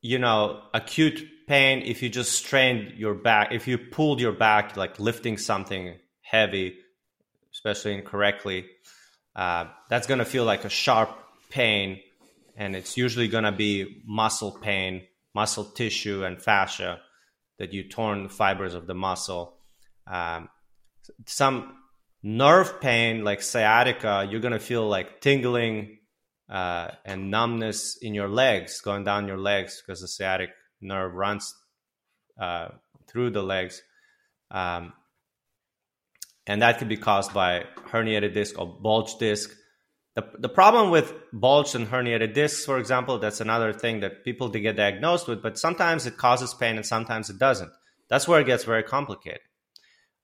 you 0.00 0.18
know, 0.18 0.62
acute 0.72 1.28
pain 1.48 1.82
if 1.82 2.02
you 2.02 2.10
just 2.10 2.32
strained 2.32 2.92
your 2.98 3.14
back, 3.14 3.52
if 3.52 3.66
you 3.66 3.78
pulled 3.78 4.20
your 4.20 4.32
back, 4.32 4.76
like 4.76 5.00
lifting 5.00 5.38
something 5.38 5.96
heavy, 6.20 6.76
especially 7.52 7.94
incorrectly, 7.94 8.66
uh, 9.34 9.64
that's 9.88 10.06
going 10.06 10.18
to 10.18 10.24
feel 10.24 10.44
like 10.44 10.64
a 10.64 10.68
sharp 10.68 11.10
pain. 11.50 12.00
And 12.56 12.76
it's 12.76 12.96
usually 12.96 13.28
going 13.28 13.44
to 13.44 13.52
be 13.52 14.02
muscle 14.06 14.52
pain, 14.52 15.02
muscle 15.34 15.64
tissue, 15.64 16.24
and 16.24 16.40
fascia 16.40 17.00
that 17.58 17.72
you 17.72 17.88
torn 17.88 18.28
fibers 18.28 18.74
of 18.74 18.86
the 18.86 18.94
muscle. 18.94 19.56
Um, 20.06 20.48
some 21.26 21.76
nerve 22.22 22.80
pain, 22.80 23.24
like 23.24 23.42
sciatica, 23.42 24.28
you're 24.30 24.40
going 24.40 24.52
to 24.52 24.60
feel 24.60 24.86
like 24.86 25.20
tingling 25.20 25.98
uh, 26.48 26.88
and 27.04 27.30
numbness 27.30 27.96
in 27.96 28.14
your 28.14 28.28
legs, 28.28 28.80
going 28.80 29.04
down 29.04 29.28
your 29.28 29.38
legs 29.38 29.82
because 29.84 30.00
the 30.00 30.08
sciatic 30.08 30.50
nerve 30.80 31.14
runs 31.14 31.54
uh, 32.40 32.68
through 33.06 33.30
the 33.30 33.42
legs. 33.42 33.82
Um, 34.50 34.92
and 36.46 36.62
that 36.62 36.78
could 36.78 36.88
be 36.88 36.96
caused 36.96 37.34
by 37.34 37.64
herniated 37.90 38.32
disc 38.32 38.58
or 38.58 38.66
bulge 38.66 39.18
disc. 39.18 39.54
The, 40.14 40.24
the 40.38 40.48
problem 40.48 40.90
with 40.90 41.12
bulged 41.32 41.74
and 41.74 41.86
herniated 41.86 42.34
discs, 42.34 42.64
for 42.64 42.78
example, 42.78 43.18
that's 43.18 43.40
another 43.40 43.72
thing 43.72 44.00
that 44.00 44.24
people 44.24 44.48
get 44.48 44.76
diagnosed 44.76 45.28
with, 45.28 45.42
but 45.42 45.58
sometimes 45.58 46.06
it 46.06 46.16
causes 46.16 46.54
pain 46.54 46.76
and 46.76 46.86
sometimes 46.86 47.28
it 47.28 47.38
doesn't. 47.38 47.70
That's 48.08 48.26
where 48.26 48.40
it 48.40 48.46
gets 48.46 48.64
very 48.64 48.82
complicated. 48.82 49.42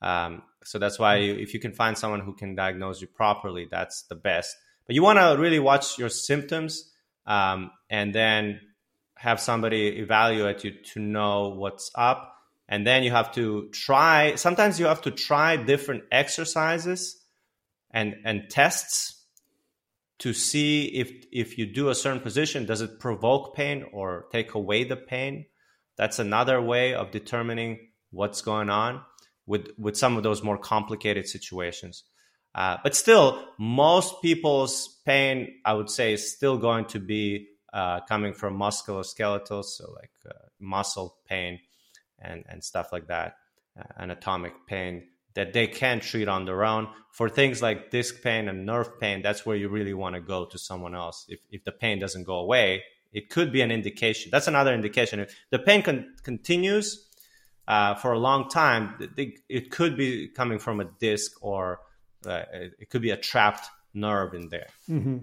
Um, 0.00 0.42
so 0.64 0.78
that's 0.78 0.98
why 0.98 1.16
you, 1.16 1.34
if 1.34 1.52
you 1.54 1.60
can 1.60 1.72
find 1.72 1.96
someone 1.96 2.20
who 2.20 2.34
can 2.34 2.54
diagnose 2.54 3.00
you 3.00 3.06
properly, 3.06 3.68
that's 3.70 4.02
the 4.04 4.14
best. 4.14 4.56
But 4.86 4.94
you 4.94 5.02
want 5.02 5.18
to 5.18 5.36
really 5.40 5.58
watch 5.58 5.98
your 5.98 6.08
symptoms 6.08 6.90
um, 7.26 7.70
and 7.90 8.14
then 8.14 8.60
have 9.16 9.40
somebody 9.40 9.98
evaluate 9.98 10.64
you 10.64 10.72
to 10.92 11.00
know 11.00 11.50
what's 11.50 11.90
up. 11.94 12.36
And 12.68 12.86
then 12.86 13.02
you 13.02 13.10
have 13.10 13.32
to 13.34 13.68
try, 13.72 14.36
sometimes 14.36 14.80
you 14.80 14.86
have 14.86 15.02
to 15.02 15.10
try 15.10 15.56
different 15.56 16.04
exercises 16.10 17.20
and, 17.90 18.16
and 18.24 18.48
tests 18.48 19.22
to 20.20 20.32
see 20.32 20.86
if, 20.86 21.26
if 21.32 21.58
you 21.58 21.66
do 21.66 21.88
a 21.88 21.94
certain 21.94 22.20
position, 22.20 22.64
does 22.64 22.80
it 22.80 23.00
provoke 23.00 23.54
pain 23.54 23.84
or 23.92 24.26
take 24.32 24.54
away 24.54 24.84
the 24.84 24.96
pain? 24.96 25.46
That's 25.96 26.18
another 26.18 26.60
way 26.60 26.94
of 26.94 27.10
determining 27.10 27.78
what's 28.10 28.40
going 28.40 28.70
on 28.70 29.02
with, 29.46 29.68
with 29.78 29.96
some 29.96 30.16
of 30.16 30.22
those 30.22 30.42
more 30.42 30.58
complicated 30.58 31.28
situations. 31.28 32.04
Uh, 32.54 32.76
but 32.82 32.94
still, 32.94 33.44
most 33.58 34.22
people's 34.22 35.00
pain, 35.04 35.60
I 35.64 35.74
would 35.74 35.90
say, 35.90 36.12
is 36.12 36.32
still 36.32 36.56
going 36.56 36.86
to 36.86 37.00
be 37.00 37.48
uh, 37.74 38.00
coming 38.08 38.32
from 38.32 38.56
musculoskeletal, 38.56 39.64
so 39.64 39.92
like 39.96 40.12
uh, 40.28 40.32
muscle 40.60 41.16
pain 41.28 41.58
and, 42.20 42.44
and 42.48 42.62
stuff 42.62 42.92
like 42.92 43.08
that, 43.08 43.36
uh, 43.76 43.82
anatomic 43.98 44.52
pain 44.66 45.02
that 45.34 45.52
they 45.52 45.66
can 45.66 45.98
treat 45.98 46.28
on 46.28 46.44
their 46.44 46.64
own. 46.64 46.88
For 47.10 47.28
things 47.28 47.60
like 47.60 47.90
disc 47.90 48.22
pain 48.22 48.48
and 48.48 48.64
nerve 48.64 49.00
pain, 49.00 49.22
that's 49.22 49.44
where 49.44 49.56
you 49.56 49.68
really 49.68 49.92
want 49.92 50.14
to 50.14 50.20
go 50.20 50.44
to 50.46 50.56
someone 50.56 50.94
else. 50.94 51.26
If, 51.28 51.40
if 51.50 51.64
the 51.64 51.72
pain 51.72 51.98
doesn't 51.98 52.22
go 52.22 52.36
away, 52.36 52.84
it 53.12 53.28
could 53.28 53.52
be 53.52 53.60
an 53.60 53.72
indication. 53.72 54.30
That's 54.30 54.46
another 54.46 54.72
indication. 54.72 55.18
If 55.18 55.34
the 55.50 55.58
pain 55.58 55.82
con- 55.82 56.14
continues 56.22 57.08
uh, 57.66 57.94
for 57.96 58.12
a 58.12 58.18
long 58.18 58.48
time, 58.48 58.94
it 59.48 59.72
could 59.72 59.96
be 59.96 60.28
coming 60.28 60.60
from 60.60 60.80
a 60.80 60.84
disc 60.84 61.32
or 61.40 61.80
uh, 62.24 62.42
it 62.52 62.88
could 62.88 63.02
be 63.02 63.10
a 63.10 63.16
trapped 63.16 63.66
nerve 63.92 64.34
in 64.34 64.48
there. 64.48 64.68
Mm-hmm. 64.88 65.18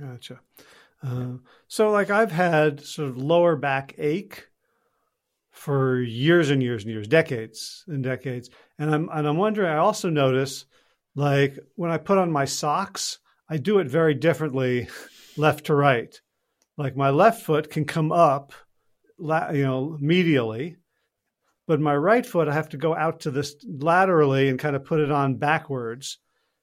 Gotcha. 0.00 0.40
Uh, 1.04 1.34
so, 1.68 1.90
like, 1.90 2.10
I've 2.10 2.32
had 2.32 2.80
sort 2.80 3.10
of 3.10 3.18
lower 3.18 3.56
back 3.56 3.94
ache 3.98 4.48
for 5.50 6.00
years 6.00 6.50
and 6.50 6.62
years 6.62 6.84
and 6.84 6.92
years, 6.92 7.06
decades 7.06 7.84
and 7.86 8.02
decades, 8.02 8.48
and 8.78 8.94
I'm 8.94 9.08
and 9.12 9.26
I'm 9.26 9.36
wondering. 9.36 9.68
I 9.68 9.76
also 9.76 10.08
notice, 10.08 10.64
like, 11.14 11.58
when 11.74 11.90
I 11.90 11.98
put 11.98 12.18
on 12.18 12.32
my 12.32 12.46
socks, 12.46 13.18
I 13.48 13.58
do 13.58 13.78
it 13.80 13.88
very 13.88 14.14
differently, 14.14 14.88
left 15.36 15.66
to 15.66 15.74
right. 15.74 16.18
Like, 16.78 16.96
my 16.96 17.10
left 17.10 17.42
foot 17.42 17.70
can 17.70 17.84
come 17.84 18.10
up, 18.10 18.52
you 19.18 19.62
know, 19.62 19.98
medially, 20.02 20.76
but 21.66 21.80
my 21.80 21.94
right 21.94 22.24
foot, 22.24 22.48
I 22.48 22.54
have 22.54 22.70
to 22.70 22.76
go 22.76 22.94
out 22.94 23.20
to 23.20 23.30
this 23.30 23.56
laterally 23.66 24.48
and 24.48 24.58
kind 24.58 24.76
of 24.76 24.84
put 24.84 25.00
it 25.00 25.10
on 25.10 25.36
backwards. 25.36 26.18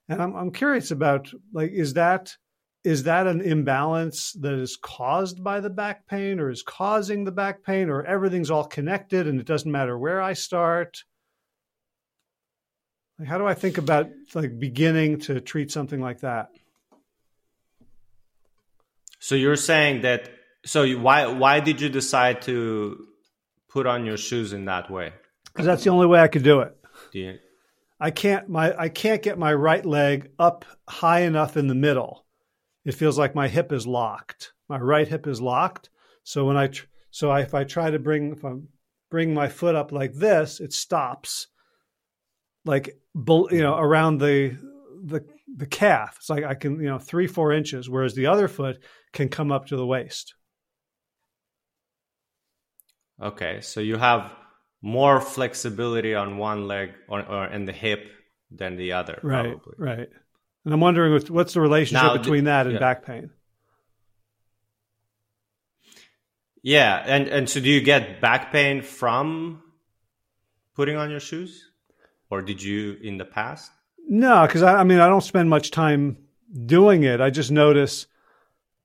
And 0.09 0.21
I'm, 0.21 0.35
I'm 0.35 0.51
curious 0.51 0.91
about 0.91 1.31
like, 1.53 1.71
is 1.71 1.93
that 1.93 2.35
is 2.83 3.03
that 3.03 3.27
an 3.27 3.41
imbalance 3.41 4.33
that 4.33 4.53
is 4.53 4.75
caused 4.75 5.43
by 5.43 5.59
the 5.59 5.69
back 5.69 6.07
pain 6.07 6.39
or 6.39 6.49
is 6.49 6.63
causing 6.63 7.23
the 7.23 7.31
back 7.31 7.63
pain 7.63 7.89
or 7.89 8.03
everything's 8.03 8.49
all 8.49 8.65
connected 8.65 9.27
and 9.27 9.39
it 9.39 9.45
doesn't 9.45 9.71
matter 9.71 9.97
where 9.97 10.21
I 10.21 10.33
start? 10.33 11.03
Like, 13.19 13.27
how 13.27 13.37
do 13.37 13.45
I 13.45 13.53
think 13.53 13.77
about 13.77 14.09
like 14.33 14.57
beginning 14.57 15.19
to 15.21 15.39
treat 15.39 15.71
something 15.71 16.01
like 16.01 16.21
that? 16.21 16.49
So 19.19 19.35
you're 19.35 19.55
saying 19.55 20.01
that 20.01 20.31
so 20.65 20.81
you, 20.83 20.99
why 20.99 21.27
why 21.27 21.59
did 21.59 21.81
you 21.81 21.89
decide 21.89 22.41
to 22.43 23.05
put 23.69 23.85
on 23.85 24.05
your 24.05 24.17
shoes 24.17 24.53
in 24.53 24.65
that 24.65 24.89
way? 24.89 25.13
Because 25.45 25.67
that's 25.67 25.83
the 25.83 25.91
only 25.91 26.07
way 26.07 26.19
I 26.19 26.27
could 26.27 26.43
do 26.43 26.61
it. 26.61 26.75
I 27.99 28.09
can't 28.09 28.49
my 28.49 28.75
I 28.75 28.89
can't 28.89 29.21
get 29.21 29.37
my 29.37 29.53
right 29.53 29.85
leg 29.85 30.31
up 30.39 30.65
high 30.87 31.21
enough 31.21 31.57
in 31.57 31.67
the 31.67 31.75
middle. 31.75 32.25
It 32.85 32.95
feels 32.95 33.17
like 33.17 33.35
my 33.35 33.47
hip 33.47 33.71
is 33.71 33.85
locked. 33.85 34.53
My 34.67 34.77
right 34.77 35.07
hip 35.07 35.27
is 35.27 35.41
locked. 35.41 35.89
So 36.23 36.45
when 36.45 36.57
I 36.57 36.67
tr- 36.67 36.85
so 37.11 37.29
I, 37.29 37.41
if 37.41 37.53
I 37.53 37.63
try 37.63 37.91
to 37.91 37.99
bring 37.99 38.31
if 38.31 38.45
I 38.45 38.53
bring 39.09 39.33
my 39.33 39.49
foot 39.49 39.75
up 39.75 39.91
like 39.91 40.13
this, 40.13 40.59
it 40.59 40.73
stops. 40.73 41.47
Like 42.65 42.99
you 43.15 43.61
know 43.61 43.77
around 43.77 44.19
the 44.19 44.57
the 45.03 45.25
the 45.55 45.67
calf. 45.67 46.15
It's 46.17 46.29
like 46.29 46.43
I 46.43 46.53
can 46.53 46.79
you 46.79 46.89
know 46.89 46.99
three 46.99 47.27
four 47.27 47.51
inches, 47.51 47.89
whereas 47.89 48.15
the 48.15 48.27
other 48.27 48.47
foot 48.47 48.79
can 49.13 49.29
come 49.29 49.51
up 49.51 49.67
to 49.67 49.77
the 49.77 49.85
waist. 49.85 50.33
Okay, 53.21 53.61
so 53.61 53.81
you 53.81 53.97
have 53.97 54.31
more 54.81 55.21
flexibility 55.21 56.15
on 56.15 56.37
one 56.37 56.67
leg 56.67 56.91
or, 57.07 57.23
or 57.23 57.45
in 57.45 57.65
the 57.65 57.71
hip 57.71 58.03
than 58.49 58.77
the 58.77 58.93
other. 58.93 59.19
Right, 59.21 59.51
probably. 59.51 59.73
right. 59.77 60.09
And 60.63 60.73
I'm 60.73 60.79
wondering 60.79 61.13
what's, 61.29 61.53
the 61.53 61.61
relationship 61.61 62.03
Now, 62.03 62.17
between 62.17 62.43
that 62.43 62.67
and 62.67 62.73
yeah. 62.73 62.79
back 62.79 63.05
pain. 63.05 63.31
Yeah, 66.63 67.03
and 67.03 67.27
and 67.27 67.49
so 67.49 67.59
do 67.59 67.69
you 67.69 67.81
get 67.81 68.21
back 68.21 68.51
pain 68.51 68.83
from 68.83 69.63
putting 70.75 70.95
on 70.95 71.09
your 71.09 71.19
shoes, 71.19 71.71
or 72.29 72.43
did 72.43 72.61
you 72.61 72.97
in 73.01 73.17
the 73.17 73.25
past? 73.25 73.71
No, 74.07 74.45
because 74.45 74.61
I, 74.61 74.75
I 74.75 74.83
mean 74.83 74.99
I 74.99 75.07
don't 75.07 75.23
spend 75.23 75.49
much 75.49 75.71
time 75.71 76.17
doing 76.65 77.03
it. 77.03 77.19
I 77.19 77.31
just 77.31 77.49
notice 77.49 78.05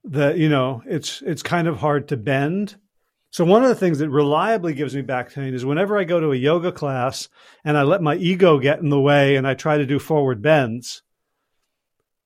that 0.05 0.39
you 0.39 0.49
know 0.49 0.83
it's 0.87 1.21
it's 1.21 1.43
kind 1.43 1.69
of 1.69 1.77
hard 1.77 2.09
to 2.09 2.17
bend. 2.17 2.77
So 3.31 3.45
one 3.45 3.63
of 3.63 3.69
the 3.69 3.75
things 3.75 3.99
that 3.99 4.09
reliably 4.09 4.73
gives 4.73 4.97
me 4.97 5.03
back 5.03 5.35
pain 5.35 5.53
is 5.53 5.65
whenever 5.65 5.99
I 5.99 6.05
go 6.05 6.19
to 6.19 6.33
a 6.33 6.37
yoga 6.37 6.73
class 6.73 7.29
and 7.65 7.77
I 7.77 7.83
let 7.83 8.01
my 8.01 8.15
ego 8.15 8.59
get 8.59 8.79
in 8.79 8.89
the 8.89 9.01
way 9.01 9.37
and 9.37 9.47
I 9.47 9.53
try 9.53 9.77
to 9.77 9.85
do 9.85 9.99
forward 9.99 10.41
bends. 10.41 11.03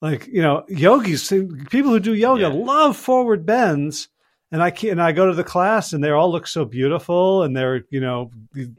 Like 0.00 0.26
you 0.28 0.40
know, 0.42 0.64
yogis, 0.68 1.28
people 1.70 1.90
who 1.90 2.00
do 2.00 2.14
yoga 2.14 2.42
Yeah. 2.42 2.48
love 2.48 2.96
forward 2.96 3.44
bends, 3.44 4.08
and 4.50 4.62
I 4.62 4.70
can 4.70 4.90
and 4.90 5.02
I 5.02 5.12
go 5.12 5.26
to 5.26 5.34
the 5.34 5.44
class 5.44 5.92
and 5.92 6.02
they 6.02 6.10
all 6.10 6.32
look 6.32 6.46
so 6.46 6.64
beautiful 6.64 7.42
and 7.42 7.54
they're 7.54 7.84
you 7.90 8.00
know 8.00 8.30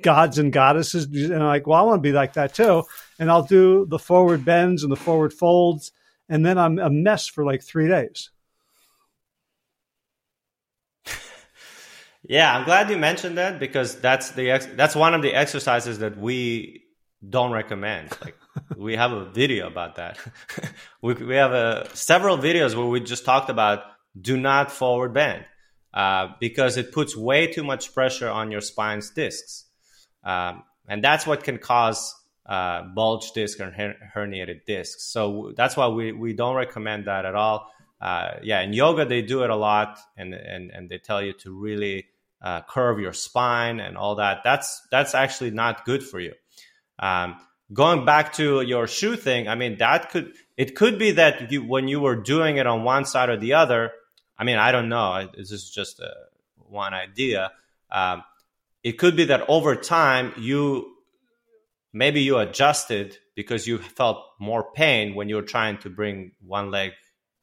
gods 0.01 0.37
and 0.39 0.51
goddesses 0.51 1.05
and 1.05 1.35
I'm 1.35 1.41
like, 1.43 1.67
well, 1.67 1.77
I 1.79 1.83
want 1.83 1.99
to 1.99 2.01
be 2.01 2.11
like 2.11 2.33
that 2.33 2.53
too. 2.55 2.83
And 3.19 3.29
I'll 3.29 3.43
do 3.43 3.85
the 3.87 3.99
forward 3.99 4.43
bends 4.43 4.81
and 4.83 4.91
the 4.91 4.95
forward 4.97 5.31
folds, 5.31 5.91
and 6.27 6.43
then 6.45 6.57
I'm 6.57 6.79
a 6.79 6.89
mess 6.89 7.27
for 7.27 7.45
like 7.45 7.61
three 7.61 7.87
days. 7.87 8.31
Yeah, 12.23 12.55
I'm 12.55 12.65
glad 12.65 12.89
you 12.89 12.97
mentioned 12.97 13.37
that 13.37 13.59
because 13.59 13.99
that's 13.99 14.31
the 14.31 14.51
ex- 14.51 14.67
that's 14.75 14.95
one 14.95 15.13
of 15.13 15.21
the 15.21 15.33
exercises 15.33 15.99
that 15.99 16.17
we 16.17 16.83
don't 17.27 17.51
recommend. 17.51 18.09
Like 18.23 18.35
we 18.75 18.95
have 18.95 19.11
a 19.11 19.25
video 19.25 19.67
about 19.67 19.95
that. 19.95 20.17
we 21.01 21.13
we 21.13 21.35
have 21.35 21.53
a, 21.53 21.89
several 21.93 22.37
videos 22.37 22.75
where 22.75 22.85
we 22.85 22.99
just 22.99 23.25
talked 23.25 23.49
about 23.49 23.83
do 24.19 24.37
not 24.37 24.71
forward 24.71 25.13
bend 25.13 25.45
uh, 25.93 26.29
because 26.39 26.77
it 26.77 26.91
puts 26.91 27.15
way 27.15 27.47
too 27.47 27.63
much 27.63 27.93
pressure 27.93 28.29
on 28.29 28.51
your 28.51 28.61
spine's 28.61 29.09
discs, 29.11 29.65
um, 30.23 30.63
and 30.87 31.03
that's 31.03 31.25
what 31.25 31.43
can 31.43 31.57
cause 31.57 32.13
uh, 32.45 32.83
bulge 32.83 33.31
disc 33.33 33.59
or 33.59 33.71
her- 33.71 33.95
herniated 34.15 34.65
discs. 34.65 35.11
So 35.11 35.53
that's 35.55 35.77
why 35.77 35.87
we 35.87 36.11
we 36.11 36.33
don't 36.33 36.55
recommend 36.55 37.05
that 37.05 37.25
at 37.25 37.35
all. 37.35 37.71
Uh, 37.99 38.39
yeah, 38.41 38.61
in 38.61 38.73
yoga 38.73 39.05
they 39.05 39.21
do 39.21 39.43
it 39.43 39.49
a 39.49 39.55
lot, 39.55 39.99
and 40.17 40.33
and 40.33 40.71
and 40.71 40.89
they 40.89 40.97
tell 40.97 41.21
you 41.21 41.33
to 41.33 41.53
really 41.53 42.07
uh, 42.41 42.61
curve 42.61 42.99
your 42.99 43.13
spine 43.13 43.79
and 43.79 43.97
all 43.97 44.15
that. 44.15 44.39
That's 44.43 44.81
that's 44.91 45.13
actually 45.13 45.51
not 45.51 45.85
good 45.85 46.03
for 46.03 46.19
you. 46.19 46.33
Um, 46.99 47.35
going 47.73 48.05
back 48.05 48.33
to 48.33 48.61
your 48.61 48.87
shoe 48.87 49.15
thing, 49.15 49.47
I 49.47 49.55
mean 49.55 49.77
that 49.77 50.09
could 50.09 50.33
it 50.57 50.75
could 50.75 50.99
be 50.99 51.11
that 51.11 51.51
you, 51.51 51.63
when 51.63 51.87
you 51.87 51.99
were 51.99 52.15
doing 52.15 52.57
it 52.57 52.67
on 52.67 52.83
one 52.83 53.05
side 53.05 53.29
or 53.29 53.37
the 53.37 53.53
other. 53.53 53.91
I 54.37 54.43
mean, 54.43 54.57
I 54.57 54.71
don't 54.71 54.89
know. 54.89 55.29
This 55.37 55.51
is 55.51 55.69
just 55.69 55.99
a, 55.99 56.11
one 56.55 56.93
idea. 56.93 57.51
Um, 57.91 58.23
it 58.83 58.93
could 58.93 59.15
be 59.15 59.25
that 59.25 59.45
over 59.47 59.75
time 59.75 60.33
you 60.37 60.95
maybe 61.93 62.21
you 62.21 62.37
adjusted 62.37 63.17
because 63.35 63.67
you 63.67 63.77
felt 63.77 64.23
more 64.39 64.71
pain 64.73 65.15
when 65.15 65.29
you 65.29 65.35
were 65.35 65.41
trying 65.41 65.77
to 65.79 65.89
bring 65.89 66.31
one 66.45 66.71
leg 66.71 66.91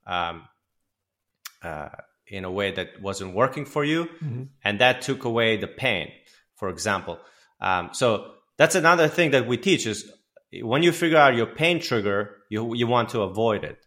um, 0.06 0.48
uh, 1.62 1.88
in 2.26 2.44
a 2.44 2.50
way 2.50 2.72
that 2.72 3.00
wasn't 3.00 3.34
working 3.34 3.64
for 3.64 3.84
you, 3.84 4.08
and 4.64 4.80
that 4.80 5.02
took 5.02 5.24
away 5.24 5.56
the 5.56 5.66
pain. 5.66 6.10
For 6.54 6.68
example, 6.68 7.18
um, 7.60 7.90
so 7.92 8.32
that's 8.56 8.74
another 8.74 9.08
thing 9.08 9.30
that 9.30 9.46
we 9.46 9.56
teach 9.56 9.86
is 9.86 10.10
when 10.52 10.82
you 10.82 10.92
figure 10.92 11.18
out 11.18 11.34
your 11.34 11.46
pain 11.46 11.80
trigger, 11.80 12.36
you 12.50 12.74
you 12.74 12.86
want 12.86 13.10
to 13.10 13.22
avoid 13.22 13.64
it. 13.64 13.78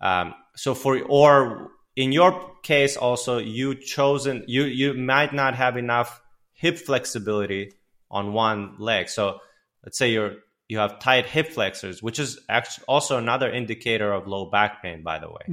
Um, 0.00 0.34
so 0.56 0.74
for 0.74 1.00
or 1.02 1.70
in 1.96 2.12
your 2.12 2.52
case 2.62 2.96
also 2.96 3.38
you 3.38 3.74
chosen 3.74 4.44
you 4.46 4.64
you 4.64 4.94
might 4.94 5.32
not 5.32 5.54
have 5.54 5.76
enough 5.76 6.20
hip 6.52 6.78
flexibility 6.78 7.72
on 8.10 8.32
one 8.32 8.76
leg. 8.78 9.08
So 9.08 9.38
let's 9.84 9.98
say 9.98 10.12
you're 10.12 10.36
you 10.68 10.78
have 10.78 10.98
tight 10.98 11.26
hip 11.26 11.48
flexors, 11.48 12.02
which 12.02 12.18
is 12.18 12.40
actually 12.48 12.84
also 12.88 13.18
another 13.18 13.50
indicator 13.50 14.12
of 14.12 14.26
low 14.26 14.50
back 14.50 14.82
pain, 14.82 15.02
by 15.02 15.18
the 15.18 15.28
way. 15.28 15.44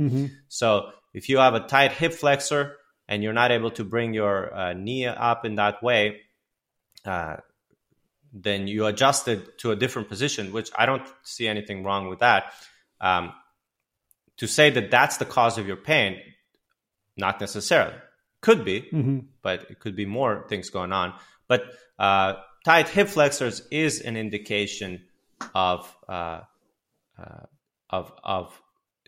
So 0.47 0.91
if 1.13 1.27
you 1.27 1.37
have 1.37 1.53
a 1.53 1.59
tight 1.67 1.91
hip 1.91 2.13
flexor 2.13 2.77
and 3.07 3.21
you're 3.21 3.33
not 3.33 3.51
able 3.51 3.71
to 3.71 3.83
bring 3.83 4.13
your 4.13 4.53
uh, 4.55 4.73
knee 4.73 5.05
up 5.05 5.45
in 5.45 5.55
that 5.55 5.83
way, 5.83 6.21
uh, 7.05 7.37
then 8.33 8.67
you 8.67 8.85
adjust 8.85 9.27
it 9.27 9.57
to 9.59 9.71
a 9.71 9.75
different 9.75 10.07
position, 10.09 10.51
which 10.51 10.69
I 10.75 10.85
don't 10.85 11.03
see 11.23 11.47
anything 11.47 11.83
wrong 11.83 12.07
with 12.07 12.19
that. 12.19 12.53
Um, 12.99 13.33
to 14.37 14.47
say 14.47 14.69
that 14.71 14.89
that's 14.89 15.17
the 15.17 15.25
cause 15.25 15.57
of 15.57 15.67
your 15.67 15.75
pain, 15.75 16.19
not 17.17 17.39
necessarily. 17.39 17.95
Could 18.41 18.65
be, 18.65 18.87
but 19.43 19.69
it 19.69 19.79
could 19.79 19.95
be 19.95 20.05
more 20.05 20.45
things 20.49 20.69
going 20.71 20.91
on. 20.91 21.13
But 21.47 21.65
uh, 21.99 22.35
tight 22.65 22.89
hip 22.89 23.07
flexors 23.07 23.61
is 23.69 24.01
an 24.01 24.17
indication 24.17 25.03
of 25.53 25.95
uh, 26.09 26.41
uh, 27.19 27.45
of 27.89 28.11
of 28.23 28.59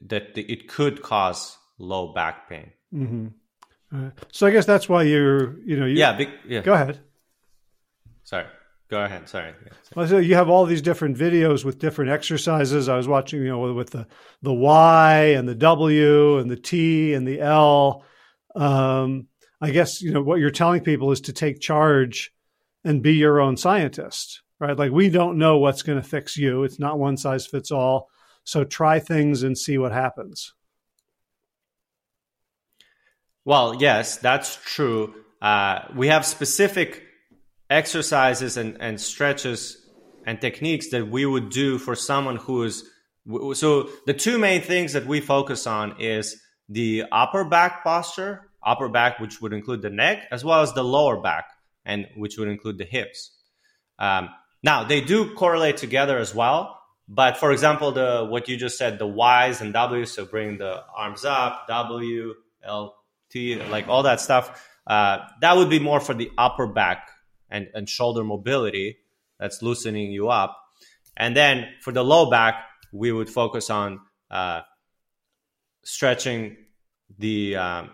that 0.03 0.38
it 0.38 0.67
could 0.67 1.01
cause 1.01 1.57
low 1.80 2.13
back 2.13 2.47
pain. 2.49 2.71
So 4.32 4.45
I 4.47 4.51
guess 4.51 4.65
that's 4.65 4.88
why 4.89 5.03
you're 5.03 5.59
you 5.61 5.80
know 5.80 5.86
you, 5.86 5.95
Yeah, 5.95 6.13
big, 6.13 6.30
yeah. 6.47 6.61
Go 6.61 6.74
ahead. 6.74 6.99
Sorry, 8.24 8.45
go 8.89 9.03
ahead. 9.03 9.27
Sorry. 9.29 9.53
Yeah. 9.65 9.73
Well, 9.95 10.07
so 10.07 10.17
you 10.17 10.36
have 10.36 10.49
all 10.49 10.65
these 10.65 10.81
different 10.81 11.17
videos 11.17 11.65
with 11.65 11.79
different 11.79 12.11
exercises. 12.11 12.89
I 12.89 12.97
was 12.97 13.07
watching, 13.07 13.41
you 13.41 13.49
know, 13.49 13.73
with 13.73 13.91
the 13.91 14.07
the 14.41 14.53
Y 14.53 15.34
and 15.38 15.47
the 15.47 15.55
W 15.55 16.38
and 16.38 16.49
the 16.49 16.55
T 16.55 17.13
and 17.13 17.27
the 17.27 17.41
L. 17.41 18.03
Um, 18.55 19.27
I 19.61 19.71
guess 19.71 20.01
you 20.01 20.11
know 20.11 20.21
what 20.21 20.39
you're 20.39 20.51
telling 20.51 20.81
people 20.81 21.11
is 21.11 21.21
to 21.21 21.34
take 21.34 21.59
charge 21.59 22.31
and 22.84 23.01
be 23.01 23.13
your 23.13 23.39
own 23.39 23.57
scientist, 23.57 24.41
right? 24.59 24.77
Like 24.77 24.91
we 24.91 25.09
don't 25.09 25.38
know 25.38 25.57
what's 25.57 25.84
going 25.84 26.01
to 26.01 26.07
fix 26.07 26.38
you. 26.38 26.63
It's 26.63 26.79
not 26.79 26.99
one 26.99 27.17
size 27.17 27.45
fits 27.45 27.71
all. 27.71 28.09
So 28.43 28.63
try 28.63 28.99
things 28.99 29.43
and 29.43 29.57
see 29.57 29.77
what 29.77 29.93
happens. 29.93 30.53
Well, 33.45 33.75
yes, 33.75 34.17
that's 34.17 34.57
true. 34.63 35.13
Uh, 35.41 35.81
we 35.95 36.07
have 36.07 36.25
specific 36.25 37.03
exercises 37.74 38.55
and, 38.55 38.78
and 38.80 39.01
stretches 39.01 39.78
and 40.26 40.39
techniques 40.39 40.89
that 40.91 41.07
we 41.07 41.26
would 41.26 41.49
do 41.49 41.78
for 41.78 41.95
someone 41.95 42.38
who 42.38 42.63
is 42.63 42.89
so 43.53 43.89
the 44.05 44.13
two 44.13 44.38
main 44.38 44.61
things 44.61 44.93
that 44.93 45.05
we 45.05 45.21
focus 45.21 45.65
on 45.65 45.99
is 45.99 46.41
the 46.69 47.03
upper 47.11 47.43
back 47.43 47.84
posture 47.84 48.49
upper 48.65 48.89
back 48.89 49.19
which 49.19 49.41
would 49.41 49.53
include 49.53 49.82
the 49.82 49.89
neck 49.89 50.28
as 50.32 50.45
well 50.45 50.61
as 50.61 50.74
the 50.74 50.84
lower 50.84 51.19
back 51.19 51.45
and 51.86 52.07
which 52.15 52.38
would 52.38 52.47
include 52.47 52.78
the 52.78 52.86
hips. 52.86 53.32
Um, 53.99 54.30
now 54.61 54.84
they 54.84 55.01
do 55.01 55.34
correlate 55.34 55.78
together 55.78 56.17
as 56.17 56.34
well 56.36 56.80
but 57.07 57.38
for 57.38 57.51
example 57.51 57.91
the 57.91 58.26
what 58.30 58.47
you 58.47 58.55
just 58.55 58.78
said 58.78 58.99
the 58.99 59.07
y's 59.07 59.61
and 59.61 59.74
w's 59.74 60.11
so 60.11 60.26
bring 60.26 60.57
the 60.57 60.84
arms 60.95 61.26
up 61.26 61.65
w 61.67 62.34
l 62.63 62.95
t 63.32 63.55
like 63.55 63.88
all 63.88 64.03
that 64.03 64.21
stuff 64.21 64.69
uh, 64.86 65.19
that 65.41 65.55
would 65.55 65.69
be 65.69 65.80
more 65.80 65.99
for 65.99 66.13
the 66.13 66.30
upper 66.38 66.67
back 66.67 67.09
and, 67.53 67.69
and 67.73 67.87
shoulder 67.87 68.23
mobility 68.23 68.97
that's 69.39 69.61
loosening 69.61 70.11
you 70.11 70.27
up. 70.27 70.59
And 71.15 71.37
then 71.37 71.67
for 71.81 71.93
the 71.93 72.03
low 72.03 72.29
back, 72.29 72.55
we 72.91 73.11
would 73.11 73.29
focus 73.29 73.69
on 73.69 74.01
uh, 74.29 74.61
stretching 75.83 76.57
the 77.19 77.55
um, 77.55 77.91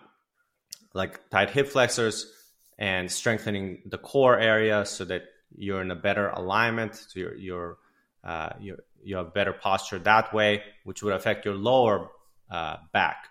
like 0.94 1.30
tight 1.30 1.52
hip 1.52 1.68
flexors 1.68 2.32
and 2.78 3.12
strengthening 3.12 3.84
the 3.86 3.98
core 3.98 4.40
area 4.40 4.86
so 4.86 5.04
that 5.06 5.24
you're 5.56 5.82
in 5.82 5.92
a 5.92 5.96
better 5.96 6.30
alignment. 6.30 6.96
So 6.96 7.20
you're, 7.20 7.36
you're, 7.36 7.78
uh, 8.24 8.50
you 8.60 8.78
you 9.02 9.16
have 9.16 9.34
better 9.34 9.54
posture 9.54 10.00
that 10.00 10.34
way, 10.34 10.62
which 10.84 11.02
would 11.04 11.14
affect 11.14 11.46
your 11.46 11.56
lower 11.56 12.10
uh, 12.52 12.78
back. 12.92 13.28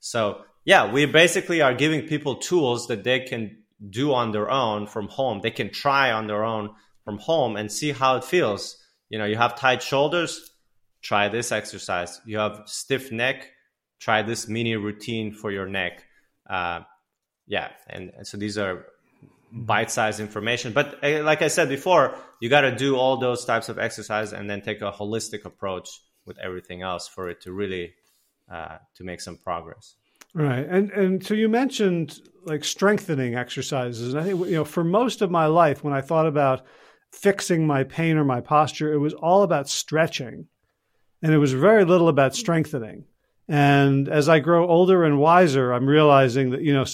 So 0.00 0.42
yeah, 0.64 0.92
we 0.92 1.06
basically 1.06 1.62
are 1.62 1.74
giving 1.74 2.02
people 2.08 2.36
tools 2.36 2.88
that 2.88 3.04
they 3.04 3.20
can 3.20 3.63
do 3.90 4.12
on 4.12 4.32
their 4.32 4.50
own 4.50 4.86
from 4.86 5.08
home. 5.08 5.40
They 5.42 5.50
can 5.50 5.70
try 5.70 6.12
on 6.12 6.26
their 6.26 6.44
own 6.44 6.70
from 7.04 7.18
home 7.18 7.56
and 7.56 7.70
see 7.70 7.92
how 7.92 8.16
it 8.16 8.24
feels. 8.24 8.76
You 9.08 9.18
know, 9.18 9.24
you 9.24 9.36
have 9.36 9.56
tight 9.56 9.82
shoulders, 9.82 10.50
try 11.02 11.28
this 11.28 11.52
exercise. 11.52 12.20
You 12.24 12.38
have 12.38 12.62
stiff 12.66 13.12
neck, 13.12 13.50
try 14.00 14.22
this 14.22 14.48
mini 14.48 14.76
routine 14.76 15.32
for 15.32 15.50
your 15.50 15.66
neck. 15.66 16.04
Uh, 16.48 16.80
yeah, 17.46 17.70
and, 17.88 18.10
and, 18.16 18.26
so 18.26 18.36
these 18.36 18.58
are 18.58 18.86
bite-sized 19.52 20.20
information. 20.20 20.72
But 20.72 21.02
uh, 21.04 21.22
like 21.22 21.42
I 21.42 21.48
said 21.48 21.68
before, 21.68 22.16
you 22.40 22.48
got 22.48 22.62
to 22.62 22.74
do 22.74 22.96
all 22.96 23.18
those 23.18 23.44
types 23.44 23.68
of 23.68 23.78
exercise 23.78 24.32
and 24.32 24.48
then 24.48 24.62
take 24.62 24.80
a 24.80 24.90
holistic 24.90 25.44
approach 25.44 25.88
with 26.26 26.38
everything 26.38 26.82
else 26.82 27.06
for 27.06 27.28
it 27.28 27.42
to 27.42 27.52
really 27.52 27.94
uh, 28.50 28.78
to 28.96 29.04
make 29.04 29.20
some 29.20 29.36
progress. 29.36 29.94
Right, 30.34 30.66
and 30.68 30.90
and 30.90 31.24
so 31.24 31.34
you 31.34 31.48
mentioned 31.48 32.18
like 32.44 32.64
strengthening 32.64 33.36
exercises, 33.36 34.12
and 34.12 34.20
I 34.20 34.26
think 34.26 34.46
you 34.46 34.54
know 34.54 34.64
for 34.64 34.82
most 34.82 35.22
of 35.22 35.30
my 35.30 35.46
life 35.46 35.84
when 35.84 35.94
I 35.94 36.00
thought 36.00 36.26
about 36.26 36.66
fixing 37.12 37.66
my 37.66 37.84
pain 37.84 38.16
or 38.16 38.24
my 38.24 38.40
posture, 38.40 38.92
it 38.92 38.98
was 38.98 39.14
all 39.14 39.44
about 39.44 39.68
stretching, 39.68 40.48
and 41.22 41.32
it 41.32 41.38
was 41.38 41.52
very 41.52 41.84
little 41.84 42.08
about 42.08 42.34
strengthening. 42.34 43.04
And 43.46 44.08
as 44.08 44.28
I 44.28 44.40
grow 44.40 44.68
older 44.68 45.04
and 45.04 45.20
wiser, 45.20 45.72
I'm 45.72 45.86
realizing 45.86 46.50
that 46.50 46.62
you 46.62 46.72
know 46.74 46.84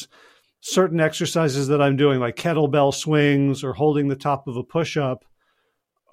certain 0.60 1.00
exercises 1.00 1.68
that 1.68 1.80
I'm 1.80 1.96
doing, 1.96 2.20
like 2.20 2.36
kettlebell 2.36 2.92
swings 2.92 3.64
or 3.64 3.72
holding 3.72 4.08
the 4.08 4.16
top 4.16 4.48
of 4.48 4.56
a 4.58 4.62
push 4.62 4.98
up, 4.98 5.24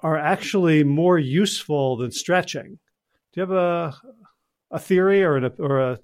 are 0.02 0.16
actually 0.16 0.82
more 0.82 1.18
useful 1.18 1.98
than 1.98 2.10
stretching. 2.10 2.78
Do 3.34 3.40
you 3.40 3.42
have 3.42 3.50
a 3.50 3.94
a 4.70 4.78
theory 4.78 5.22
or 5.22 5.36
an 5.36 5.52
or 5.58 5.80
a, 5.80 5.98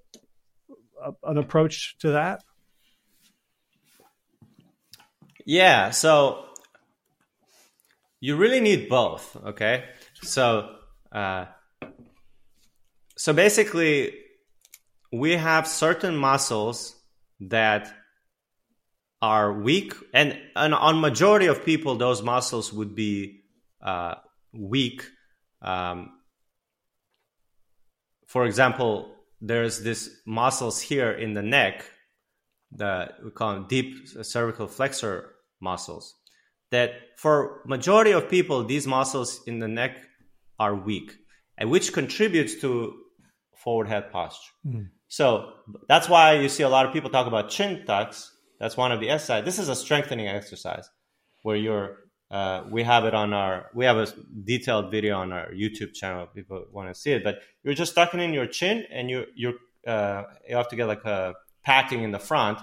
an 1.22 1.38
approach 1.38 1.96
to 1.98 2.12
that? 2.12 2.42
Yeah, 5.46 5.90
so 5.90 6.46
you 8.20 8.36
really 8.36 8.61
need 8.61 8.88
both. 8.88 9.36
Okay, 9.44 9.84
so 10.22 10.76
uh, 11.12 11.46
so 13.16 13.32
basically, 13.32 14.14
we 15.12 15.32
have 15.32 15.68
certain 15.68 16.16
muscles 16.16 16.96
that 17.40 17.92
are 19.24 19.52
weak 19.52 19.94
and, 20.12 20.38
and 20.55 20.74
on 20.74 21.00
majority 21.00 21.46
of 21.46 21.64
people 21.64 21.94
those 21.96 22.22
muscles 22.22 22.72
would 22.72 22.94
be 22.94 23.40
uh, 23.82 24.14
weak 24.52 25.02
um, 25.62 26.11
for 28.26 28.44
example 28.44 29.13
there's 29.47 29.82
this 29.82 30.11
muscles 30.26 30.80
here 30.80 31.12
in 31.12 31.34
the 31.34 31.42
neck 31.42 31.84
that 32.72 33.14
we 33.24 33.30
call 33.30 33.55
them 33.55 33.66
deep 33.68 34.09
cervical 34.22 34.66
flexor 34.66 35.34
muscles 35.61 36.14
that 36.70 36.90
for 37.16 37.61
majority 37.66 38.12
of 38.12 38.28
people 38.28 38.64
these 38.64 38.86
muscles 38.86 39.40
in 39.47 39.59
the 39.59 39.68
neck 39.68 39.97
are 40.59 40.74
weak 40.74 41.16
and 41.59 41.70
which 41.70 41.92
contributes 41.92 42.61
to 42.61 42.95
forward 43.57 43.88
head 43.88 44.11
posture 44.11 44.53
mm. 44.66 44.88
so 45.09 45.53
that's 45.88 46.09
why 46.09 46.34
you 46.34 46.49
see 46.49 46.62
a 46.62 46.68
lot 46.68 46.86
of 46.86 46.92
people 46.92 47.11
talk 47.11 47.26
about 47.26 47.49
chin 47.49 47.84
tucks 47.86 48.34
that's 48.61 48.76
one 48.76 48.92
of 48.92 49.01
the 49.01 49.11
S 49.11 49.24
side. 49.24 49.45
This 49.45 49.59
is 49.59 49.68
a 49.68 49.76
strengthening 49.76 50.28
exercise 50.28 50.88
where 51.42 51.57
you're. 51.57 51.99
Uh, 52.31 52.64
we 52.70 52.83
have 52.83 53.05
it 53.05 53.14
on 53.14 53.33
our. 53.33 53.70
We 53.75 53.85
have 53.85 53.97
a 53.97 54.09
detailed 54.45 54.91
video 54.91 55.18
on 55.18 55.33
our 55.33 55.51
YouTube 55.51 55.95
channel. 55.95 56.25
If 56.25 56.35
people 56.35 56.64
want 56.72 56.89
to 56.93 56.99
see 56.99 57.12
it, 57.12 57.22
but 57.22 57.41
you're 57.62 57.75
just 57.75 57.95
tucking 57.95 58.20
in 58.20 58.33
your 58.33 58.47
chin, 58.47 58.85
and 58.91 59.11
you 59.11 59.27
you 59.35 59.59
uh, 59.87 60.25
you 60.49 60.57
have 60.57 60.68
to 60.68 60.77
get 60.77 60.87
like 60.87 61.05
a 61.05 61.35
packing 61.62 62.03
in 62.03 62.11
the 62.11 62.18
front, 62.18 62.59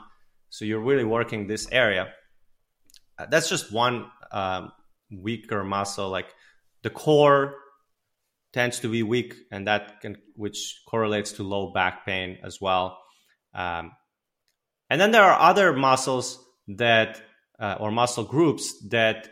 so 0.50 0.66
you're 0.66 0.82
really 0.82 1.06
working 1.06 1.48
this 1.48 1.68
area. 1.72 2.12
Uh, 3.18 3.28
that's 3.28 3.50
just 3.50 3.72
one 3.72 4.08
um, 4.32 4.72
weaker 5.12 5.64
muscle. 5.64 6.10
Like 6.10 6.34
the 6.82 6.90
core 6.90 7.56
tends 8.52 8.80
to 8.80 8.90
be 8.90 9.04
weak, 9.04 9.36
and 9.52 9.68
that 9.68 10.02
can 10.02 10.18
which 10.36 10.82
correlates 10.88 11.34
to 11.34 11.44
low 11.44 11.72
back 11.72 12.06
pain 12.06 12.40
as 12.44 12.60
well. 12.60 12.98
Um, 13.54 13.92
and 14.90 15.00
then 15.00 15.12
there 15.12 15.24
are 15.24 15.40
other 15.40 15.72
muscles 15.72 16.44
that, 16.68 17.22
uh, 17.60 17.78
or 17.80 17.92
muscle 17.92 18.26
groups 18.26 18.74
that 18.90 19.30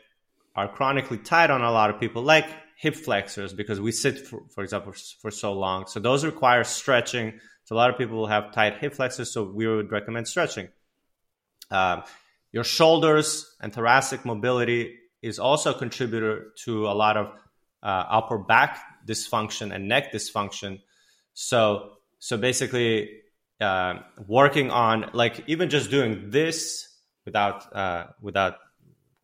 are 0.60 0.68
chronically 0.68 1.18
tight 1.18 1.49
on 1.49 1.62
a 1.62 1.72
lot 1.72 1.89
of 1.89 1.99
people, 2.01 2.22
like 2.22 2.45
hip 2.76 2.95
flexors, 2.95 3.53
because 3.53 3.80
we 3.80 3.93
sit, 3.93 4.28
for, 4.28 4.41
for 4.53 4.62
example, 4.62 4.93
for 5.22 5.32
so 5.32 5.53
long. 5.53 5.88
So 5.88 6.01
those 6.01 6.26
require 6.26 6.66
stretching. 6.66 7.39
So 7.64 7.76
a 7.76 7.78
lot 7.78 7.89
of 7.89 7.97
people 7.97 8.18
will 8.18 8.28
have 8.28 8.51
tight 8.51 8.78
hip 8.80 8.93
flexors, 8.93 9.32
so 9.32 9.43
we 9.43 9.66
would 9.68 9.89
recommend 9.89 10.28
stretching. 10.28 10.68
Um, 11.72 12.03
your 12.51 12.66
shoulders 12.66 13.55
and 13.62 13.72
thoracic 13.72 14.26
mobility 14.26 14.97
is 15.22 15.39
also 15.39 15.72
a 15.72 15.78
contributor 15.78 16.51
to 16.66 16.88
a 16.88 16.95
lot 17.03 17.16
of 17.16 17.28
uh, 17.82 18.03
upper 18.10 18.38
back 18.38 18.82
dysfunction 19.07 19.74
and 19.74 19.88
neck 19.88 20.12
dysfunction. 20.12 20.82
So, 21.34 21.93
so 22.20 22.36
basically, 22.38 23.22
uh, 23.62 23.99
working 24.28 24.72
on 24.72 25.12
like 25.14 25.43
even 25.47 25.70
just 25.70 25.89
doing 25.89 26.32
this 26.32 26.86
without 27.26 27.74
uh, 27.74 28.07
without 28.22 28.55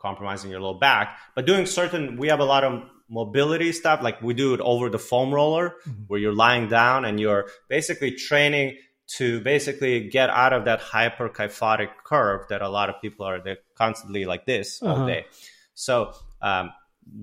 compromising 0.07 0.51
your 0.51 0.61
low 0.61 0.75
back, 0.87 1.17
but 1.35 1.45
doing 1.51 1.65
certain. 1.65 2.03
We 2.17 2.27
have 2.33 2.41
a 2.47 2.49
lot 2.55 2.63
of 2.63 2.83
mobility 3.09 3.71
stuff, 3.71 4.01
like 4.07 4.21
we 4.21 4.33
do 4.33 4.53
it 4.53 4.61
over 4.61 4.89
the 4.89 4.99
foam 4.99 5.33
roller, 5.33 5.67
mm-hmm. 5.69 6.03
where 6.07 6.19
you're 6.19 6.39
lying 6.47 6.67
down 6.67 7.05
and 7.05 7.19
you're 7.19 7.45
basically 7.69 8.11
training 8.11 8.77
to 9.17 9.39
basically 9.41 10.09
get 10.09 10.29
out 10.29 10.53
of 10.53 10.65
that 10.65 10.81
hyperkyphotic 10.81 11.89
curve 12.03 12.41
that 12.49 12.61
a 12.61 12.69
lot 12.69 12.89
of 12.89 12.95
people 13.01 13.25
are 13.25 13.39
they're 13.43 13.63
constantly 13.75 14.25
like 14.25 14.45
this 14.45 14.81
uh-huh. 14.81 14.93
all 14.93 15.07
day. 15.07 15.25
So 15.73 16.13
um, 16.41 16.71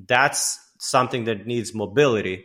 that's 0.07 0.59
something 0.79 1.25
that 1.25 1.47
needs 1.47 1.75
mobility. 1.75 2.45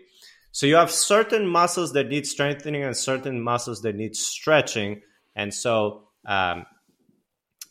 So 0.51 0.65
you 0.65 0.75
have 0.75 0.91
certain 0.91 1.47
muscles 1.47 1.93
that 1.93 2.07
need 2.09 2.25
strengthening 2.25 2.83
and 2.83 2.97
certain 2.97 3.41
muscles 3.41 3.81
that 3.83 3.95
need 3.95 4.15
stretching. 4.15 5.01
And 5.35 5.53
so 5.53 6.09
um, 6.25 6.65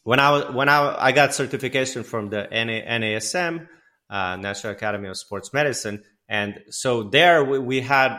when 0.06 0.20
I 0.20 0.30
was, 0.30 0.54
when 0.54 0.68
I, 0.68 1.06
I 1.06 1.10
got 1.10 1.34
certification 1.34 2.04
from 2.04 2.30
the 2.30 2.42
NA, 2.42 2.78
NASM, 2.98 3.66
uh, 4.08 4.36
National 4.36 4.72
Academy 4.72 5.08
of 5.08 5.16
Sports 5.16 5.52
Medicine, 5.52 6.04
and 6.28 6.60
so 6.70 7.02
there 7.02 7.44
we, 7.44 7.58
we, 7.58 7.80
had 7.80 8.16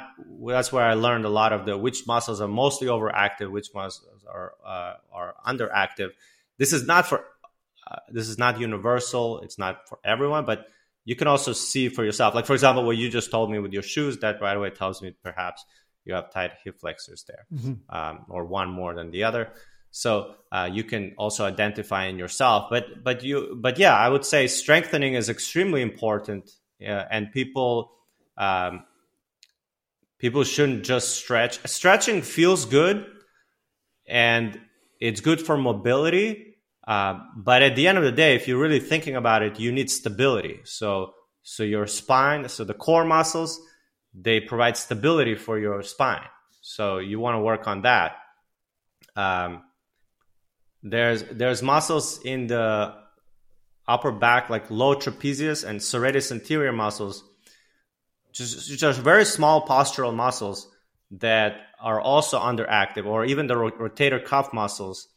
that's 0.48 0.74
where 0.74 0.84
I 0.84 0.96
learned 0.96 1.24
a 1.24 1.30
lot 1.30 1.54
of 1.54 1.66
the 1.66 1.78
which 1.78 2.06
muscles 2.06 2.42
are 2.42 2.48
mostly 2.50 2.90
overactive, 2.90 3.50
which 3.50 3.70
muscles 3.74 4.26
are 4.30 4.52
uh, 4.66 4.94
are 5.14 5.36
underactive. 5.48 6.10
This 6.58 6.74
is 6.74 6.86
not 6.86 7.08
for 7.08 7.24
uh, 7.90 8.00
this 8.10 8.28
is 8.28 8.38
not 8.38 8.60
universal. 8.60 9.40
It's 9.40 9.58
not 9.58 9.88
for 9.88 9.98
everyone, 10.04 10.44
but 10.44 10.68
you 11.06 11.16
can 11.16 11.30
also 11.30 11.54
see 11.54 11.88
for 11.88 12.04
yourself. 12.04 12.36
Like 12.36 12.46
for 12.46 12.54
example, 12.54 12.84
what 12.84 12.98
you 12.98 13.10
just 13.10 13.32
told 13.32 13.50
me 13.50 13.60
with 13.60 13.72
your 13.72 13.82
shoes, 13.82 14.18
that 14.18 14.42
right 14.42 14.58
away 14.58 14.72
tells 14.72 15.02
me 15.02 15.16
perhaps 15.24 15.64
you 16.04 16.16
have 16.16 16.34
tight 16.34 16.52
hip 16.66 16.82
flexors 16.82 17.24
there, 17.26 17.46
mm-hmm. 17.54 17.76
um, 17.96 18.26
or 18.28 18.44
one 18.44 18.70
more 18.70 18.94
than 18.94 19.10
the 19.12 19.24
other. 19.24 19.54
So 19.92 20.36
uh, 20.52 20.70
you 20.72 20.84
can 20.84 21.14
also 21.18 21.46
identify 21.46 22.06
in 22.06 22.18
yourself. 22.18 22.68
But 22.70 23.04
but 23.04 23.24
you 23.24 23.58
but 23.60 23.80
yeah, 23.80 23.96
I 23.96 24.10
would 24.10 24.26
say 24.26 24.48
strengthening 24.48 25.14
is 25.14 25.30
extremely 25.30 25.82
important, 25.82 26.52
uh, 26.82 27.04
and 27.10 27.32
people 27.32 27.92
um, 28.38 28.84
people 30.20 30.44
shouldn't 30.44 30.84
just 30.84 31.16
stretch. 31.16 31.66
Stretching 31.68 32.22
feels 32.22 32.66
good, 32.66 33.06
and 34.08 34.60
it's 35.00 35.22
good 35.22 35.42
for 35.42 35.58
mobility 35.58 36.48
uh, 36.88 37.20
but 37.36 37.62
at 37.62 37.76
the 37.76 37.86
end 37.86 37.98
of 37.98 38.06
the 38.06 38.14
day, 38.14 38.36
if 38.36 38.48
you're 38.48 38.58
really 38.58 38.80
thinking 38.80 39.18
about 39.18 39.44
it, 39.44 39.60
you 39.60 39.74
need 39.74 39.92
stability. 39.92 40.62
So, 40.64 41.14
so 41.44 41.64
your 41.64 41.86
spine, 41.86 42.48
so 42.48 42.64
the 42.64 42.74
core 42.74 43.04
muscles, 43.04 43.60
they 44.14 44.40
provide 44.40 44.78
stability 44.78 45.36
for 45.36 45.60
your 45.60 45.84
spine. 45.84 46.24
So 46.62 47.00
you 47.00 47.20
want 47.20 47.36
to 47.36 47.42
work 47.42 47.68
on 47.68 47.82
that. 47.82 48.14
Um, 49.18 49.64
there's 50.92 51.24
there's 51.24 51.62
muscles 51.62 52.22
in 52.24 52.48
the 52.48 52.94
upper 53.88 54.12
back, 54.12 54.50
like 54.50 54.70
low 54.70 54.96
trapezius 54.96 55.64
and 55.64 55.80
serratus 55.80 56.32
anterior 56.32 56.72
muscles, 56.72 57.24
just 58.32 58.70
just 58.78 59.00
very 59.00 59.26
small 59.26 59.66
postural 59.66 60.14
muscles 60.14 60.68
that 61.12 61.58
are 61.80 62.02
also 62.02 62.40
underactive, 62.40 63.06
or 63.06 63.26
even 63.26 63.48
the 63.48 63.56
rotator 63.56 64.24
cuff 64.24 64.54
muscles. 64.54 65.08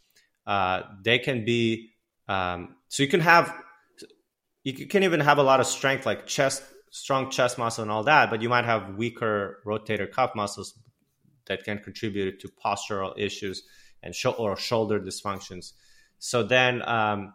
Uh, 0.47 0.83
they 1.03 1.19
can 1.19 1.45
be 1.45 1.91
um, 2.29 2.77
so 2.89 3.03
you 3.03 3.09
can 3.09 3.21
have 3.21 3.53
you 4.63 4.87
can 4.87 5.03
even 5.03 5.21
have 5.21 5.39
a 5.39 5.43
lot 5.43 5.61
of 5.61 5.67
strength 5.67 6.07
like 6.07 6.27
chest 6.27 6.63
strong 6.91 7.31
chest 7.31 7.59
muscle 7.59 7.83
and 7.83 7.91
all 7.91 8.05
that 8.05 8.31
but 8.31 8.43
you 8.43 8.49
might 8.49 8.65
have 8.65 8.97
weaker 8.97 9.59
rotator 9.67 10.11
cuff 10.11 10.35
muscles 10.35 10.79
that 11.47 11.65
can 11.65 11.79
contribute 11.79 12.41
to 12.41 12.49
postural 12.65 13.13
issues 13.17 13.63
and 14.03 14.15
sh- 14.15 14.27
or 14.39 14.57
shoulder 14.57 15.01
dysfunctions 15.01 15.73
so 16.19 16.43
then 16.43 16.87
um, 16.89 17.33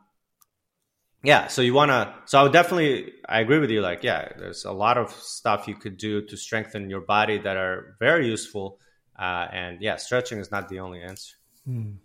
yeah 1.24 1.48
so 1.48 1.62
you 1.62 1.74
want 1.74 1.90
to 1.90 2.14
so 2.26 2.40
i 2.40 2.44
would 2.44 2.54
definitely 2.54 3.14
i 3.28 3.40
agree 3.40 3.60
with 3.60 3.72
you 3.72 3.82
like 3.82 4.04
yeah 4.04 4.30
there's 4.38 4.66
a 4.66 4.72
lot 4.72 4.98
of 4.98 5.12
stuff 5.12 5.68
you 5.68 5.76
could 5.76 5.98
do 5.98 6.22
to 6.22 6.38
strengthen 6.38 6.90
your 6.90 7.02
body 7.02 7.38
that 7.38 7.58
are 7.58 7.96
very 8.00 8.28
useful 8.28 8.80
uh, 9.18 9.48
and 9.52 9.82
yeah 9.82 9.96
stretching 9.96 10.40
is 10.40 10.52
not 10.52 10.70
the 10.70 10.80
only 10.80 11.02
answer 11.02 11.36
mm. 11.68 11.96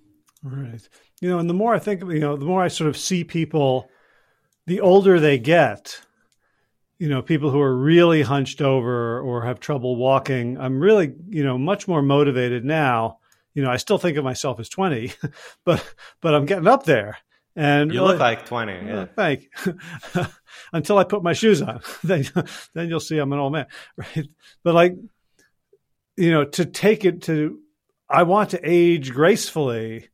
Right. 0.43 0.89
You 1.21 1.29
know, 1.29 1.39
and 1.39 1.51
the 1.51 1.55
more 1.55 1.75
I 1.75 1.79
think, 1.79 2.01
you 2.03 2.19
know, 2.19 2.37
the 2.37 2.47
more 2.47 2.63
I 2.63 2.69
sort 2.69 2.89
of 2.89 2.97
see 2.97 3.25
people, 3.25 3.91
the 4.67 4.81
older 4.81 5.21
they 5.21 5.39
get, 5.39 6.01
you 6.99 7.09
know, 7.09 7.23
people 7.23 7.51
who 7.51 7.61
are 7.61 7.77
really 7.77 8.23
hunched 8.23 8.63
over 8.63 9.21
or 9.21 9.45
have 9.45 9.61
trouble 9.61 9.97
walking, 9.97 10.59
I'm 10.59 10.81
really, 10.81 11.15
you 11.29 11.45
know, 11.45 11.59
much 11.59 11.87
more 11.87 12.03
motivated 12.03 12.65
now. 12.65 13.19
You 13.55 13.63
know, 13.63 13.71
I 13.71 13.77
still 13.77 13.99
think 13.99 14.17
of 14.17 14.25
myself 14.25 14.61
as 14.61 14.69
20, 14.69 15.13
but 15.65 15.95
but 16.21 16.35
I'm 16.35 16.47
getting 16.47 16.69
up 16.69 16.85
there. 16.85 17.19
And 17.57 17.93
you 17.93 18.03
look 18.03 18.21
like 18.21 18.47
20. 18.47 18.73
Uh, 18.73 18.83
yeah. 18.83 19.05
Thank. 19.17 19.49
Until 20.73 20.99
I 20.99 21.05
put 21.05 21.23
my 21.23 21.33
shoes 21.33 21.61
on, 21.61 21.81
then 22.05 22.25
then 22.75 22.89
you'll 22.89 23.01
see 23.01 23.19
I'm 23.19 23.33
an 23.33 23.39
old 23.39 23.53
man, 23.53 23.67
right? 23.97 24.29
But 24.63 24.75
like, 24.75 24.97
you 26.17 26.31
know, 26.31 26.45
to 26.45 26.65
take 26.65 27.05
it 27.05 27.23
to, 27.23 27.59
I 28.09 28.23
want 28.23 28.51
to 28.51 28.61
age 28.63 29.13
gracefully 29.13 30.11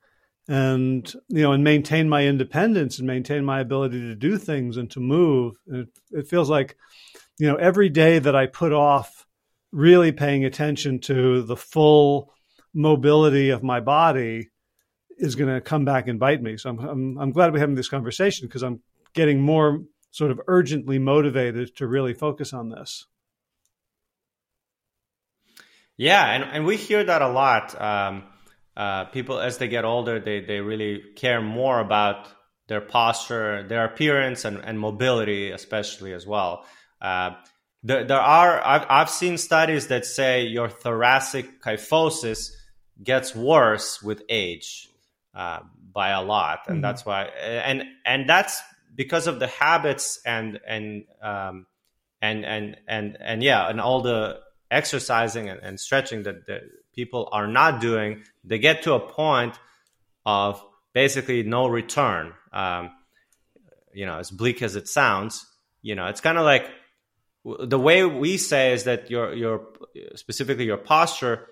and 0.48 1.12
you 1.28 1.42
know 1.42 1.52
and 1.52 1.64
maintain 1.64 2.08
my 2.08 2.24
independence 2.24 2.98
and 2.98 3.06
maintain 3.06 3.44
my 3.44 3.60
ability 3.60 4.00
to 4.00 4.14
do 4.14 4.38
things 4.38 4.76
and 4.76 4.90
to 4.90 5.00
move 5.00 5.56
it, 5.66 5.88
it, 6.12 6.28
feels 6.28 6.48
like 6.48 6.76
you 7.38 7.48
know 7.48 7.56
every 7.56 7.88
day 7.88 8.18
that 8.18 8.36
i 8.36 8.46
put 8.46 8.72
off 8.72 9.26
really 9.72 10.12
paying 10.12 10.44
attention 10.44 11.00
to 11.00 11.42
the 11.42 11.56
full 11.56 12.32
mobility 12.76 13.48
of 13.48 13.62
my 13.62 13.80
body 13.80 14.50
is 15.16 15.34
going 15.34 15.52
to 15.52 15.62
come 15.62 15.86
back 15.86 16.08
and 16.08 16.20
bite 16.20 16.42
me. 16.42 16.58
So 16.58 16.70
i'm 16.70 16.78
i'm, 16.78 17.18
I'm 17.18 17.32
glad 17.32 17.52
we're 17.52 17.58
having 17.58 17.74
this 17.74 17.88
conversation 17.88 18.46
because 18.46 18.62
i'm 18.62 18.80
getting 19.14 19.40
more 19.40 19.82
sort 20.10 20.30
of 20.30 20.40
urgently 20.46 20.98
motivated 20.98 21.74
to 21.76 21.86
really 21.86 22.14
focus 22.14 22.52
on 22.52 22.68
this. 22.68 23.06
Yeah 25.96 26.24
and, 26.26 26.44
and 26.44 26.66
we 26.66 26.76
hear 26.76 27.02
that 27.02 27.22
a 27.22 27.28
lot 27.28 27.80
um, 27.80 28.24
uh, 28.76 29.06
people 29.06 29.40
as 29.40 29.56
they 29.56 29.68
get 29.68 29.86
older 29.86 30.20
they, 30.20 30.40
they 30.40 30.60
really 30.60 31.02
care 31.16 31.40
more 31.40 31.80
about 31.80 32.28
their 32.68 32.82
posture 32.82 33.66
their 33.66 33.86
appearance 33.86 34.44
and, 34.44 34.58
and 34.58 34.78
mobility 34.78 35.50
especially 35.50 36.12
as 36.12 36.26
well. 36.26 36.66
Uh, 37.00 37.30
there, 37.82 38.04
there 38.04 38.20
are 38.20 38.62
I've, 38.62 38.86
I've 38.90 39.10
seen 39.10 39.38
studies 39.38 39.86
that 39.86 40.04
say 40.04 40.44
your 40.44 40.68
thoracic 40.68 41.62
kyphosis 41.62 42.50
gets 43.02 43.34
worse 43.34 44.02
with 44.02 44.22
age 44.28 44.88
uh, 45.34 45.60
by 45.92 46.10
a 46.10 46.22
lot 46.22 46.60
and 46.66 46.76
mm-hmm. 46.76 46.82
that's 46.82 47.04
why 47.04 47.24
and 47.24 47.84
and 48.04 48.28
that's 48.28 48.62
because 48.94 49.26
of 49.26 49.38
the 49.38 49.46
habits 49.46 50.20
and 50.24 50.58
and 50.66 51.04
um, 51.22 51.66
and 52.22 52.44
and 52.44 52.76
and 52.88 53.18
and 53.20 53.42
yeah 53.42 53.68
and 53.68 53.80
all 53.80 54.00
the 54.00 54.40
exercising 54.70 55.48
and, 55.48 55.60
and 55.60 55.78
stretching 55.78 56.24
that, 56.24 56.46
that 56.46 56.62
people 56.94 57.28
are 57.32 57.46
not 57.46 57.80
doing, 57.80 58.22
they 58.44 58.58
get 58.58 58.82
to 58.82 58.94
a 58.94 59.00
point 59.00 59.58
of 60.24 60.62
basically 60.92 61.42
no 61.42 61.68
return. 61.68 62.32
Um, 62.52 62.90
you 63.92 64.06
know, 64.06 64.18
as 64.18 64.30
bleak 64.30 64.62
as 64.62 64.76
it 64.76 64.88
sounds, 64.88 65.46
you 65.82 65.94
know, 65.94 66.06
it's 66.06 66.20
kind 66.20 66.38
of 66.38 66.44
like 66.44 66.68
the 67.44 67.78
way 67.78 68.04
we 68.04 68.36
say 68.36 68.72
is 68.72 68.84
that 68.84 69.10
your 69.10 69.32
your 69.34 69.68
specifically 70.16 70.64
your 70.64 70.76
posture. 70.76 71.46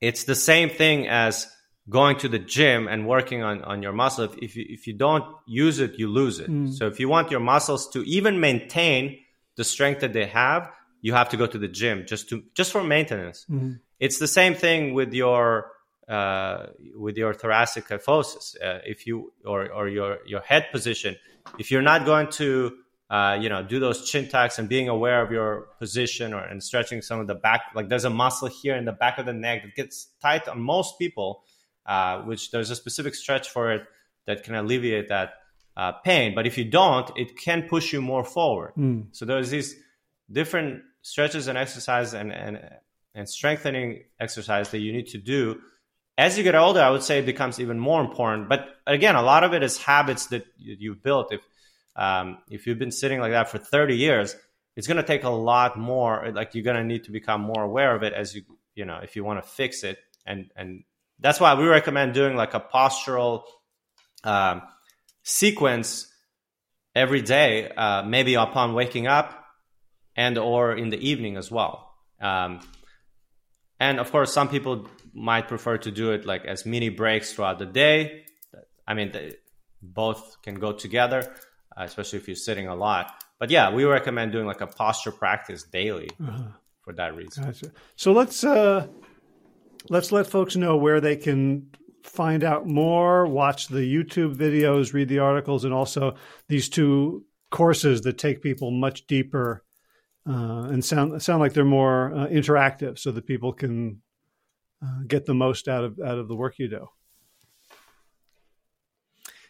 It's 0.00 0.24
the 0.24 0.34
same 0.34 0.70
thing 0.70 1.08
as 1.08 1.46
going 1.88 2.18
to 2.18 2.28
the 2.28 2.38
gym 2.38 2.88
and 2.88 3.06
working 3.06 3.42
on, 3.42 3.62
on 3.62 3.82
your 3.82 3.92
muscle. 3.92 4.24
If, 4.24 4.36
if, 4.38 4.56
you, 4.56 4.66
if 4.68 4.86
you 4.86 4.92
don't 4.92 5.24
use 5.46 5.78
it, 5.78 5.98
you 5.98 6.08
lose 6.08 6.40
it. 6.40 6.50
Mm. 6.50 6.72
So 6.72 6.86
if 6.86 6.98
you 6.98 7.08
want 7.08 7.30
your 7.30 7.40
muscles 7.40 7.88
to 7.90 8.02
even 8.02 8.40
maintain 8.40 9.18
the 9.56 9.64
strength 9.64 10.00
that 10.00 10.12
they 10.12 10.26
have, 10.26 10.70
you 11.00 11.12
have 11.12 11.28
to 11.28 11.36
go 11.36 11.46
to 11.46 11.58
the 11.58 11.68
gym 11.68 12.04
just 12.06 12.28
to 12.30 12.42
just 12.54 12.72
for 12.72 12.82
maintenance. 12.82 13.46
Mm-hmm. 13.48 13.74
It's 14.00 14.18
the 14.18 14.26
same 14.26 14.54
thing 14.54 14.92
with 14.92 15.12
your 15.12 15.70
uh, 16.08 16.66
with 16.96 17.16
your 17.16 17.32
thoracic 17.32 17.88
kyphosis. 17.88 18.56
Uh, 18.62 18.80
if 18.84 19.06
you 19.06 19.32
or 19.44 19.70
or 19.70 19.88
your 19.88 20.18
your 20.26 20.40
head 20.40 20.66
position, 20.72 21.16
if 21.58 21.70
you're 21.70 21.82
not 21.82 22.04
going 22.04 22.28
to 22.32 22.76
uh, 23.08 23.38
you 23.40 23.48
know 23.48 23.62
do 23.62 23.78
those 23.78 24.08
chin 24.08 24.28
tucks 24.28 24.58
and 24.58 24.68
being 24.68 24.88
aware 24.88 25.22
of 25.22 25.30
your 25.30 25.68
position 25.78 26.34
or 26.34 26.40
and 26.40 26.62
stretching 26.62 27.02
some 27.02 27.20
of 27.20 27.26
the 27.26 27.34
back, 27.34 27.62
like 27.74 27.88
there's 27.88 28.04
a 28.04 28.10
muscle 28.10 28.48
here 28.48 28.76
in 28.76 28.84
the 28.84 28.92
back 28.92 29.18
of 29.18 29.26
the 29.26 29.32
neck 29.32 29.62
that 29.62 29.74
gets 29.74 30.08
tight 30.20 30.48
on 30.48 30.60
most 30.60 30.98
people, 30.98 31.44
uh, 31.86 32.20
which 32.22 32.50
there's 32.50 32.70
a 32.70 32.76
specific 32.76 33.14
stretch 33.14 33.50
for 33.50 33.72
it 33.72 33.82
that 34.26 34.42
can 34.42 34.54
alleviate 34.54 35.08
that 35.08 35.34
uh, 35.76 35.92
pain. 35.92 36.34
But 36.34 36.46
if 36.46 36.58
you 36.58 36.64
don't, 36.64 37.10
it 37.16 37.36
can 37.36 37.62
push 37.68 37.92
you 37.92 38.02
more 38.02 38.24
forward. 38.24 38.72
Mm. 38.76 39.06
So 39.12 39.24
there's 39.24 39.50
these 39.50 39.76
different 40.30 40.82
stretches 41.02 41.46
and 41.46 41.56
exercise 41.56 42.14
and, 42.14 42.32
and 42.32 42.58
and 43.14 43.28
strengthening 43.28 44.02
exercise 44.20 44.70
that 44.70 44.78
you 44.80 44.92
need 44.92 45.06
to 45.06 45.18
do 45.18 45.60
as 46.18 46.36
you 46.36 46.42
get 46.42 46.54
older 46.54 46.80
i 46.80 46.90
would 46.90 47.02
say 47.02 47.20
it 47.20 47.26
becomes 47.26 47.60
even 47.60 47.78
more 47.78 48.00
important 48.00 48.48
but 48.48 48.66
again 48.86 49.14
a 49.14 49.22
lot 49.22 49.44
of 49.44 49.54
it 49.54 49.62
is 49.62 49.78
habits 49.78 50.26
that 50.26 50.44
you've 50.58 51.02
built 51.02 51.32
if 51.32 51.40
um, 51.96 52.38
if 52.50 52.66
you've 52.66 52.78
been 52.78 52.90
sitting 52.90 53.20
like 53.20 53.32
that 53.32 53.48
for 53.48 53.58
30 53.58 53.96
years 53.96 54.36
it's 54.76 54.86
going 54.86 54.98
to 54.98 55.02
take 55.02 55.24
a 55.24 55.30
lot 55.30 55.78
more 55.78 56.30
like 56.34 56.54
you're 56.54 56.64
going 56.64 56.76
to 56.76 56.84
need 56.84 57.04
to 57.04 57.10
become 57.10 57.40
more 57.40 57.62
aware 57.62 57.94
of 57.94 58.02
it 58.02 58.12
as 58.12 58.34
you 58.34 58.42
you 58.74 58.84
know 58.84 58.98
if 59.02 59.16
you 59.16 59.24
want 59.24 59.42
to 59.42 59.48
fix 59.48 59.84
it 59.84 59.98
and 60.26 60.50
and 60.56 60.84
that's 61.18 61.40
why 61.40 61.54
we 61.54 61.66
recommend 61.66 62.14
doing 62.14 62.36
like 62.36 62.54
a 62.54 62.60
postural 62.60 63.44
um, 64.24 64.62
sequence 65.22 66.12
every 66.94 67.22
day 67.22 67.70
uh, 67.70 68.02
maybe 68.02 68.34
upon 68.34 68.74
waking 68.74 69.06
up 69.06 69.44
and 70.16 70.38
or 70.38 70.74
in 70.74 70.88
the 70.88 71.08
evening 71.08 71.36
as 71.36 71.50
well. 71.50 71.94
Um, 72.20 72.60
and 73.78 74.00
of 74.00 74.10
course, 74.10 74.32
some 74.32 74.48
people 74.48 74.88
might 75.12 75.48
prefer 75.48 75.76
to 75.78 75.90
do 75.90 76.12
it 76.12 76.24
like 76.24 76.46
as 76.46 76.64
mini 76.64 76.88
breaks 76.88 77.32
throughout 77.32 77.58
the 77.58 77.66
day. 77.66 78.24
I 78.86 78.94
mean, 78.94 79.12
both 79.82 80.40
can 80.42 80.54
go 80.54 80.72
together, 80.72 81.34
especially 81.84 82.18
if 82.18 82.28
you're 82.28 82.36
sitting 82.36 82.68
a 82.68 82.74
lot. 82.74 83.12
But 83.38 83.50
yeah, 83.50 83.72
we 83.72 83.84
recommend 83.84 84.32
doing 84.32 84.46
like 84.46 84.62
a 84.62 84.66
posture 84.66 85.12
practice 85.12 85.62
daily 85.64 86.10
uh-huh. 86.22 86.42
for 86.82 86.94
that 86.94 87.14
reason. 87.14 87.44
Gotcha. 87.44 87.72
So 87.96 88.12
let's 88.12 88.44
uh, 88.44 88.86
let's 89.90 90.12
let 90.12 90.26
folks 90.26 90.56
know 90.56 90.76
where 90.76 91.00
they 91.00 91.16
can 91.16 91.70
find 92.02 92.44
out 92.44 92.66
more, 92.66 93.26
watch 93.26 93.68
the 93.68 93.80
YouTube 93.80 94.36
videos, 94.36 94.92
read 94.92 95.08
the 95.08 95.18
articles, 95.18 95.64
and 95.64 95.74
also 95.74 96.14
these 96.48 96.68
two 96.68 97.24
courses 97.50 98.02
that 98.02 98.16
take 98.16 98.42
people 98.42 98.70
much 98.70 99.06
deeper 99.06 99.64
uh, 100.28 100.68
and 100.70 100.84
sound 100.84 101.22
sound 101.22 101.40
like 101.40 101.52
they're 101.52 101.64
more 101.64 102.14
uh, 102.14 102.26
interactive, 102.28 102.98
so 102.98 103.12
that 103.12 103.26
people 103.26 103.52
can 103.52 104.02
uh, 104.82 105.00
get 105.06 105.26
the 105.26 105.34
most 105.34 105.68
out 105.68 105.84
of 105.84 106.00
out 106.00 106.18
of 106.18 106.28
the 106.28 106.36
work 106.36 106.58
you 106.58 106.68
do. 106.68 106.86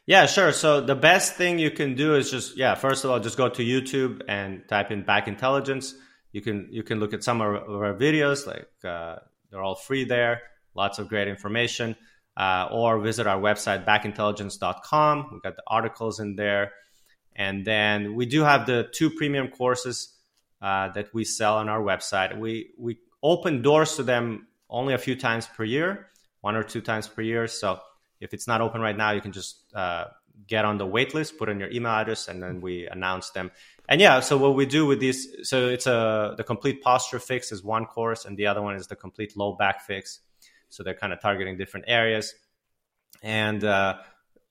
Yeah, 0.06 0.26
sure. 0.26 0.52
So 0.52 0.80
the 0.80 0.94
best 0.94 1.34
thing 1.34 1.58
you 1.58 1.72
can 1.72 1.96
do 1.96 2.14
is 2.14 2.30
just 2.30 2.56
yeah, 2.56 2.76
first 2.76 3.04
of 3.04 3.10
all, 3.10 3.18
just 3.18 3.36
go 3.36 3.48
to 3.48 3.62
YouTube 3.62 4.22
and 4.28 4.62
type 4.68 4.92
in 4.92 5.02
back 5.02 5.26
intelligence. 5.26 5.94
You 6.32 6.40
can 6.40 6.68
you 6.70 6.84
can 6.84 7.00
look 7.00 7.12
at 7.12 7.24
some 7.24 7.40
of 7.40 7.56
our 7.68 7.94
videos, 7.94 8.46
like 8.46 8.68
uh, 8.84 9.16
they're 9.50 9.62
all 9.62 9.74
free 9.74 10.04
there. 10.04 10.42
Lots 10.74 10.98
of 10.98 11.08
great 11.08 11.28
information. 11.28 11.96
Uh, 12.36 12.68
or 12.70 13.00
visit 13.00 13.26
our 13.26 13.40
website 13.40 13.86
backintelligence.com. 13.86 15.28
We've 15.32 15.42
got 15.42 15.56
the 15.56 15.62
articles 15.66 16.20
in 16.20 16.36
there. 16.36 16.72
And 17.34 17.64
then 17.64 18.14
we 18.14 18.26
do 18.26 18.42
have 18.42 18.66
the 18.66 18.88
two 18.92 19.08
premium 19.08 19.48
courses 19.48 20.12
uh, 20.60 20.90
that 20.90 21.14
we 21.14 21.24
sell 21.24 21.56
on 21.56 21.68
our 21.70 21.80
website. 21.80 22.38
We 22.38 22.72
we 22.78 22.98
open 23.22 23.62
doors 23.62 23.96
to 23.96 24.02
them 24.02 24.46
only 24.68 24.94
a 24.94 24.98
few 24.98 25.16
times 25.16 25.46
per 25.46 25.64
year, 25.64 26.08
one 26.42 26.56
or 26.56 26.62
two 26.62 26.80
times 26.80 27.08
per 27.08 27.22
year. 27.22 27.46
So 27.46 27.80
if 28.20 28.32
it's 28.34 28.46
not 28.46 28.60
open 28.60 28.80
right 28.80 28.96
now, 28.96 29.12
you 29.12 29.20
can 29.20 29.32
just 29.32 29.62
uh, 29.74 30.04
get 30.46 30.64
on 30.64 30.78
the 30.78 30.86
wait 30.86 31.14
list, 31.14 31.38
put 31.38 31.48
in 31.48 31.60
your 31.60 31.70
email 31.70 31.92
address, 31.92 32.28
and 32.28 32.42
then 32.42 32.60
we 32.60 32.86
announce 32.86 33.30
them. 33.30 33.50
And 33.88 34.00
yeah, 34.00 34.20
so 34.20 34.36
what 34.36 34.54
we 34.54 34.66
do 34.66 34.86
with 34.86 35.00
these, 35.00 35.48
so 35.48 35.68
it's 35.68 35.86
a 35.86 36.34
the 36.36 36.44
complete 36.44 36.82
posture 36.82 37.18
fix 37.18 37.52
is 37.52 37.62
one 37.62 37.86
course, 37.86 38.24
and 38.24 38.36
the 38.36 38.46
other 38.46 38.62
one 38.62 38.74
is 38.74 38.86
the 38.86 38.96
complete 38.96 39.36
low 39.36 39.54
back 39.54 39.86
fix. 39.86 40.20
So 40.68 40.82
they're 40.82 40.94
kind 40.94 41.12
of 41.12 41.20
targeting 41.20 41.56
different 41.56 41.86
areas, 41.88 42.34
and 43.22 43.62
uh, 43.62 43.98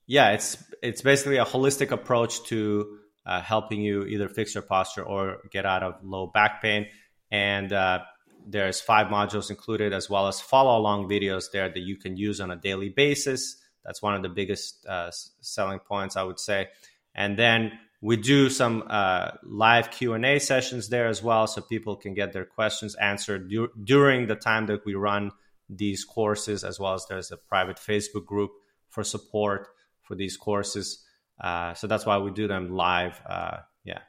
yeah, 0.07 0.31
it's 0.31 0.57
it's 0.81 1.01
basically 1.01 1.37
a 1.37 1.45
holistic 1.45 1.91
approach 1.91 2.43
to 2.45 2.99
uh, 3.25 3.41
helping 3.41 3.81
you 3.81 4.05
either 4.05 4.29
fix 4.29 4.53
your 4.53 4.63
posture 4.63 5.03
or 5.03 5.39
get 5.51 5.65
out 5.65 5.83
of 5.83 5.95
low 6.03 6.27
back 6.27 6.61
pain. 6.61 6.87
And 7.31 7.73
uh, 7.73 7.99
there's 8.45 8.81
five 8.81 9.07
modules 9.07 9.49
included, 9.49 9.93
as 9.93 10.09
well 10.09 10.27
as 10.27 10.39
follow 10.41 10.77
along 10.77 11.09
videos 11.09 11.51
there 11.51 11.69
that 11.69 11.79
you 11.79 11.97
can 11.97 12.17
use 12.17 12.39
on 12.39 12.51
a 12.51 12.55
daily 12.55 12.89
basis. 12.89 13.57
That's 13.83 14.01
one 14.01 14.15
of 14.15 14.23
the 14.23 14.29
biggest 14.29 14.85
uh, 14.85 15.11
selling 15.41 15.79
points, 15.79 16.15
I 16.15 16.23
would 16.23 16.39
say. 16.39 16.69
And 17.13 17.37
then 17.37 17.71
we 18.01 18.17
do 18.17 18.49
some 18.49 18.83
uh, 18.87 19.31
live 19.43 19.89
q&a 19.89 20.39
sessions 20.39 20.89
there 20.89 21.07
as 21.07 21.23
well 21.23 21.47
so 21.47 21.61
people 21.61 21.95
can 21.95 22.13
get 22.13 22.33
their 22.33 22.45
questions 22.45 22.93
answered 22.95 23.49
du- 23.49 23.71
during 23.83 24.27
the 24.27 24.35
time 24.35 24.65
that 24.67 24.85
we 24.85 24.95
run 24.95 25.31
these 25.69 26.03
courses 26.03 26.63
as 26.63 26.79
well 26.79 26.93
as 26.93 27.05
there's 27.07 27.31
a 27.31 27.37
private 27.37 27.77
facebook 27.77 28.25
group 28.25 28.51
for 28.89 29.03
support 29.03 29.69
for 30.03 30.13
these 30.13 30.37
courses 30.37 31.05
uh, 31.39 31.73
so 31.73 31.87
that's 31.87 32.05
why 32.05 32.17
we 32.17 32.31
do 32.31 32.47
them 32.47 32.75
live. 32.75 33.21
Uh, 33.25 33.57
yeah. 33.83 33.99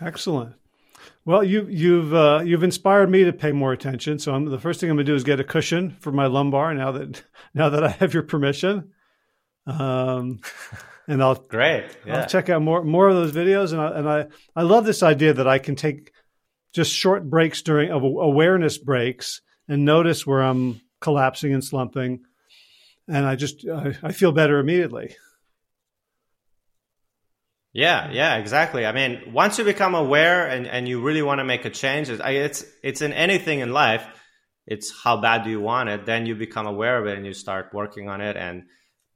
Excellent. 0.00 0.54
Well, 1.24 1.42
you, 1.42 1.66
you've 1.70 2.12
uh, 2.12 2.42
you've 2.44 2.62
inspired 2.62 3.10
me 3.10 3.24
to 3.24 3.32
pay 3.32 3.52
more 3.52 3.72
attention. 3.72 4.18
So 4.18 4.34
I'm, 4.34 4.44
the 4.44 4.58
first 4.58 4.80
thing 4.80 4.90
I'm 4.90 4.96
going 4.96 5.06
to 5.06 5.12
do 5.12 5.16
is 5.16 5.24
get 5.24 5.40
a 5.40 5.44
cushion 5.44 5.96
for 6.00 6.12
my 6.12 6.26
lumbar. 6.26 6.74
Now 6.74 6.92
that 6.92 7.22
now 7.54 7.70
that 7.70 7.84
I 7.84 7.88
have 7.88 8.12
your 8.12 8.22
permission, 8.22 8.92
um, 9.66 10.40
and 11.08 11.22
I'll 11.22 11.34
great. 11.34 11.86
Yeah. 12.06 12.20
I'll 12.20 12.26
check 12.26 12.50
out 12.50 12.62
more 12.62 12.84
more 12.84 13.08
of 13.08 13.14
those 13.14 13.32
videos, 13.32 13.72
and 13.72 13.80
I 13.80 13.98
and 13.98 14.08
I 14.08 14.26
I 14.54 14.62
love 14.62 14.84
this 14.84 15.02
idea 15.02 15.32
that 15.34 15.48
I 15.48 15.58
can 15.58 15.76
take 15.76 16.12
just 16.72 16.92
short 16.92 17.28
breaks 17.30 17.62
during 17.62 17.90
awareness 17.90 18.78
breaks 18.78 19.40
and 19.68 19.84
notice 19.84 20.26
where 20.26 20.42
I'm 20.42 20.80
collapsing 21.00 21.54
and 21.54 21.64
slumping, 21.64 22.24
and 23.08 23.24
I 23.24 23.36
just 23.36 23.66
I, 23.66 23.94
I 24.02 24.12
feel 24.12 24.32
better 24.32 24.58
immediately. 24.58 25.16
Yeah, 27.74 28.12
yeah, 28.12 28.36
exactly. 28.36 28.86
I 28.86 28.92
mean, 28.92 29.32
once 29.32 29.58
you 29.58 29.64
become 29.64 29.96
aware 29.96 30.46
and, 30.46 30.66
and 30.66 30.88
you 30.88 31.02
really 31.02 31.22
want 31.22 31.40
to 31.40 31.44
make 31.44 31.64
a 31.64 31.70
change, 31.70 32.08
it's 32.08 32.22
it's 32.24 32.64
it's 32.84 33.02
in 33.02 33.12
anything 33.12 33.58
in 33.58 33.72
life. 33.72 34.06
It's 34.64 34.92
how 35.02 35.20
bad 35.20 35.42
do 35.42 35.50
you 35.50 35.60
want 35.60 35.88
it? 35.88 36.06
Then 36.06 36.24
you 36.24 36.36
become 36.36 36.66
aware 36.66 37.00
of 37.00 37.06
it 37.08 37.16
and 37.16 37.26
you 37.26 37.34
start 37.34 37.74
working 37.74 38.08
on 38.08 38.20
it. 38.20 38.36
And 38.36 38.62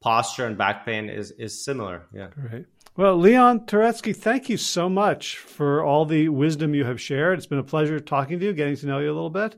posture 0.02 0.44
and 0.44 0.58
back 0.58 0.84
pain 0.84 1.08
is 1.08 1.32
is 1.38 1.64
similar. 1.64 2.06
Yeah. 2.12 2.30
Right. 2.36 2.66
Well, 2.96 3.16
Leon 3.16 3.66
Turetsky, 3.66 4.14
thank 4.14 4.48
you 4.48 4.56
so 4.56 4.88
much 4.88 5.36
for 5.36 5.84
all 5.84 6.04
the 6.04 6.28
wisdom 6.28 6.74
you 6.74 6.84
have 6.84 7.00
shared. 7.00 7.38
It's 7.38 7.46
been 7.46 7.60
a 7.60 7.62
pleasure 7.62 8.00
talking 8.00 8.40
to 8.40 8.46
you, 8.46 8.52
getting 8.52 8.74
to 8.74 8.86
know 8.86 8.98
you 8.98 9.12
a 9.12 9.14
little 9.14 9.30
bit. 9.30 9.54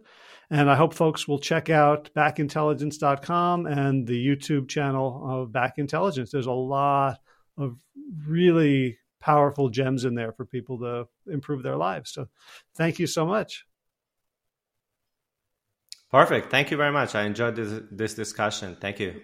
And 0.51 0.70
I 0.70 0.76
hope 0.76 0.92
folks 0.92 1.26
will 1.26 1.38
check 1.38 1.70
out 1.70 2.11
backintelligence.com 2.14 3.64
and 3.64 4.07
the 4.07 4.26
YouTube 4.26 4.68
channel 4.68 5.24
of 5.26 5.53
Back 5.53 5.78
Intelligence. 5.78 6.30
There's 6.30 6.44
a 6.44 6.53
lot 6.53 7.18
of 7.61 7.76
really 8.26 8.98
powerful 9.20 9.68
gems 9.68 10.04
in 10.04 10.14
there 10.14 10.32
for 10.32 10.44
people 10.44 10.78
to 10.78 11.06
improve 11.30 11.62
their 11.62 11.76
lives. 11.76 12.11
So 12.12 12.28
thank 12.76 12.98
you 12.98 13.06
so 13.06 13.26
much. 13.26 13.66
Perfect. 16.11 16.50
Thank 16.50 16.70
you 16.70 16.76
very 16.76 16.90
much. 16.90 17.14
I 17.14 17.22
enjoyed 17.22 17.54
this, 17.54 17.82
this 17.90 18.14
discussion. 18.14 18.76
Thank 18.80 18.98
you. 18.98 19.20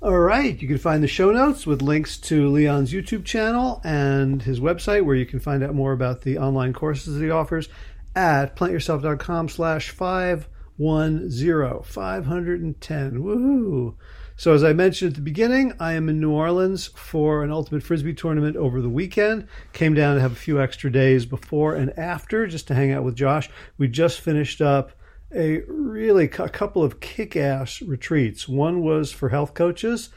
All 0.00 0.20
right. 0.20 0.60
You 0.60 0.68
can 0.68 0.78
find 0.78 1.02
the 1.02 1.08
show 1.08 1.32
notes 1.32 1.66
with 1.66 1.82
links 1.82 2.18
to 2.18 2.48
Leon's 2.48 2.92
YouTube 2.92 3.24
channel 3.24 3.80
and 3.82 4.40
his 4.42 4.60
website 4.60 5.04
where 5.04 5.16
you 5.16 5.26
can 5.26 5.40
find 5.40 5.64
out 5.64 5.74
more 5.74 5.92
about 5.92 6.22
the 6.22 6.38
online 6.38 6.72
courses 6.72 7.16
that 7.16 7.24
he 7.24 7.30
offers 7.30 7.68
at 8.14 8.54
plantyourself.com 8.54 9.48
slash 9.48 9.90
510, 9.90 11.82
510. 11.82 13.12
Woohoo. 13.20 13.96
So, 14.38 14.54
as 14.54 14.62
I 14.62 14.72
mentioned 14.72 15.10
at 15.10 15.14
the 15.16 15.20
beginning, 15.20 15.72
I 15.80 15.94
am 15.94 16.08
in 16.08 16.20
New 16.20 16.30
Orleans 16.30 16.86
for 16.94 17.42
an 17.42 17.50
Ultimate 17.50 17.82
Frisbee 17.82 18.14
tournament 18.14 18.54
over 18.54 18.80
the 18.80 18.88
weekend. 18.88 19.48
Came 19.72 19.94
down 19.94 20.14
to 20.14 20.20
have 20.20 20.30
a 20.30 20.36
few 20.36 20.62
extra 20.62 20.92
days 20.92 21.26
before 21.26 21.74
and 21.74 21.90
after 21.98 22.46
just 22.46 22.68
to 22.68 22.74
hang 22.74 22.92
out 22.92 23.02
with 23.02 23.16
Josh. 23.16 23.50
We 23.78 23.88
just 23.88 24.20
finished 24.20 24.60
up 24.60 24.92
a 25.34 25.62
really 25.66 26.26
a 26.26 26.48
couple 26.48 26.84
of 26.84 27.00
kick-ass 27.00 27.82
retreats. 27.82 28.48
One 28.48 28.80
was 28.80 29.10
for 29.10 29.30
health 29.30 29.54
coaches. 29.54 30.10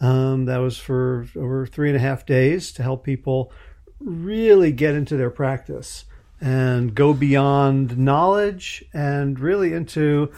Um, 0.00 0.46
that 0.46 0.58
was 0.58 0.76
for 0.76 1.28
over 1.36 1.64
three 1.64 1.86
and 1.86 1.96
a 1.96 2.00
half 2.00 2.26
days 2.26 2.72
to 2.72 2.82
help 2.82 3.04
people 3.04 3.52
really 4.00 4.72
get 4.72 4.96
into 4.96 5.16
their 5.16 5.30
practice 5.30 6.04
and 6.40 6.96
go 6.96 7.12
beyond 7.12 7.96
knowledge 7.96 8.84
and 8.92 9.38
really 9.38 9.72
into, 9.72 10.32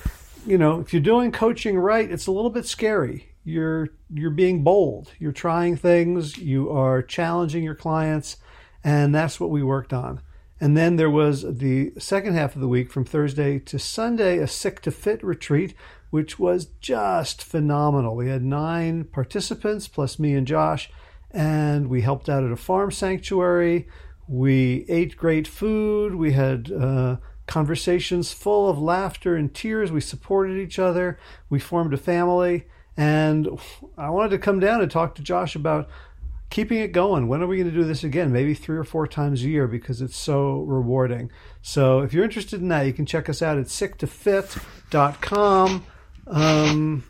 you 0.47 0.59
know, 0.59 0.81
if 0.81 0.93
you're 0.93 1.01
doing 1.01 1.33
coaching 1.33 1.79
right, 1.79 2.11
it's 2.11 2.27
a 2.27 2.33
little 2.33 2.51
bit 2.51 2.67
scary. 2.67 3.29
You're 3.45 3.89
you're 4.13 4.31
being 4.31 4.63
bold. 4.63 5.13
You're 5.19 5.33
trying 5.33 5.77
things. 5.77 6.37
You 6.37 6.71
are 6.71 7.03
challenging 7.03 7.65
your 7.65 7.75
clients, 7.75 8.37
and 8.85 9.15
that's 9.15 9.41
what 9.41 9.51
we 9.51 9.63
worked 9.63 9.93
on. 9.93 10.21
And 10.61 10.77
then 10.77 10.97
there 10.97 11.11
was 11.11 11.43
the 11.43 11.93
second 11.99 12.35
half 12.35 12.55
of 12.55 12.61
the 12.61 12.69
week 12.69 12.93
from 12.93 13.07
Thursday 13.07 13.59
to 13.61 13.79
Sunday, 13.79 14.39
a 14.39 14.47
sick 14.47 14.83
to 14.83 14.91
fit 14.91 15.25
retreat, 15.25 15.75
which 16.11 16.39
was 16.39 16.67
just 16.81 17.43
phenomenal. 17.43 18.15
We 18.15 18.29
had 18.29 18.45
nine 18.45 19.05
participants 19.05 19.89
plus 19.89 20.19
me 20.19 20.35
and 20.35 20.47
Josh, 20.47 20.91
and 21.31 21.89
we 21.89 22.03
helped 22.03 22.29
out 22.29 22.45
at 22.45 22.53
a 22.53 22.57
farm 22.57 22.91
sanctuary. 22.91 23.89
We 24.29 24.85
ate 24.89 25.17
great 25.17 25.49
food. 25.49 26.15
We 26.15 26.33
had 26.33 26.71
uh, 26.71 27.17
conversations 27.47 28.33
full 28.33 28.69
of 28.69 28.79
laughter 28.79 29.37
and 29.37 29.55
tears. 29.55 29.91
We 29.91 30.03
supported 30.03 30.59
each 30.59 30.79
other. 30.79 31.19
We 31.49 31.59
formed 31.59 31.95
a 31.95 31.99
family. 31.99 32.67
And 32.97 33.49
I 33.97 34.11
wanted 34.11 34.31
to 34.31 34.39
come 34.39 34.61
down 34.61 34.81
and 34.81 34.91
talk 34.91 35.15
to 35.15 35.23
Josh 35.23 35.55
about 35.55 35.89
keeping 36.51 36.81
it 36.81 36.93
going. 36.93 37.29
When 37.29 37.43
are 37.43 37.47
we 37.47 37.57
going 37.57 37.71
to 37.71 37.75
do 37.75 37.85
this 37.85 38.05
again? 38.05 38.33
Maybe 38.33 38.55
three 38.55 38.77
or 38.77 38.85
four 38.85 39.07
times 39.07 39.43
a 39.43 39.49
year 39.49 39.67
because 39.67 40.03
it's 40.03 40.17
so 40.17 40.61
rewarding. 40.63 41.31
So 41.63 42.01
if 42.01 42.13
you're 42.13 42.25
interested 42.25 42.61
in 42.61 42.69
that, 42.69 42.87
you 42.87 42.93
can 42.93 43.07
check 43.07 43.29
us 43.29 43.41
out 43.41 43.57
at 43.57 43.67
sicktofit.com. 43.67 45.87
Um, 46.27 47.05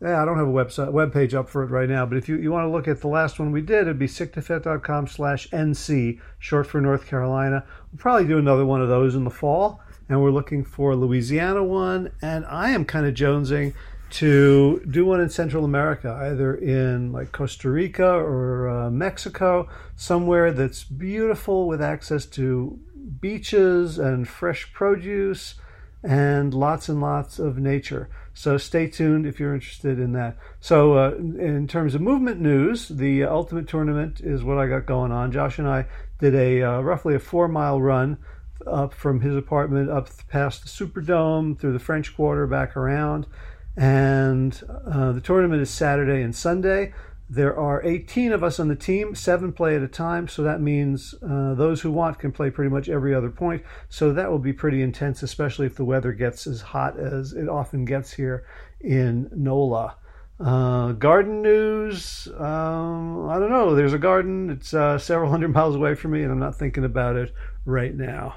yeah, 0.00 0.20
I 0.20 0.26
don't 0.26 0.36
have 0.36 0.48
a 0.48 0.52
website 0.52 0.92
web 0.92 1.12
page 1.12 1.34
up 1.34 1.48
for 1.48 1.62
it 1.62 1.70
right 1.70 1.88
now, 1.88 2.04
but 2.04 2.18
if 2.18 2.28
you, 2.28 2.36
you 2.36 2.52
want 2.52 2.66
to 2.66 2.70
look 2.70 2.88
at 2.88 3.00
the 3.00 3.08
last 3.08 3.38
one 3.38 3.52
we 3.52 3.62
did, 3.62 3.82
it'd 3.82 3.98
be 3.98 4.06
sicktofit.com 4.06 5.06
slash 5.06 5.48
NC, 5.50 6.20
short 6.38 6.66
for 6.66 6.80
North 6.80 7.06
Carolina. 7.06 7.64
We'll 7.92 7.98
probably 7.98 8.26
do 8.26 8.38
another 8.38 8.66
one 8.66 8.82
of 8.82 8.88
those 8.88 9.14
in 9.14 9.24
the 9.24 9.30
fall, 9.30 9.80
and 10.08 10.22
we're 10.22 10.30
looking 10.30 10.64
for 10.64 10.90
a 10.90 10.96
Louisiana 10.96 11.64
one, 11.64 12.12
and 12.20 12.44
I 12.44 12.70
am 12.70 12.84
kind 12.84 13.06
of 13.06 13.14
jonesing 13.14 13.72
to 14.08 14.80
do 14.88 15.04
one 15.04 15.20
in 15.20 15.28
Central 15.28 15.64
America, 15.64 16.16
either 16.22 16.54
in 16.54 17.12
like 17.12 17.32
Costa 17.32 17.70
Rica 17.70 18.06
or 18.06 18.68
uh, 18.68 18.90
Mexico, 18.90 19.68
somewhere 19.94 20.52
that's 20.52 20.84
beautiful 20.84 21.66
with 21.66 21.82
access 21.82 22.26
to 22.26 22.78
beaches 23.20 23.98
and 23.98 24.28
fresh 24.28 24.72
produce 24.72 25.56
and 26.02 26.54
lots 26.54 26.88
and 26.88 27.00
lots 27.00 27.38
of 27.38 27.58
nature. 27.58 28.08
So 28.32 28.58
stay 28.58 28.86
tuned 28.86 29.26
if 29.26 29.40
you're 29.40 29.54
interested 29.54 29.98
in 29.98 30.12
that. 30.12 30.36
So, 30.60 30.94
uh, 30.94 31.14
in 31.16 31.66
terms 31.66 31.94
of 31.94 32.00
movement 32.00 32.40
news, 32.40 32.88
the 32.88 33.24
Ultimate 33.24 33.66
Tournament 33.66 34.20
is 34.20 34.44
what 34.44 34.58
I 34.58 34.66
got 34.66 34.86
going 34.86 35.10
on. 35.10 35.32
Josh 35.32 35.58
and 35.58 35.66
I 35.66 35.86
did 36.20 36.34
a 36.34 36.62
uh, 36.62 36.80
roughly 36.80 37.14
a 37.14 37.18
four 37.18 37.48
mile 37.48 37.80
run 37.80 38.18
up 38.66 38.92
from 38.94 39.20
his 39.20 39.36
apartment 39.36 39.90
up 39.90 40.08
past 40.28 40.62
the 40.62 40.68
Superdome 40.68 41.58
through 41.58 41.72
the 41.72 41.78
French 41.78 42.14
Quarter 42.14 42.46
back 42.46 42.76
around 42.76 43.26
and 43.76 44.62
uh, 44.90 45.12
the 45.12 45.20
tournament 45.20 45.62
is 45.62 45.70
Saturday 45.70 46.22
and 46.22 46.34
Sunday. 46.34 46.92
There 47.28 47.58
are 47.58 47.82
18 47.84 48.30
of 48.32 48.44
us 48.44 48.60
on 48.60 48.68
the 48.68 48.76
team, 48.76 49.16
seven 49.16 49.52
play 49.52 49.74
at 49.74 49.82
a 49.82 49.88
time, 49.88 50.28
so 50.28 50.44
that 50.44 50.60
means 50.60 51.12
uh, 51.28 51.54
those 51.54 51.80
who 51.80 51.90
want 51.90 52.20
can 52.20 52.30
play 52.30 52.50
pretty 52.50 52.70
much 52.70 52.88
every 52.88 53.14
other 53.14 53.30
point. 53.30 53.64
So 53.88 54.12
that 54.12 54.30
will 54.30 54.38
be 54.38 54.52
pretty 54.52 54.80
intense, 54.80 55.24
especially 55.24 55.66
if 55.66 55.74
the 55.74 55.84
weather 55.84 56.12
gets 56.12 56.46
as 56.46 56.60
hot 56.60 56.98
as 56.98 57.32
it 57.32 57.48
often 57.48 57.84
gets 57.84 58.12
here 58.12 58.46
in 58.80 59.28
NOLA. 59.34 59.96
Uh, 60.38 60.92
garden 60.92 61.42
news, 61.42 62.28
um, 62.38 63.28
I 63.28 63.38
don't 63.38 63.50
know. 63.50 63.74
There's 63.74 63.94
a 63.94 63.98
garden, 63.98 64.50
it's 64.50 64.72
uh, 64.72 64.96
several 64.98 65.30
hundred 65.30 65.48
miles 65.54 65.74
away 65.74 65.96
from 65.96 66.12
me, 66.12 66.22
and 66.22 66.30
I'm 66.30 66.38
not 66.38 66.56
thinking 66.56 66.84
about 66.84 67.16
it 67.16 67.34
right 67.64 67.94
now. 67.94 68.36